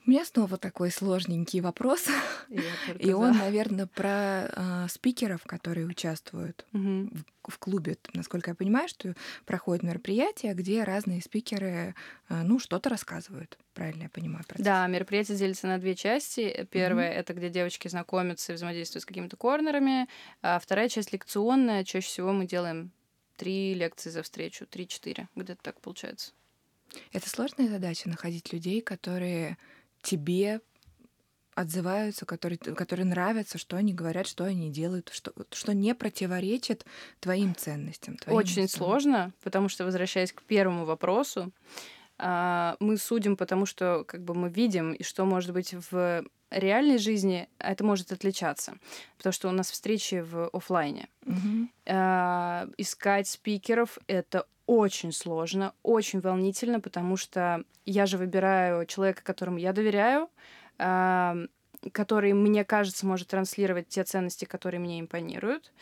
У 0.06 0.10
меня 0.10 0.26
снова 0.26 0.58
такой 0.58 0.92
сложненький 0.92 1.60
вопрос. 1.60 2.08
И 3.00 3.12
он, 3.12 3.38
наверное, 3.38 3.86
про 3.86 4.50
э, 4.52 4.88
спикеров, 4.90 5.44
которые 5.44 5.86
участвуют 5.86 6.66
угу. 6.74 7.10
в, 7.44 7.52
в 7.52 7.60
клубе. 7.60 7.98
Насколько 8.14 8.52
я 8.52 8.56
понимаю, 8.56 8.88
что 8.88 9.14
проходят 9.46 9.84
мероприятия, 9.84 10.54
где 10.54 10.84
разные 10.84 11.22
спикеры, 11.22 11.96
э, 12.30 12.42
ну, 12.44 12.60
что-то 12.60 12.90
рассказывают. 12.90 13.58
Правильно 13.74 14.04
я 14.04 14.10
понимаю 14.10 14.44
процесс? 14.48 14.66
Да, 14.66 14.88
мероприятие 14.88 15.38
делится 15.38 15.68
на 15.68 15.78
две 15.78 15.96
части. 15.96 16.68
Первая 16.72 17.12
угу. 17.12 17.20
это 17.20 17.34
где 17.34 17.50
девочки 17.50 17.88
знакомятся 17.88 18.54
и 18.54 18.56
взаимодействуют 18.56 19.04
с 19.04 19.06
какими-то 19.06 19.38
корнерами. 19.38 20.08
А 20.42 20.60
вторая 20.60 20.90
часть 20.90 21.14
лекционная. 21.14 21.84
Чаще 21.84 22.08
всего 22.08 22.32
мы 22.32 22.48
делаем 22.48 22.92
три 23.38 23.74
лекции 23.74 24.10
за 24.10 24.24
встречу, 24.24 24.66
три-четыре, 24.66 25.30
где-то 25.36 25.62
так 25.62 25.80
получается. 25.80 26.34
Это 27.14 27.30
сложная 27.30 27.70
задача 27.70 28.10
находить 28.10 28.52
людей, 28.52 28.82
которые 28.82 29.58
тебе 30.02 30.62
отзываются, 31.56 32.26
которые, 32.26 32.58
которые 32.58 33.06
нравятся, 33.06 33.58
что 33.58 33.76
они 33.76 33.94
говорят, 33.94 34.28
что 34.28 34.46
они 34.46 34.72
делают, 34.72 35.10
что, 35.12 35.34
что 35.52 35.74
не 35.74 35.94
противоречит 35.94 36.86
твоим 37.20 37.54
ценностям. 37.54 38.16
Твоим 38.18 38.38
Очень 38.38 38.64
местам. 38.64 38.78
сложно, 38.78 39.34
потому 39.44 39.68
что, 39.68 39.84
возвращаясь 39.84 40.32
к 40.32 40.42
первому 40.44 40.86
вопросу, 40.86 41.52
а, 42.18 42.78
мы 42.80 42.98
судим, 42.98 43.36
потому 43.36 43.66
что 43.66 44.06
как 44.08 44.24
бы 44.24 44.34
мы 44.34 44.50
видим, 44.50 44.94
и 44.94 45.04
что 45.04 45.26
может 45.26 45.52
быть 45.52 45.76
в 45.92 46.24
реальной 46.50 46.98
жизни 46.98 47.48
это 47.60 47.84
может 47.84 48.12
отличаться, 48.12 48.78
потому 49.18 49.34
что 49.34 49.50
у 49.50 49.52
нас 49.52 49.70
встречи 49.70 50.22
в 50.22 50.50
офлайне. 50.50 51.10
Mm-hmm. 51.26 52.74
искать 52.78 53.28
спикеров 53.28 54.00
это 54.08 54.48
очень 54.70 55.12
сложно, 55.12 55.74
очень 55.82 56.20
волнительно, 56.20 56.80
потому 56.80 57.18
что 57.18 57.64
я 57.88 58.06
же 58.06 58.20
выбираю 58.20 58.86
человека, 58.86 59.24
которому 59.24 59.58
я 59.58 59.74
доверяю, 59.74 60.30
который, 61.92 62.34
мне 62.34 62.64
кажется, 62.64 63.08
может 63.08 63.30
транслировать 63.30 63.88
те 63.88 64.04
ценности, 64.04 64.46
которые 64.46 64.80
мне 64.80 65.00
импонируют. 65.00 65.74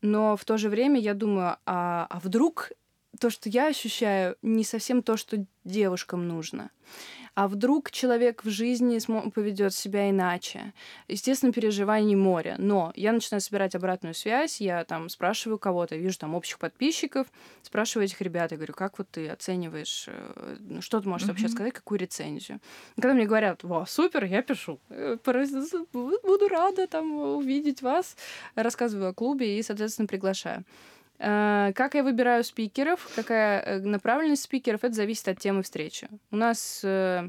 Но 0.00 0.36
в 0.36 0.44
то 0.44 0.58
же 0.58 0.68
время 0.68 1.00
я 1.00 1.14
думаю, 1.14 1.56
а, 1.66 2.06
а 2.08 2.20
вдруг 2.20 2.70
то, 3.20 3.30
что 3.30 3.48
я 3.48 3.68
ощущаю, 3.68 4.36
не 4.42 4.64
совсем 4.64 5.02
то, 5.02 5.16
что 5.16 5.44
девушкам 5.64 6.28
нужно. 6.28 6.70
А 7.36 7.48
вдруг 7.48 7.90
человек 7.90 8.44
в 8.44 8.48
жизни 8.48 8.98
поведет 9.28 9.74
себя 9.74 10.08
иначе? 10.08 10.72
Естественно, 11.06 11.52
переживаний 11.52 12.14
море. 12.14 12.54
Но 12.56 12.92
я 12.96 13.12
начинаю 13.12 13.42
собирать 13.42 13.74
обратную 13.74 14.14
связь, 14.14 14.58
я 14.58 14.84
там 14.84 15.10
спрашиваю 15.10 15.58
кого-то, 15.58 15.96
вижу 15.96 16.18
там 16.18 16.34
общих 16.34 16.58
подписчиков, 16.58 17.26
спрашиваю 17.60 18.06
этих 18.06 18.22
ребят, 18.22 18.52
и 18.52 18.56
говорю, 18.56 18.72
как 18.72 18.96
вот 18.96 19.10
ты 19.10 19.28
оцениваешь, 19.28 20.06
э, 20.08 20.56
ну, 20.60 20.80
что 20.80 20.98
ты 20.98 21.10
можешь 21.10 21.26
mm-hmm. 21.26 21.30
вообще 21.30 21.48
сказать, 21.48 21.74
какую 21.74 21.98
рецензию? 21.98 22.58
И 22.96 23.02
когда 23.02 23.12
мне 23.12 23.26
говорят, 23.26 23.62
во, 23.64 23.84
супер, 23.84 24.24
я 24.24 24.40
пишу, 24.40 24.80
э, 24.88 25.18
буду 25.92 26.48
рада 26.48 26.86
там 26.86 27.12
увидеть 27.12 27.82
вас, 27.82 28.16
рассказываю 28.54 29.10
о 29.10 29.14
клубе 29.14 29.58
и, 29.58 29.62
соответственно, 29.62 30.08
приглашаю. 30.08 30.64
Э, 31.18 31.72
как 31.74 31.94
я 31.94 32.02
выбираю 32.02 32.44
спикеров, 32.44 33.08
какая 33.14 33.60
э, 33.60 33.78
направленность 33.80 34.42
спикеров, 34.42 34.84
это 34.84 34.94
зависит 34.94 35.28
от 35.28 35.38
темы 35.38 35.62
встречи. 35.62 36.08
У 36.30 36.36
нас 36.36 36.80
э, 36.84 37.28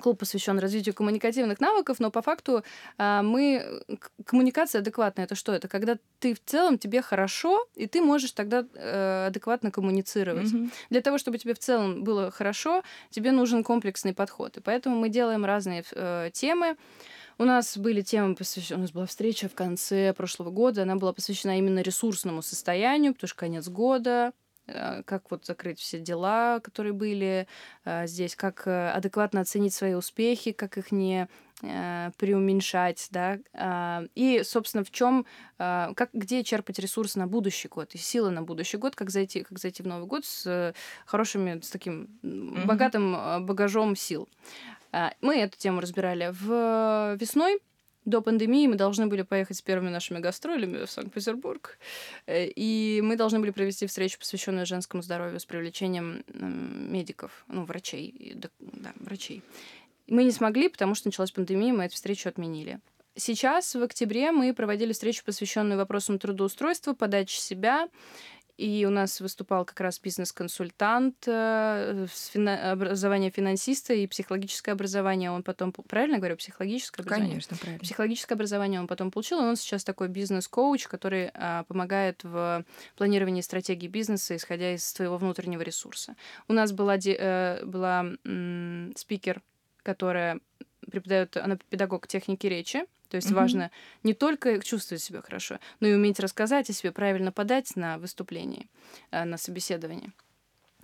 клуб 0.00 0.18
посвящен 0.18 0.58
развитию 0.58 0.94
коммуникативных 0.94 1.60
навыков, 1.60 2.00
но 2.00 2.10
по 2.10 2.22
факту 2.22 2.64
а, 2.98 3.22
мы 3.22 3.82
коммуникация 4.24 4.80
адекватная. 4.80 5.26
Это 5.26 5.34
что? 5.34 5.52
Это 5.52 5.68
когда 5.68 5.98
ты 6.18 6.34
в 6.34 6.42
целом 6.44 6.78
тебе 6.78 7.02
хорошо, 7.02 7.66
и 7.74 7.86
ты 7.86 8.00
можешь 8.00 8.32
тогда 8.32 8.64
э, 8.74 9.26
адекватно 9.26 9.70
коммуницировать. 9.70 10.48
Mm-hmm. 10.48 10.70
Для 10.90 11.00
того, 11.00 11.18
чтобы 11.18 11.38
тебе 11.38 11.54
в 11.54 11.58
целом 11.58 12.04
было 12.04 12.30
хорошо, 12.30 12.82
тебе 13.10 13.32
нужен 13.32 13.64
комплексный 13.64 14.14
подход. 14.14 14.56
И 14.56 14.60
поэтому 14.60 14.96
мы 14.96 15.08
делаем 15.08 15.44
разные 15.44 15.84
э, 15.92 16.30
темы. 16.32 16.76
У 17.38 17.44
нас 17.44 17.76
были 17.76 18.02
темы 18.02 18.34
посвящены... 18.34 18.78
У 18.78 18.82
нас 18.82 18.92
была 18.92 19.06
встреча 19.06 19.48
в 19.48 19.54
конце 19.54 20.12
прошлого 20.14 20.50
года. 20.50 20.82
Она 20.82 20.96
была 20.96 21.12
посвящена 21.12 21.58
именно 21.58 21.80
ресурсному 21.80 22.42
состоянию, 22.42 23.14
потому 23.14 23.28
что 23.28 23.38
конец 23.38 23.68
года, 23.68 24.32
Э, 24.32 24.41
как 24.66 25.30
вот 25.30 25.44
закрыть 25.44 25.80
все 25.80 25.98
дела, 25.98 26.60
которые 26.60 26.92
были 26.92 27.46
э, 27.84 28.06
здесь, 28.06 28.36
как 28.36 28.66
э, 28.66 28.90
адекватно 28.90 29.40
оценить 29.40 29.74
свои 29.74 29.94
успехи, 29.94 30.52
как 30.52 30.78
их 30.78 30.92
не 30.92 31.28
преуменьшать, 32.18 33.06
да, 33.12 33.38
а, 33.54 34.02
и, 34.16 34.42
собственно, 34.42 34.82
в 34.82 34.90
чем, 34.90 35.26
как, 35.58 36.08
где 36.12 36.42
черпать 36.42 36.80
ресурсы 36.80 37.20
на 37.20 37.28
будущий 37.28 37.68
год 37.68 37.94
и 37.94 37.98
силы 37.98 38.30
на 38.30 38.42
будущий 38.42 38.78
год, 38.78 38.96
как 38.96 39.10
зайти, 39.10 39.44
как 39.44 39.60
зайти 39.60 39.84
в 39.84 39.86
Новый 39.86 40.08
год 40.08 40.24
с 40.24 40.74
хорошими, 41.06 41.60
с 41.60 41.70
таким 41.70 42.18
mm-hmm. 42.24 42.66
богатым 42.66 43.46
багажом 43.46 43.94
сил. 43.94 44.28
А, 44.90 45.14
мы 45.20 45.36
эту 45.36 45.56
тему 45.56 45.80
разбирали 45.80 46.30
в 46.32 47.14
весной, 47.14 47.60
до 48.04 48.20
пандемии 48.20 48.66
мы 48.66 48.74
должны 48.76 49.06
были 49.06 49.22
поехать 49.22 49.56
с 49.56 49.62
первыми 49.62 49.90
нашими 49.90 50.18
гастролями 50.18 50.84
в 50.84 50.90
Санкт-Петербург, 50.90 51.78
э, 52.26 52.46
и 52.46 53.00
мы 53.02 53.16
должны 53.16 53.38
были 53.38 53.50
провести 53.50 53.86
встречу, 53.86 54.18
посвященную 54.18 54.66
женскому 54.66 55.02
здоровью 55.02 55.38
с 55.38 55.44
привлечением 55.44 56.24
медиков, 56.32 57.44
ну, 57.48 57.64
врачей, 57.64 58.34
да, 58.34 58.92
врачей. 58.96 59.42
Мы 60.08 60.24
не 60.24 60.32
смогли, 60.32 60.68
потому 60.68 60.94
что 60.94 61.08
началась 61.08 61.30
пандемия, 61.30 61.72
мы 61.72 61.84
эту 61.84 61.94
встречу 61.94 62.28
отменили. 62.28 62.80
Сейчас, 63.14 63.74
в 63.74 63.82
октябре, 63.82 64.32
мы 64.32 64.54
проводили 64.54 64.92
встречу, 64.92 65.22
посвященную 65.24 65.78
вопросам 65.78 66.18
трудоустройства, 66.18 66.94
подачи 66.94 67.36
себя 67.36 67.88
и 68.62 68.84
у 68.86 68.90
нас 68.90 69.20
выступал 69.20 69.64
как 69.64 69.80
раз 69.80 69.98
бизнес-консультант, 70.00 71.24
э, 71.26 72.06
фина- 72.08 72.72
образование 72.72 73.30
финансиста 73.30 73.92
и 73.94 74.06
психологическое 74.06 74.72
образование. 74.72 75.30
Он 75.30 75.42
потом, 75.42 75.72
правильно 75.72 76.18
говорю, 76.18 76.36
психологическое 76.36 77.02
образование? 77.02 77.30
Конечно, 77.30 77.56
правильно. 77.56 77.80
Психологическое 77.80 78.34
образование 78.34 78.80
он 78.80 78.86
потом 78.86 79.10
получил, 79.10 79.40
и 79.40 79.44
он 79.44 79.56
сейчас 79.56 79.84
такой 79.84 80.08
бизнес-коуч, 80.08 80.86
который 80.86 81.30
а, 81.34 81.64
помогает 81.64 82.22
в 82.22 82.64
планировании 82.96 83.40
стратегии 83.40 83.88
бизнеса, 83.88 84.36
исходя 84.36 84.74
из 84.74 84.84
своего 84.84 85.16
внутреннего 85.16 85.62
ресурса. 85.62 86.14
У 86.48 86.52
нас 86.52 86.72
была, 86.72 86.96
э, 87.04 87.64
была 87.64 88.06
м- 88.24 88.92
спикер, 88.96 89.42
которая 89.82 90.40
преподает, 90.90 91.36
она 91.36 91.58
педагог 91.70 92.06
техники 92.06 92.46
речи, 92.46 92.84
то 93.08 93.16
есть 93.16 93.30
mm-hmm. 93.30 93.34
важно 93.34 93.70
не 94.02 94.14
только 94.14 94.58
чувствовать 94.60 95.02
себя 95.02 95.20
хорошо, 95.22 95.58
но 95.80 95.88
и 95.88 95.94
уметь 95.94 96.20
рассказать 96.20 96.70
о 96.70 96.72
себе, 96.72 96.92
правильно 96.92 97.32
подать 97.32 97.76
на 97.76 97.98
выступлении, 97.98 98.68
э, 99.10 99.24
на 99.24 99.36
собеседовании. 99.36 100.12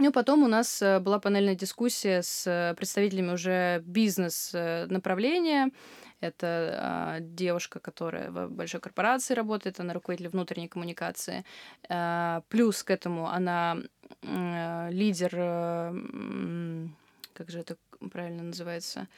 Ну, 0.00 0.12
потом 0.12 0.44
у 0.44 0.46
нас 0.46 0.80
э, 0.80 1.00
была 1.00 1.18
панельная 1.18 1.56
дискуссия 1.56 2.22
с 2.22 2.46
э, 2.46 2.74
представителями 2.76 3.32
уже 3.32 3.82
бизнес-направления. 3.84 5.70
Это 6.20 7.16
э, 7.18 7.20
девушка, 7.20 7.80
которая 7.80 8.30
в 8.30 8.48
большой 8.48 8.80
корпорации 8.80 9.34
работает, 9.34 9.80
она 9.80 9.94
руководитель 9.94 10.28
внутренней 10.28 10.68
коммуникации. 10.68 11.44
Э, 11.88 12.42
плюс 12.48 12.84
к 12.84 12.90
этому 12.90 13.28
она 13.28 13.78
э, 14.22 14.88
лидер, 14.92 15.30
э, 15.34 16.86
как 17.34 17.50
же 17.50 17.58
это 17.58 17.76
правильно 18.10 18.42
называется, 18.42 19.08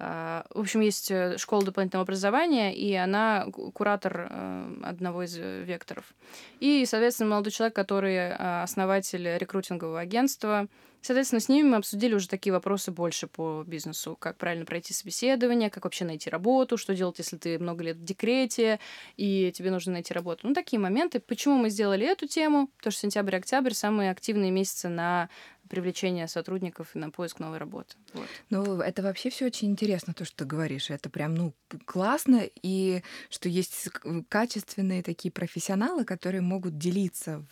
а, 0.00 0.46
в 0.50 0.60
общем, 0.60 0.80
есть 0.80 1.10
э, 1.10 1.36
школа 1.38 1.64
дополнительного 1.64 2.04
образования, 2.04 2.72
и 2.74 2.94
она 2.94 3.46
куратор 3.74 4.28
э, 4.30 4.80
одного 4.84 5.24
из 5.24 5.36
э, 5.36 5.64
векторов. 5.64 6.14
И, 6.60 6.84
соответственно, 6.86 7.30
молодой 7.30 7.50
человек, 7.50 7.74
который 7.74 8.32
основатель 8.34 9.36
рекрутингового 9.38 9.98
агентства. 9.98 10.68
Соответственно, 11.00 11.40
с 11.40 11.48
ними 11.48 11.68
мы 11.68 11.76
обсудили 11.76 12.14
уже 12.14 12.28
такие 12.28 12.52
вопросы 12.52 12.90
больше 12.90 13.28
по 13.28 13.62
бизнесу. 13.66 14.16
Как 14.16 14.36
правильно 14.36 14.64
пройти 14.64 14.92
собеседование, 14.92 15.70
как 15.70 15.84
вообще 15.84 16.04
найти 16.04 16.28
работу, 16.28 16.76
что 16.76 16.94
делать, 16.94 17.18
если 17.18 17.36
ты 17.36 17.58
много 17.58 17.84
лет 17.84 17.96
в 17.96 18.04
декрете, 18.04 18.80
и 19.16 19.52
тебе 19.52 19.70
нужно 19.70 19.92
найти 19.92 20.12
работу. 20.12 20.46
Ну, 20.46 20.54
такие 20.54 20.80
моменты. 20.80 21.20
Почему 21.20 21.56
мы 21.56 21.70
сделали 21.70 22.06
эту 22.06 22.26
тему? 22.26 22.68
Потому 22.78 22.92
что 22.92 23.00
сентябрь-октябрь 23.02 23.72
самые 23.72 24.10
активные 24.10 24.50
месяцы 24.50 24.88
на 24.88 25.28
привлечения 25.68 26.26
сотрудников 26.26 26.94
и 26.94 26.98
на 26.98 27.10
поиск 27.10 27.38
новой 27.38 27.58
работы. 27.58 27.96
Вот. 28.14 28.26
Ну, 28.50 28.80
это 28.80 29.02
вообще 29.02 29.30
все 29.30 29.46
очень 29.46 29.70
интересно, 29.70 30.14
то, 30.14 30.24
что 30.24 30.38
ты 30.38 30.44
говоришь. 30.44 30.90
Это 30.90 31.10
прям, 31.10 31.34
ну, 31.34 31.54
классно, 31.84 32.42
и 32.62 33.02
что 33.30 33.48
есть 33.48 33.88
качественные 34.28 35.02
такие 35.02 35.30
профессионалы, 35.30 36.04
которые 36.04 36.40
могут 36.40 36.78
делиться 36.78 37.44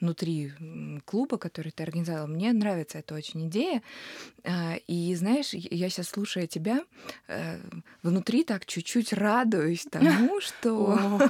внутри 0.00 0.52
клуба, 1.04 1.38
который 1.38 1.72
ты 1.72 1.82
организовал. 1.82 2.26
Мне 2.26 2.52
нравится 2.52 2.98
эта 2.98 3.14
очень 3.14 3.48
идея. 3.48 3.82
А, 4.44 4.76
и 4.86 5.14
знаешь, 5.14 5.52
я 5.52 5.88
сейчас 5.88 6.08
слушая 6.08 6.46
тебя, 6.46 6.84
э, 7.28 7.58
внутри 8.02 8.44
так 8.44 8.66
чуть-чуть 8.66 9.12
радуюсь 9.12 9.86
тому, 9.90 10.40
что 10.40 11.20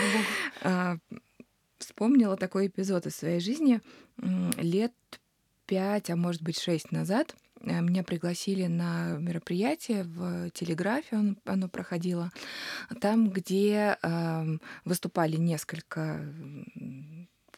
а, 0.62 0.96
вспомнила 1.78 2.36
такой 2.36 2.68
эпизод 2.68 3.06
из 3.06 3.16
своей 3.16 3.40
жизни 3.40 3.80
лет 4.56 4.92
пять, 5.70 6.10
а 6.10 6.16
может 6.16 6.42
быть 6.42 6.58
шесть 6.58 6.90
назад 6.90 7.36
э, 7.60 7.80
меня 7.80 8.02
пригласили 8.02 8.66
на 8.66 9.18
мероприятие 9.18 10.02
в 10.02 10.50
Телеграфе, 10.50 11.16
он, 11.16 11.38
оно 11.44 11.68
проходило, 11.68 12.32
там, 13.00 13.30
где 13.30 13.96
э, 14.02 14.44
выступали 14.84 15.36
несколько 15.36 16.26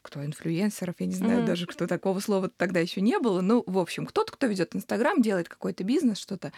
кто 0.02 0.22
инфлюенсеров, 0.24 0.96
я 0.98 1.06
не 1.06 1.14
знаю 1.14 1.42
mm-hmm. 1.42 1.46
даже, 1.46 1.66
кто 1.66 1.86
такого 1.86 2.18
слова 2.18 2.50
тогда 2.54 2.80
еще 2.80 3.00
не 3.00 3.20
было. 3.20 3.40
Ну, 3.40 3.62
в 3.66 3.78
общем, 3.78 4.04
кто-то, 4.04 4.32
кто 4.32 4.48
ведет 4.48 4.74
Инстаграм, 4.74 5.22
делает 5.22 5.48
какой-то 5.48 5.84
бизнес, 5.84 6.18
что-то 6.18 6.52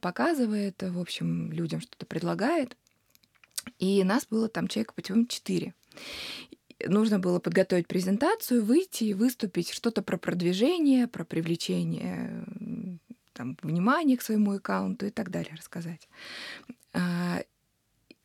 показывает, 0.00 0.82
в 0.82 0.98
общем, 0.98 1.52
людям 1.52 1.80
что-то 1.80 2.04
предлагает. 2.04 2.76
И 3.78 4.02
нас 4.02 4.26
было 4.26 4.48
там 4.48 4.66
человек, 4.66 4.92
по-моему, 4.92 5.26
четыре 5.28 5.72
нужно 6.88 7.18
было 7.18 7.38
подготовить 7.38 7.86
презентацию, 7.86 8.64
выйти 8.64 9.04
и 9.04 9.14
выступить 9.14 9.70
что-то 9.70 10.02
про 10.02 10.16
продвижение, 10.16 11.06
про 11.06 11.24
привлечение 11.24 12.44
там, 13.32 13.56
внимания 13.62 14.16
к 14.16 14.22
своему 14.22 14.52
аккаунту 14.52 15.06
и 15.06 15.10
так 15.10 15.30
далее 15.30 15.54
рассказать. 15.56 16.08
А, 16.92 17.42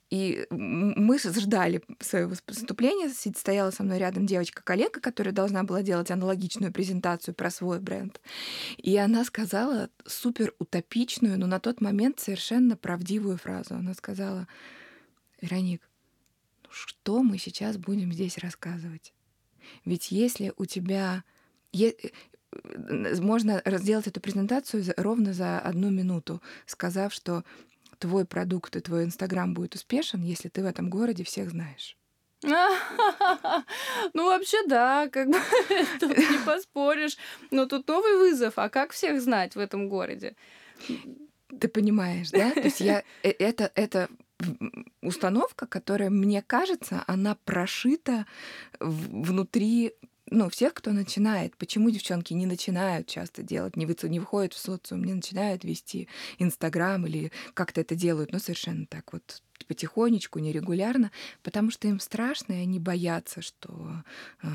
и 0.10 0.48
мы 0.50 1.20
ждали 1.20 1.82
своего 2.00 2.34
выступления. 2.48 3.10
Стояла 3.10 3.72
со 3.72 3.84
мной 3.84 4.00
рядом 4.00 4.26
девочка-коллега, 4.26 5.00
которая 5.00 5.34
должна 5.34 5.64
была 5.64 5.84
делать 5.84 6.10
аналогичную 6.10 6.74
презентацию 6.74 7.36
про 7.36 7.52
свой 7.52 7.80
бренд. 7.80 8.20
И 8.78 8.98
она 8.98 9.24
сказала 9.24 9.90
супер 10.06 10.54
утопичную, 10.58 11.38
но 11.38 11.46
на 11.46 11.60
тот 11.60 11.82
момент 11.82 12.20
совершенно 12.20 12.76
правдивую 12.76 13.38
фразу. 13.38 13.76
Она 13.76 13.94
сказала, 13.94 14.48
Вероник, 15.42 15.89
что 16.72 17.24
мы 17.24 17.38
сейчас 17.38 17.78
будем 17.78 18.12
здесь 18.12 18.38
рассказывать. 18.38 19.14
Ведь 19.86 20.12
если 20.12 20.54
у 20.58 20.66
тебя... 20.66 21.24
Э, 21.74 21.92
можно 23.22 23.62
сделать 23.66 24.08
эту 24.08 24.20
презентацию 24.22 24.84
ровно 24.98 25.34
за 25.34 25.60
одну 25.60 25.92
минуту, 25.92 26.42
сказав, 26.66 27.14
что 27.14 27.44
твой 28.00 28.26
продукт 28.26 28.76
и 28.76 28.80
твой 28.80 29.04
Инстаграм 29.04 29.54
будет 29.54 29.76
успешен, 29.76 30.24
если 30.24 30.50
ты 30.50 30.64
в 30.64 30.66
этом 30.66 30.90
городе 30.90 31.24
всех 31.24 31.52
знаешь. 31.52 31.96
Ну, 34.14 34.26
вообще, 34.26 34.58
да, 34.68 35.10
как 35.10 35.28
бы 35.28 35.38
тут 36.00 36.18
не 36.18 36.38
поспоришь. 36.46 37.18
Но 37.52 37.66
тут 37.66 37.88
новый 37.88 38.18
вызов. 38.18 38.54
А 38.58 38.70
как 38.70 38.92
всех 38.92 39.22
знать 39.22 39.56
в 39.56 39.60
этом 39.60 39.90
городе? 39.90 40.36
Ты 41.60 41.68
понимаешь, 41.68 42.32
да? 42.32 42.52
То 42.52 42.62
есть 42.62 42.80
я 42.80 43.04
э, 43.24 43.32
это 43.32 43.72
это 43.76 44.10
установка, 45.02 45.68
которая, 45.68 46.10
мне 46.10 46.42
кажется, 46.42 47.04
она 47.08 47.36
прошита 47.46 48.26
внутри 48.80 49.94
ну, 50.32 50.50
всех, 50.50 50.74
кто 50.74 50.92
начинает. 50.92 51.58
Почему 51.58 51.90
девчонки 51.90 52.34
не 52.34 52.46
начинают 52.46 53.08
часто 53.08 53.44
делать, 53.44 53.76
не, 53.76 53.86
вы, 53.86 53.96
не 54.04 54.20
выходят 54.20 54.54
в 54.54 54.60
социум, 54.60 55.04
не 55.04 55.14
начинают 55.14 55.64
вести 55.64 56.08
Инстаграм 56.38 57.06
или 57.06 57.32
как-то 57.54 57.82
это 57.82 57.96
делают, 57.96 58.32
но 58.32 58.40
совершенно 58.40 58.86
так 58.86 59.12
вот 59.14 59.42
потихонечку, 59.68 60.40
нерегулярно, 60.40 61.12
потому 61.44 61.72
что 61.72 61.88
им 61.88 62.00
страшно, 62.00 62.54
и 62.54 62.64
они 62.64 62.80
боятся, 62.80 63.42
что 63.42 64.04
э, 64.42 64.48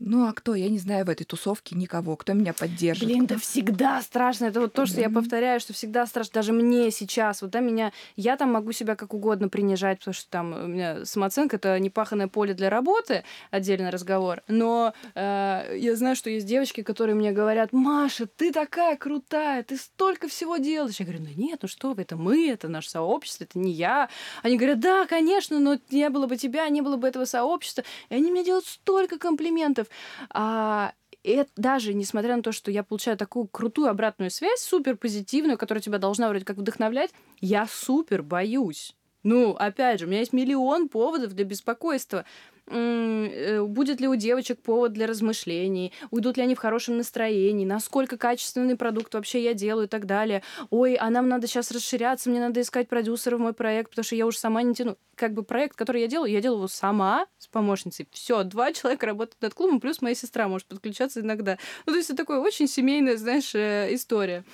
ну 0.00 0.28
а 0.28 0.32
кто? 0.32 0.54
Я 0.54 0.68
не 0.68 0.78
знаю 0.78 1.04
в 1.04 1.08
этой 1.08 1.24
тусовке 1.24 1.74
никого, 1.74 2.16
кто 2.16 2.32
меня 2.32 2.52
поддержит. 2.52 3.04
Блин, 3.04 3.24
это 3.24 3.38
всегда 3.38 4.00
страшно. 4.00 4.46
Это 4.46 4.60
вот 4.60 4.72
то, 4.72 4.86
что 4.86 5.00
я 5.00 5.10
повторяю, 5.10 5.58
что 5.58 5.72
всегда 5.72 6.06
страшно. 6.06 6.34
Даже 6.34 6.52
мне 6.52 6.90
сейчас, 6.92 7.42
вот 7.42 7.50
да, 7.50 7.60
меня, 7.60 7.92
я 8.14 8.36
там 8.36 8.52
могу 8.52 8.70
себя 8.72 8.94
как 8.94 9.12
угодно 9.12 9.48
принижать, 9.48 9.98
потому 9.98 10.14
что 10.14 10.30
там 10.30 10.52
у 10.52 10.66
меня 10.68 11.04
самооценка 11.04 11.56
это 11.56 11.78
непаханное 11.80 12.28
поле 12.28 12.54
для 12.54 12.70
работы, 12.70 13.24
отдельный 13.50 13.90
разговор. 13.90 14.42
Но 14.46 14.94
э, 15.14 15.76
я 15.76 15.96
знаю, 15.96 16.14
что 16.14 16.30
есть 16.30 16.46
девочки, 16.46 16.82
которые 16.82 17.16
мне 17.16 17.32
говорят, 17.32 17.72
Маша, 17.72 18.26
ты 18.26 18.52
такая 18.52 18.96
крутая, 18.96 19.64
ты 19.64 19.76
столько 19.76 20.28
всего 20.28 20.58
делаешь. 20.58 21.00
Я 21.00 21.06
говорю, 21.06 21.24
ну 21.24 21.30
нет, 21.36 21.58
ну 21.62 21.68
что 21.68 21.92
вы, 21.92 22.02
это 22.02 22.16
мы, 22.16 22.48
это 22.48 22.68
наше 22.68 22.90
сообщество, 22.90 23.44
это 23.44 23.58
не 23.58 23.72
я. 23.72 24.08
Они 24.42 24.56
говорят, 24.56 24.78
да, 24.78 25.06
конечно, 25.06 25.58
но 25.58 25.76
не 25.90 26.08
было 26.08 26.26
бы 26.26 26.36
тебя, 26.36 26.68
не 26.68 26.82
было 26.82 26.96
бы 26.96 27.08
этого 27.08 27.24
сообщества. 27.24 27.82
И 28.10 28.14
они 28.14 28.30
мне 28.30 28.44
делают 28.44 28.66
столько 28.66 29.18
комплиментов. 29.18 29.87
А, 30.30 30.92
это 31.22 31.50
даже 31.56 31.94
несмотря 31.94 32.36
на 32.36 32.42
то, 32.42 32.52
что 32.52 32.70
я 32.70 32.82
получаю 32.82 33.16
такую 33.16 33.46
крутую 33.48 33.88
обратную 33.88 34.30
связь, 34.30 34.60
супер 34.60 34.96
позитивную, 34.96 35.58
которая 35.58 35.82
тебя 35.82 35.98
должна 35.98 36.28
вроде 36.28 36.44
как 36.44 36.56
вдохновлять, 36.56 37.10
я 37.40 37.66
супер 37.66 38.22
боюсь. 38.22 38.94
Ну, 39.24 39.52
опять 39.52 40.00
же, 40.00 40.06
у 40.06 40.08
меня 40.08 40.20
есть 40.20 40.32
миллион 40.32 40.88
поводов 40.88 41.32
для 41.32 41.44
беспокойства. 41.44 42.24
Э, 42.70 43.62
будет 43.62 44.00
ли 44.00 44.08
у 44.08 44.14
девочек 44.14 44.60
повод 44.60 44.92
для 44.92 45.06
размышлений, 45.06 45.92
уйдут 46.10 46.36
ли 46.36 46.42
они 46.42 46.54
в 46.54 46.58
хорошем 46.58 46.98
настроении, 46.98 47.64
насколько 47.64 48.16
качественный 48.16 48.76
продукт 48.76 49.14
вообще 49.14 49.42
я 49.42 49.54
делаю 49.54 49.86
и 49.86 49.88
так 49.88 50.06
далее. 50.06 50.42
Ой, 50.70 50.94
а 50.94 51.08
нам 51.10 51.28
надо 51.28 51.46
сейчас 51.46 51.70
расширяться, 51.70 52.28
мне 52.28 52.40
надо 52.40 52.60
искать 52.60 52.88
продюсера 52.88 53.36
в 53.36 53.40
мой 53.40 53.54
проект, 53.54 53.90
потому 53.90 54.04
что 54.04 54.16
я 54.16 54.26
уже 54.26 54.38
сама 54.38 54.62
не 54.62 54.74
тяну. 54.74 54.96
Как 55.14 55.32
бы 55.32 55.42
проект, 55.42 55.76
который 55.76 56.02
я 56.02 56.08
делаю, 56.08 56.30
я 56.30 56.40
делаю 56.40 56.58
его 56.58 56.68
сама 56.68 57.26
с 57.38 57.48
помощницей. 57.48 58.06
Все, 58.12 58.44
два 58.44 58.72
человека 58.74 59.06
работают 59.06 59.40
над 59.40 59.54
клубом, 59.54 59.80
плюс 59.80 60.02
моя 60.02 60.14
сестра 60.14 60.48
может 60.48 60.66
подключаться 60.66 61.20
иногда. 61.20 61.58
Ну, 61.86 61.92
то 61.92 61.98
есть 61.98 62.10
это 62.10 62.18
такое 62.18 62.38
очень 62.40 62.68
семейная, 62.68 63.16
знаешь, 63.16 63.54
э, 63.54 63.88
история. 63.94 64.44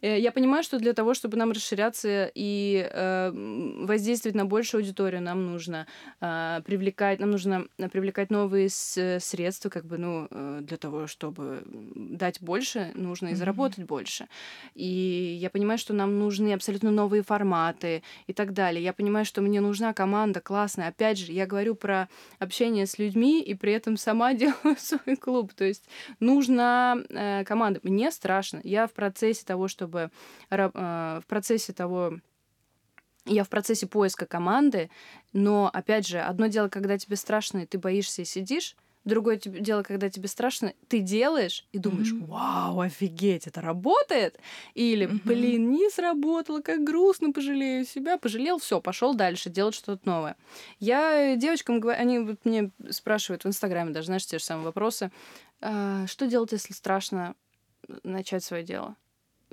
Э, 0.00 0.18
я 0.18 0.32
понимаю, 0.32 0.62
что 0.62 0.78
для 0.78 0.92
того, 0.92 1.14
чтобы 1.14 1.36
нам 1.36 1.52
расширяться 1.52 2.30
и 2.34 2.88
э, 2.90 3.30
воздействовать 3.84 4.36
на 4.36 4.44
большую 4.44 4.80
аудиторию, 4.80 5.22
нам 5.22 5.46
нужно 5.46 5.86
э, 6.20 6.60
привлекать, 6.64 7.20
нам 7.20 7.30
нужно 7.30 7.66
привлекать 7.92 8.30
новые 8.30 8.68
с, 8.68 9.18
средства, 9.20 9.70
как 9.70 9.84
бы, 9.86 9.98
ну, 9.98 10.28
э, 10.30 10.60
для 10.62 10.76
того, 10.76 11.06
чтобы 11.06 11.62
дать 11.94 12.40
больше, 12.40 12.92
нужно 12.94 13.28
и 13.28 13.34
заработать 13.34 13.78
mm-hmm. 13.78 13.86
больше. 13.86 14.28
И 14.74 15.38
я 15.40 15.50
понимаю, 15.50 15.78
что 15.78 15.92
нам 15.94 16.18
нужны 16.18 16.52
абсолютно 16.52 16.90
новые 16.90 17.22
форматы 17.22 18.02
и 18.26 18.32
так 18.32 18.52
далее. 18.52 18.82
Я 18.82 18.92
понимаю, 18.92 19.24
что 19.24 19.42
мне 19.42 19.60
нужна 19.60 19.92
команда 19.92 20.40
классная. 20.40 20.88
Опять 20.88 21.18
же, 21.18 21.32
я 21.32 21.46
говорю 21.46 21.74
про 21.74 22.08
общение 22.38 22.86
с 22.86 22.98
людьми 22.98 23.42
и 23.42 23.54
при 23.54 23.72
этом 23.72 23.96
сама 23.96 24.34
делаю 24.34 24.76
свой 24.78 25.16
клуб. 25.16 25.52
То 25.54 25.64
есть 25.64 25.88
нужна 26.20 26.96
э, 27.08 27.44
команда. 27.44 27.80
Мне 27.82 28.10
страшно. 28.10 28.60
Я 28.64 28.86
в 28.86 28.92
процессе 28.92 29.44
того, 29.44 29.68
чтобы 29.68 29.83
чтобы 29.84 30.10
э, 30.50 31.20
в 31.22 31.26
процессе 31.26 31.72
того, 31.72 32.14
я 33.26 33.44
в 33.44 33.48
процессе 33.48 33.86
поиска 33.86 34.26
команды, 34.26 34.90
но, 35.32 35.70
опять 35.72 36.06
же, 36.06 36.20
одно 36.20 36.46
дело, 36.46 36.68
когда 36.68 36.98
тебе 36.98 37.16
страшно, 37.16 37.58
и 37.58 37.66
ты 37.66 37.78
боишься 37.78 38.22
и 38.22 38.24
сидишь, 38.24 38.76
Другое 39.04 39.36
дело, 39.36 39.82
когда 39.82 40.08
тебе 40.08 40.28
страшно, 40.28 40.72
ты 40.88 41.00
делаешь 41.00 41.66
и 41.72 41.78
думаешь, 41.78 42.10
mm-hmm. 42.10 42.24
вау, 42.24 42.80
офигеть, 42.80 43.46
это 43.46 43.60
работает. 43.60 44.38
Или, 44.72 45.06
mm-hmm. 45.06 45.20
блин, 45.24 45.72
не 45.72 45.90
сработало, 45.90 46.62
как 46.62 46.82
грустно, 46.84 47.30
пожалею 47.30 47.84
себя. 47.84 48.16
Пожалел, 48.16 48.58
все, 48.58 48.80
пошел 48.80 49.12
дальше, 49.12 49.50
делать 49.50 49.74
что-то 49.74 50.08
новое. 50.08 50.36
Я 50.80 51.36
девочкам 51.36 51.80
говорю, 51.80 52.00
они 52.00 52.18
вот 52.20 52.46
мне 52.46 52.70
спрашивают 52.88 53.44
в 53.44 53.48
Инстаграме 53.48 53.92
даже, 53.92 54.06
знаешь, 54.06 54.24
те 54.24 54.38
же 54.38 54.44
самые 54.44 54.64
вопросы. 54.64 55.12
А, 55.60 56.06
что 56.06 56.26
делать, 56.26 56.52
если 56.52 56.72
страшно 56.72 57.34
начать 58.04 58.42
свое 58.42 58.62
дело? 58.62 58.96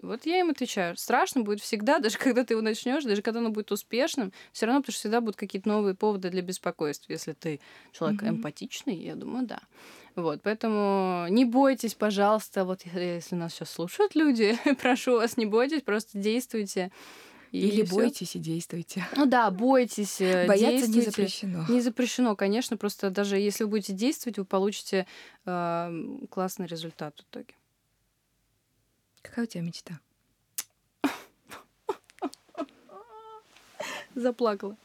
Вот 0.01 0.25
я 0.25 0.39
им 0.39 0.49
отвечаю, 0.49 0.97
страшно 0.97 1.41
будет 1.41 1.61
всегда, 1.61 1.99
даже 1.99 2.17
когда 2.17 2.43
ты 2.43 2.53
его 2.53 2.61
начнешь, 2.61 3.03
даже 3.03 3.21
когда 3.21 3.39
оно 3.39 3.49
будет 3.49 3.71
успешным, 3.71 4.33
все 4.51 4.65
равно, 4.65 4.81
потому 4.81 4.93
что 4.93 4.99
всегда 4.99 5.21
будут 5.21 5.35
какие-то 5.35 5.67
новые 5.67 5.95
поводы 5.95 6.29
для 6.29 6.41
беспокойства. 6.41 7.11
Если 7.11 7.33
ты 7.33 7.59
человек 7.91 8.23
mm-hmm. 8.23 8.29
эмпатичный, 8.29 8.95
я 8.95 9.15
думаю, 9.15 9.45
да. 9.45 9.59
Вот, 10.15 10.41
поэтому 10.43 11.27
не 11.29 11.45
бойтесь, 11.45 11.93
пожалуйста, 11.93 12.65
вот 12.65 12.81
если 12.93 13.35
нас 13.35 13.53
сейчас 13.53 13.69
слушают 13.69 14.15
люди, 14.15 14.57
прошу 14.81 15.13
вас, 15.13 15.37
не 15.37 15.45
бойтесь, 15.45 15.83
просто 15.83 16.17
действуйте. 16.17 16.91
И 17.51 17.67
Или 17.67 17.83
всё. 17.83 17.95
бойтесь 17.95 18.35
и 18.37 18.39
действуйте. 18.39 19.05
Ну 19.17 19.25
да, 19.25 19.51
бойтесь. 19.51 20.21
Э, 20.21 20.47
Бояться 20.47 20.89
не 20.89 21.01
запрещено. 21.01 21.65
Не 21.67 21.81
запрещено, 21.81 22.35
конечно. 22.37 22.77
Просто 22.77 23.09
даже 23.09 23.37
если 23.37 23.65
вы 23.65 23.71
будете 23.71 23.91
действовать, 23.91 24.37
вы 24.37 24.45
получите 24.45 25.05
э, 25.45 26.25
классный 26.29 26.65
результат 26.65 27.13
в 27.17 27.23
итоге. 27.29 27.53
Какая 29.21 29.43
у 29.43 29.47
тебя 29.47 29.63
мечта? 29.63 29.99
Заплакала. 34.15 34.77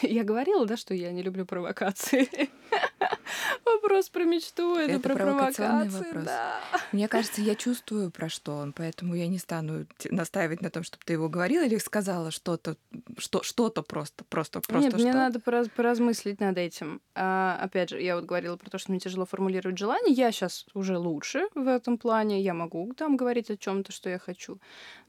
Я 0.00 0.24
говорила, 0.24 0.66
да, 0.66 0.76
что 0.76 0.94
я 0.94 1.12
не 1.12 1.22
люблю 1.22 1.44
провокации. 1.44 2.28
Вопрос 3.64 4.08
про 4.08 4.24
мечту, 4.24 4.76
это, 4.76 4.92
это 4.92 5.00
про 5.00 5.14
провокации. 5.14 5.98
Вопрос. 5.98 6.24
Да. 6.24 6.60
Мне 6.92 7.08
кажется, 7.08 7.42
я 7.42 7.54
чувствую, 7.54 8.10
про 8.10 8.28
что 8.28 8.56
он, 8.56 8.72
поэтому 8.72 9.14
я 9.14 9.26
не 9.26 9.38
стану 9.38 9.86
настаивать 10.10 10.62
на 10.62 10.70
том, 10.70 10.82
чтобы 10.82 11.04
ты 11.04 11.14
его 11.14 11.28
говорила 11.28 11.64
или 11.64 11.78
сказала 11.78 12.30
что-то, 12.30 12.76
что, 13.18 13.42
что-то 13.42 13.82
просто, 13.82 14.24
просто, 14.24 14.60
просто 14.60 14.82
Нет, 14.82 14.94
что? 14.94 15.02
мне 15.02 15.12
надо 15.12 15.40
пораз, 15.40 15.68
поразмыслить 15.68 16.40
над 16.40 16.58
этим. 16.58 17.00
А, 17.14 17.58
опять 17.60 17.90
же, 17.90 18.00
я 18.00 18.16
вот 18.16 18.24
говорила 18.24 18.56
про 18.56 18.70
то, 18.70 18.78
что 18.78 18.90
мне 18.90 19.00
тяжело 19.00 19.26
формулировать 19.26 19.78
желание. 19.78 20.14
Я 20.14 20.32
сейчас 20.32 20.66
уже 20.74 20.96
лучше 20.98 21.46
в 21.54 21.68
этом 21.68 21.98
плане. 21.98 22.40
Я 22.40 22.54
могу 22.54 22.92
там 22.94 23.16
говорить 23.16 23.50
о 23.50 23.56
чем-то, 23.56 23.92
что 23.92 24.08
я 24.10 24.18
хочу. 24.18 24.58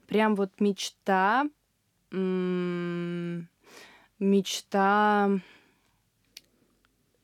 Прям 0.07 0.35
вот 0.35 0.59
мечта... 0.59 1.45
М- 2.11 3.47
мечта 4.23 5.29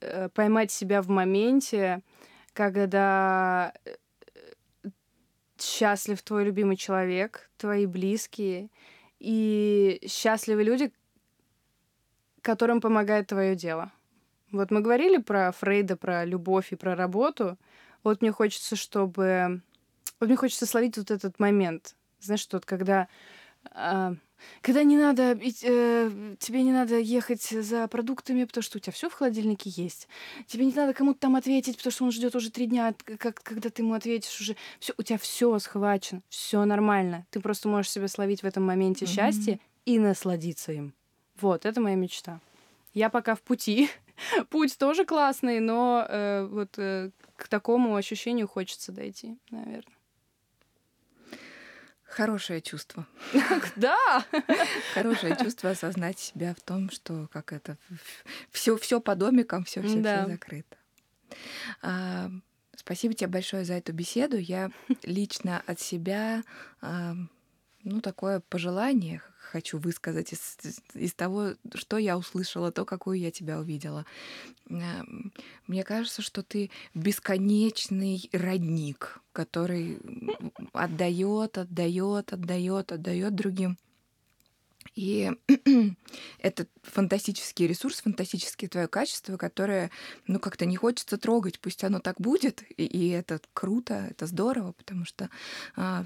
э, 0.01 0.29
поймать 0.29 0.71
себя 0.71 1.01
в 1.01 1.09
моменте, 1.09 2.01
когда 2.53 3.73
э, 3.85 4.89
счастлив 5.59 6.21
твой 6.21 6.45
любимый 6.45 6.75
человек, 6.75 7.49
твои 7.57 7.85
близкие, 7.85 8.69
и 9.19 10.01
счастливы 10.07 10.63
люди, 10.63 10.93
которым 12.41 12.81
помогает 12.81 13.27
твое 13.27 13.55
дело. 13.55 13.91
Вот 14.51 14.71
мы 14.71 14.81
говорили 14.81 15.17
про 15.17 15.51
Фрейда, 15.51 15.95
про 15.95 16.25
любовь 16.25 16.71
и 16.71 16.75
про 16.75 16.95
работу. 16.95 17.57
Вот 18.03 18.21
мне 18.21 18.31
хочется, 18.31 18.75
чтобы... 18.75 19.61
Вот 20.19 20.27
мне 20.27 20.35
хочется 20.35 20.65
словить 20.65 20.97
вот 20.97 21.11
этот 21.11 21.39
момент. 21.39 21.95
Знаешь, 22.19 22.41
что 22.41 22.57
вот 22.57 22.65
когда 22.65 23.07
когда 24.61 24.83
не 24.83 24.97
надо, 24.97 25.37
э, 25.41 26.35
тебе 26.39 26.63
не 26.63 26.71
надо 26.71 26.97
ехать 26.97 27.43
за 27.43 27.87
продуктами, 27.87 28.45
потому 28.45 28.63
что 28.63 28.77
у 28.77 28.81
тебя 28.81 28.93
все 28.93 29.09
в 29.09 29.13
холодильнике 29.13 29.69
есть. 29.69 30.07
Тебе 30.47 30.65
не 30.65 30.73
надо 30.73 30.93
кому-то 30.93 31.19
там 31.19 31.35
ответить, 31.35 31.77
потому 31.77 31.91
что 31.91 32.03
он 32.05 32.11
ждет 32.11 32.35
уже 32.35 32.49
три 32.49 32.65
дня, 32.67 32.93
как, 33.17 33.41
когда 33.41 33.69
ты 33.69 33.81
ему 33.81 33.93
ответишь 33.93 34.39
уже. 34.39 34.55
Все, 34.79 34.93
у 34.97 35.03
тебя 35.03 35.17
все 35.17 35.57
схвачено, 35.59 36.21
все 36.29 36.63
нормально. 36.65 37.25
Ты 37.29 37.39
просто 37.39 37.67
можешь 37.67 37.91
себя 37.91 38.07
словить 38.07 38.43
в 38.43 38.45
этом 38.45 38.63
моменте 38.63 39.05
mm-hmm. 39.05 39.13
счастья 39.13 39.59
и 39.85 39.99
насладиться 39.99 40.71
им. 40.71 40.93
Вот, 41.39 41.65
это 41.65 41.81
моя 41.81 41.95
мечта. 41.95 42.39
Я 42.93 43.09
пока 43.09 43.35
в 43.35 43.41
пути. 43.41 43.89
Путь 44.49 44.77
тоже 44.77 45.05
классный, 45.05 45.59
но 45.59 46.05
э, 46.07 46.47
вот 46.49 46.77
э, 46.77 47.11
к 47.35 47.47
такому 47.47 47.95
ощущению 47.95 48.47
хочется 48.47 48.91
дойти, 48.91 49.37
наверное. 49.51 49.98
Хорошее 52.09 52.61
чувство. 52.61 53.07
Да. 53.75 54.25
Хорошее 54.93 55.37
чувство 55.39 55.71
осознать 55.71 56.19
себя 56.19 56.53
в 56.53 56.61
том, 56.61 56.89
что 56.89 57.27
как 57.31 57.53
это 57.53 57.77
все 58.51 58.77
все 58.77 58.99
по 58.99 59.15
домикам, 59.15 59.63
все 59.63 59.81
все 59.81 59.99
да. 60.01 60.25
закрыто. 60.25 60.77
А, 61.81 62.29
спасибо 62.75 63.13
тебе 63.13 63.27
большое 63.27 63.63
за 63.63 63.75
эту 63.75 63.93
беседу. 63.93 64.37
Я 64.37 64.71
лично 65.03 65.61
от 65.65 65.79
себя 65.79 66.43
а, 66.81 67.15
ну, 67.83 68.01
такое 68.01 68.41
пожелание 68.41 69.21
хочу 69.51 69.79
высказать 69.79 70.33
из, 70.33 70.57
из 70.93 71.13
того, 71.13 71.53
что 71.73 71.97
я 71.97 72.17
услышала, 72.17 72.71
то, 72.71 72.85
какую 72.85 73.19
я 73.19 73.31
тебя 73.31 73.59
увидела. 73.59 74.05
Эм, 74.69 75.33
мне 75.65 75.83
кажется, 75.83 76.21
что 76.21 76.43
ты 76.43 76.69
бесконечный 76.93 78.29
родник, 78.31 79.19
который 79.31 79.99
отдает, 80.73 81.57
отдает, 81.57 82.33
отдает, 82.33 82.91
отдает 82.91 83.35
другим. 83.35 83.77
И 84.95 85.31
это 86.39 86.67
фантастический 86.83 87.67
ресурс, 87.67 88.01
фантастическое 88.01 88.67
твое 88.67 88.87
качество, 88.87 89.37
которое, 89.37 89.91
ну, 90.27 90.39
как-то 90.39 90.65
не 90.65 90.75
хочется 90.75 91.17
трогать, 91.17 91.59
пусть 91.59 91.83
оно 91.83 91.99
так 91.99 92.19
будет, 92.19 92.63
и, 92.77 92.85
и 92.85 93.09
это 93.09 93.39
круто, 93.53 94.07
это 94.09 94.25
здорово, 94.25 94.73
потому 94.73 95.05
что 95.05 95.29
а, 95.75 96.05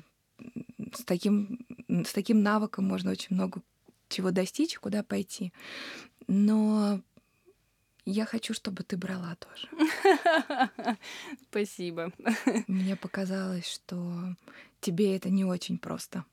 с 0.94 1.04
таким, 1.06 1.66
с 1.88 2.14
таким 2.14 2.44
навыком 2.44 2.86
можно 2.86 3.12
очень 3.12 3.36
много 3.36 3.62
чего 4.10 4.32
достичь, 4.32 4.78
куда 4.78 5.04
пойти. 5.04 5.54
Но 6.28 7.02
Я 8.06 8.26
хочу, 8.26 8.54
чтобы 8.54 8.84
ты 8.84 8.98
брала 8.98 9.36
тоже. 9.36 9.70
Спасибо. 11.50 12.12
Мне 12.68 12.96
показалось, 12.98 13.66
что 13.66 14.36
тебе 14.82 15.16
это 15.16 15.30
не 15.30 15.46
очень 15.46 15.78
просто. 15.78 16.26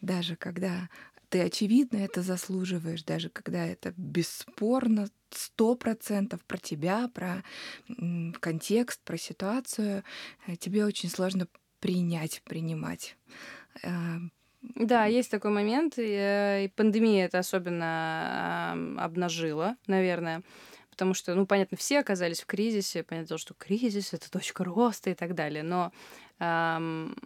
Даже 0.00 0.36
когда 0.36 0.88
ты 1.28 1.42
очевидно 1.42 1.98
это 1.98 2.22
заслуживаешь, 2.22 3.02
даже 3.02 3.28
когда 3.28 3.66
это 3.66 3.92
бесспорно 3.96 5.08
сто 5.30 5.74
процентов 5.74 6.42
про 6.44 6.58
тебя, 6.58 7.08
про 7.08 7.42
контекст, 8.40 9.02
про 9.02 9.18
ситуацию, 9.18 10.04
э, 10.46 10.56
тебе 10.56 10.84
очень 10.86 11.10
сложно 11.10 11.48
принять, 11.84 12.40
принимать. 12.46 13.14
Э, 13.82 14.16
да, 14.62 15.04
есть 15.04 15.30
такой 15.30 15.50
момент, 15.50 15.98
и, 15.98 16.64
и 16.64 16.72
пандемия 16.74 17.26
это 17.26 17.40
особенно 17.40 18.74
э, 18.74 19.00
обнажила, 19.00 19.76
наверное 19.86 20.42
потому 20.90 21.12
что, 21.12 21.34
ну, 21.34 21.44
понятно, 21.44 21.76
все 21.76 21.98
оказались 21.98 22.40
в 22.40 22.46
кризисе, 22.46 23.02
понятно, 23.02 23.36
что 23.36 23.52
кризис— 23.52 24.12
это 24.12 24.30
точка 24.30 24.62
роста 24.62 25.10
и 25.10 25.14
так 25.14 25.34
далее, 25.34 25.64
но 25.64 25.90
эм, 26.38 27.16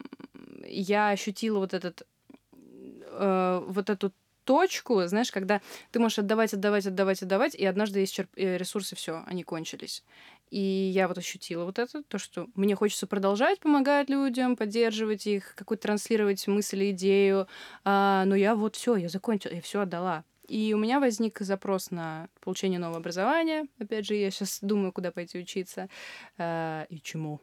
я 0.66 1.10
ощутила 1.10 1.58
вот 1.58 1.74
этот, 1.74 2.06
э, 2.52 3.62
вот 3.68 3.90
эту 3.90 4.10
точку, 4.48 5.06
знаешь, 5.06 5.30
когда 5.30 5.60
ты 5.92 6.00
можешь 6.00 6.20
отдавать, 6.20 6.54
отдавать, 6.54 6.86
отдавать, 6.86 7.22
отдавать, 7.22 7.54
и 7.54 7.66
однажды 7.66 8.02
исчерп... 8.02 8.30
Э, 8.36 8.56
ресурсы 8.56 8.96
все, 8.96 9.22
они 9.26 9.42
кончились. 9.42 10.02
И 10.50 10.90
я 10.94 11.08
вот 11.08 11.18
ощутила 11.18 11.64
вот 11.64 11.78
это, 11.78 12.02
то, 12.02 12.18
что 12.18 12.48
мне 12.54 12.74
хочется 12.74 13.06
продолжать 13.06 13.60
помогать 13.60 14.08
людям, 14.08 14.56
поддерживать 14.56 15.26
их, 15.26 15.54
какую-то 15.54 15.82
транслировать 15.82 16.46
мысль, 16.46 16.90
идею, 16.90 17.46
а, 17.84 18.24
но 18.24 18.34
я 18.34 18.54
вот 18.54 18.76
все, 18.76 18.96
я 18.96 19.08
закончила, 19.08 19.52
я 19.52 19.60
все 19.60 19.80
отдала. 19.80 20.24
И 20.48 20.72
у 20.72 20.78
меня 20.78 20.98
возник 20.98 21.38
запрос 21.40 21.90
на 21.90 22.28
получение 22.40 22.78
нового 22.78 22.98
образования. 22.98 23.66
Опять 23.78 24.06
же, 24.06 24.14
я 24.14 24.30
сейчас 24.30 24.60
думаю, 24.62 24.92
куда 24.92 25.12
пойти 25.12 25.38
учиться 25.38 25.90
э, 26.38 26.86
и 26.88 27.02
чему. 27.02 27.42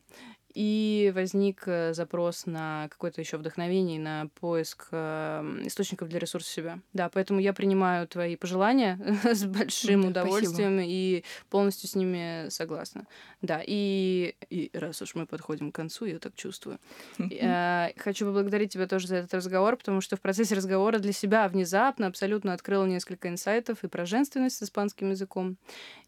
И 0.55 1.11
возник 1.13 1.63
э, 1.65 1.93
запрос 1.93 2.45
на 2.45 2.87
какое-то 2.89 3.19
еще 3.19 3.35
вдохновение, 3.35 3.99
на 3.99 4.29
поиск 4.39 4.87
э, 4.91 5.61
источников 5.65 6.07
для 6.07 6.17
ресурса 6.17 6.49
себя. 6.49 6.79
Да, 6.93 7.09
поэтому 7.09 7.41
я 7.41 7.51
принимаю 7.51 8.07
твои 8.07 8.37
пожелания 8.37 8.97
с 9.25 9.43
большим 9.43 10.03
да, 10.03 10.07
удовольствием 10.21 10.77
спасибо. 10.77 10.83
и 10.85 11.23
полностью 11.49 11.89
с 11.89 11.95
ними 11.95 12.47
согласна. 12.47 13.05
Да, 13.41 13.61
и, 13.65 14.35
и 14.49 14.69
раз 14.71 15.01
уж 15.01 15.15
мы 15.15 15.25
подходим 15.25 15.73
к 15.73 15.75
концу, 15.75 16.05
я 16.05 16.19
так 16.19 16.33
чувствую. 16.35 16.79
Э, 17.19 17.89
хочу 17.97 18.25
поблагодарить 18.25 18.71
тебя 18.71 18.87
тоже 18.87 19.07
за 19.07 19.17
этот 19.17 19.33
разговор, 19.33 19.75
потому 19.75 19.99
что 19.99 20.15
в 20.15 20.21
процессе 20.21 20.55
разговора 20.55 20.99
для 20.99 21.11
себя 21.11 21.49
внезапно 21.49 22.07
абсолютно 22.07 22.53
открыла 22.53 22.85
несколько 22.85 23.27
инсайтов 23.27 23.83
и 23.83 23.89
про 23.89 24.05
женственность 24.05 24.55
с 24.55 24.63
испанским 24.63 25.09
языком, 25.09 25.57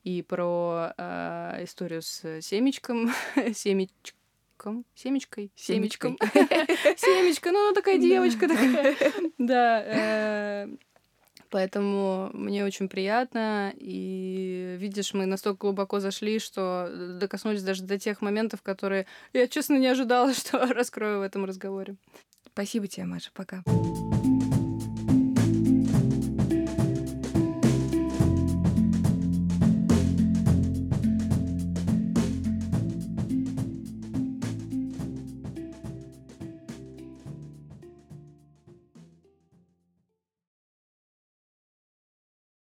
и 0.06 0.22
про 0.22 0.94
э, 0.98 1.66
историю 1.66 2.02
с 2.02 2.42
семечком, 2.42 3.12
семечком 3.54 4.17
семечком, 4.58 4.86
семечкой, 4.96 5.52
семечком, 5.56 6.18
семечка, 6.98 7.52
ну 7.52 7.66
она 7.66 7.74
такая 7.74 7.98
девочка 7.98 8.48
такая, 8.48 8.96
да. 9.38 9.84
Э, 9.86 10.68
поэтому 11.50 12.30
мне 12.34 12.66
очень 12.66 12.90
приятно. 12.90 13.74
И 13.78 14.76
видишь, 14.80 15.14
мы 15.14 15.26
настолько 15.26 15.60
глубоко 15.62 16.00
зашли, 16.00 16.40
что 16.40 16.90
докоснулись 17.20 17.64
даже 17.64 17.84
до 17.84 18.00
тех 18.00 18.22
моментов, 18.22 18.62
которые 18.62 19.06
я, 19.34 19.48
честно, 19.48 19.76
не 19.76 19.88
ожидала, 19.88 20.34
что 20.34 20.66
раскрою 20.74 21.20
в 21.20 21.24
этом 21.24 21.46
разговоре. 21.46 21.96
Спасибо 22.54 22.88
тебе, 22.88 23.06
Маша. 23.06 23.30
Пока. 23.34 23.64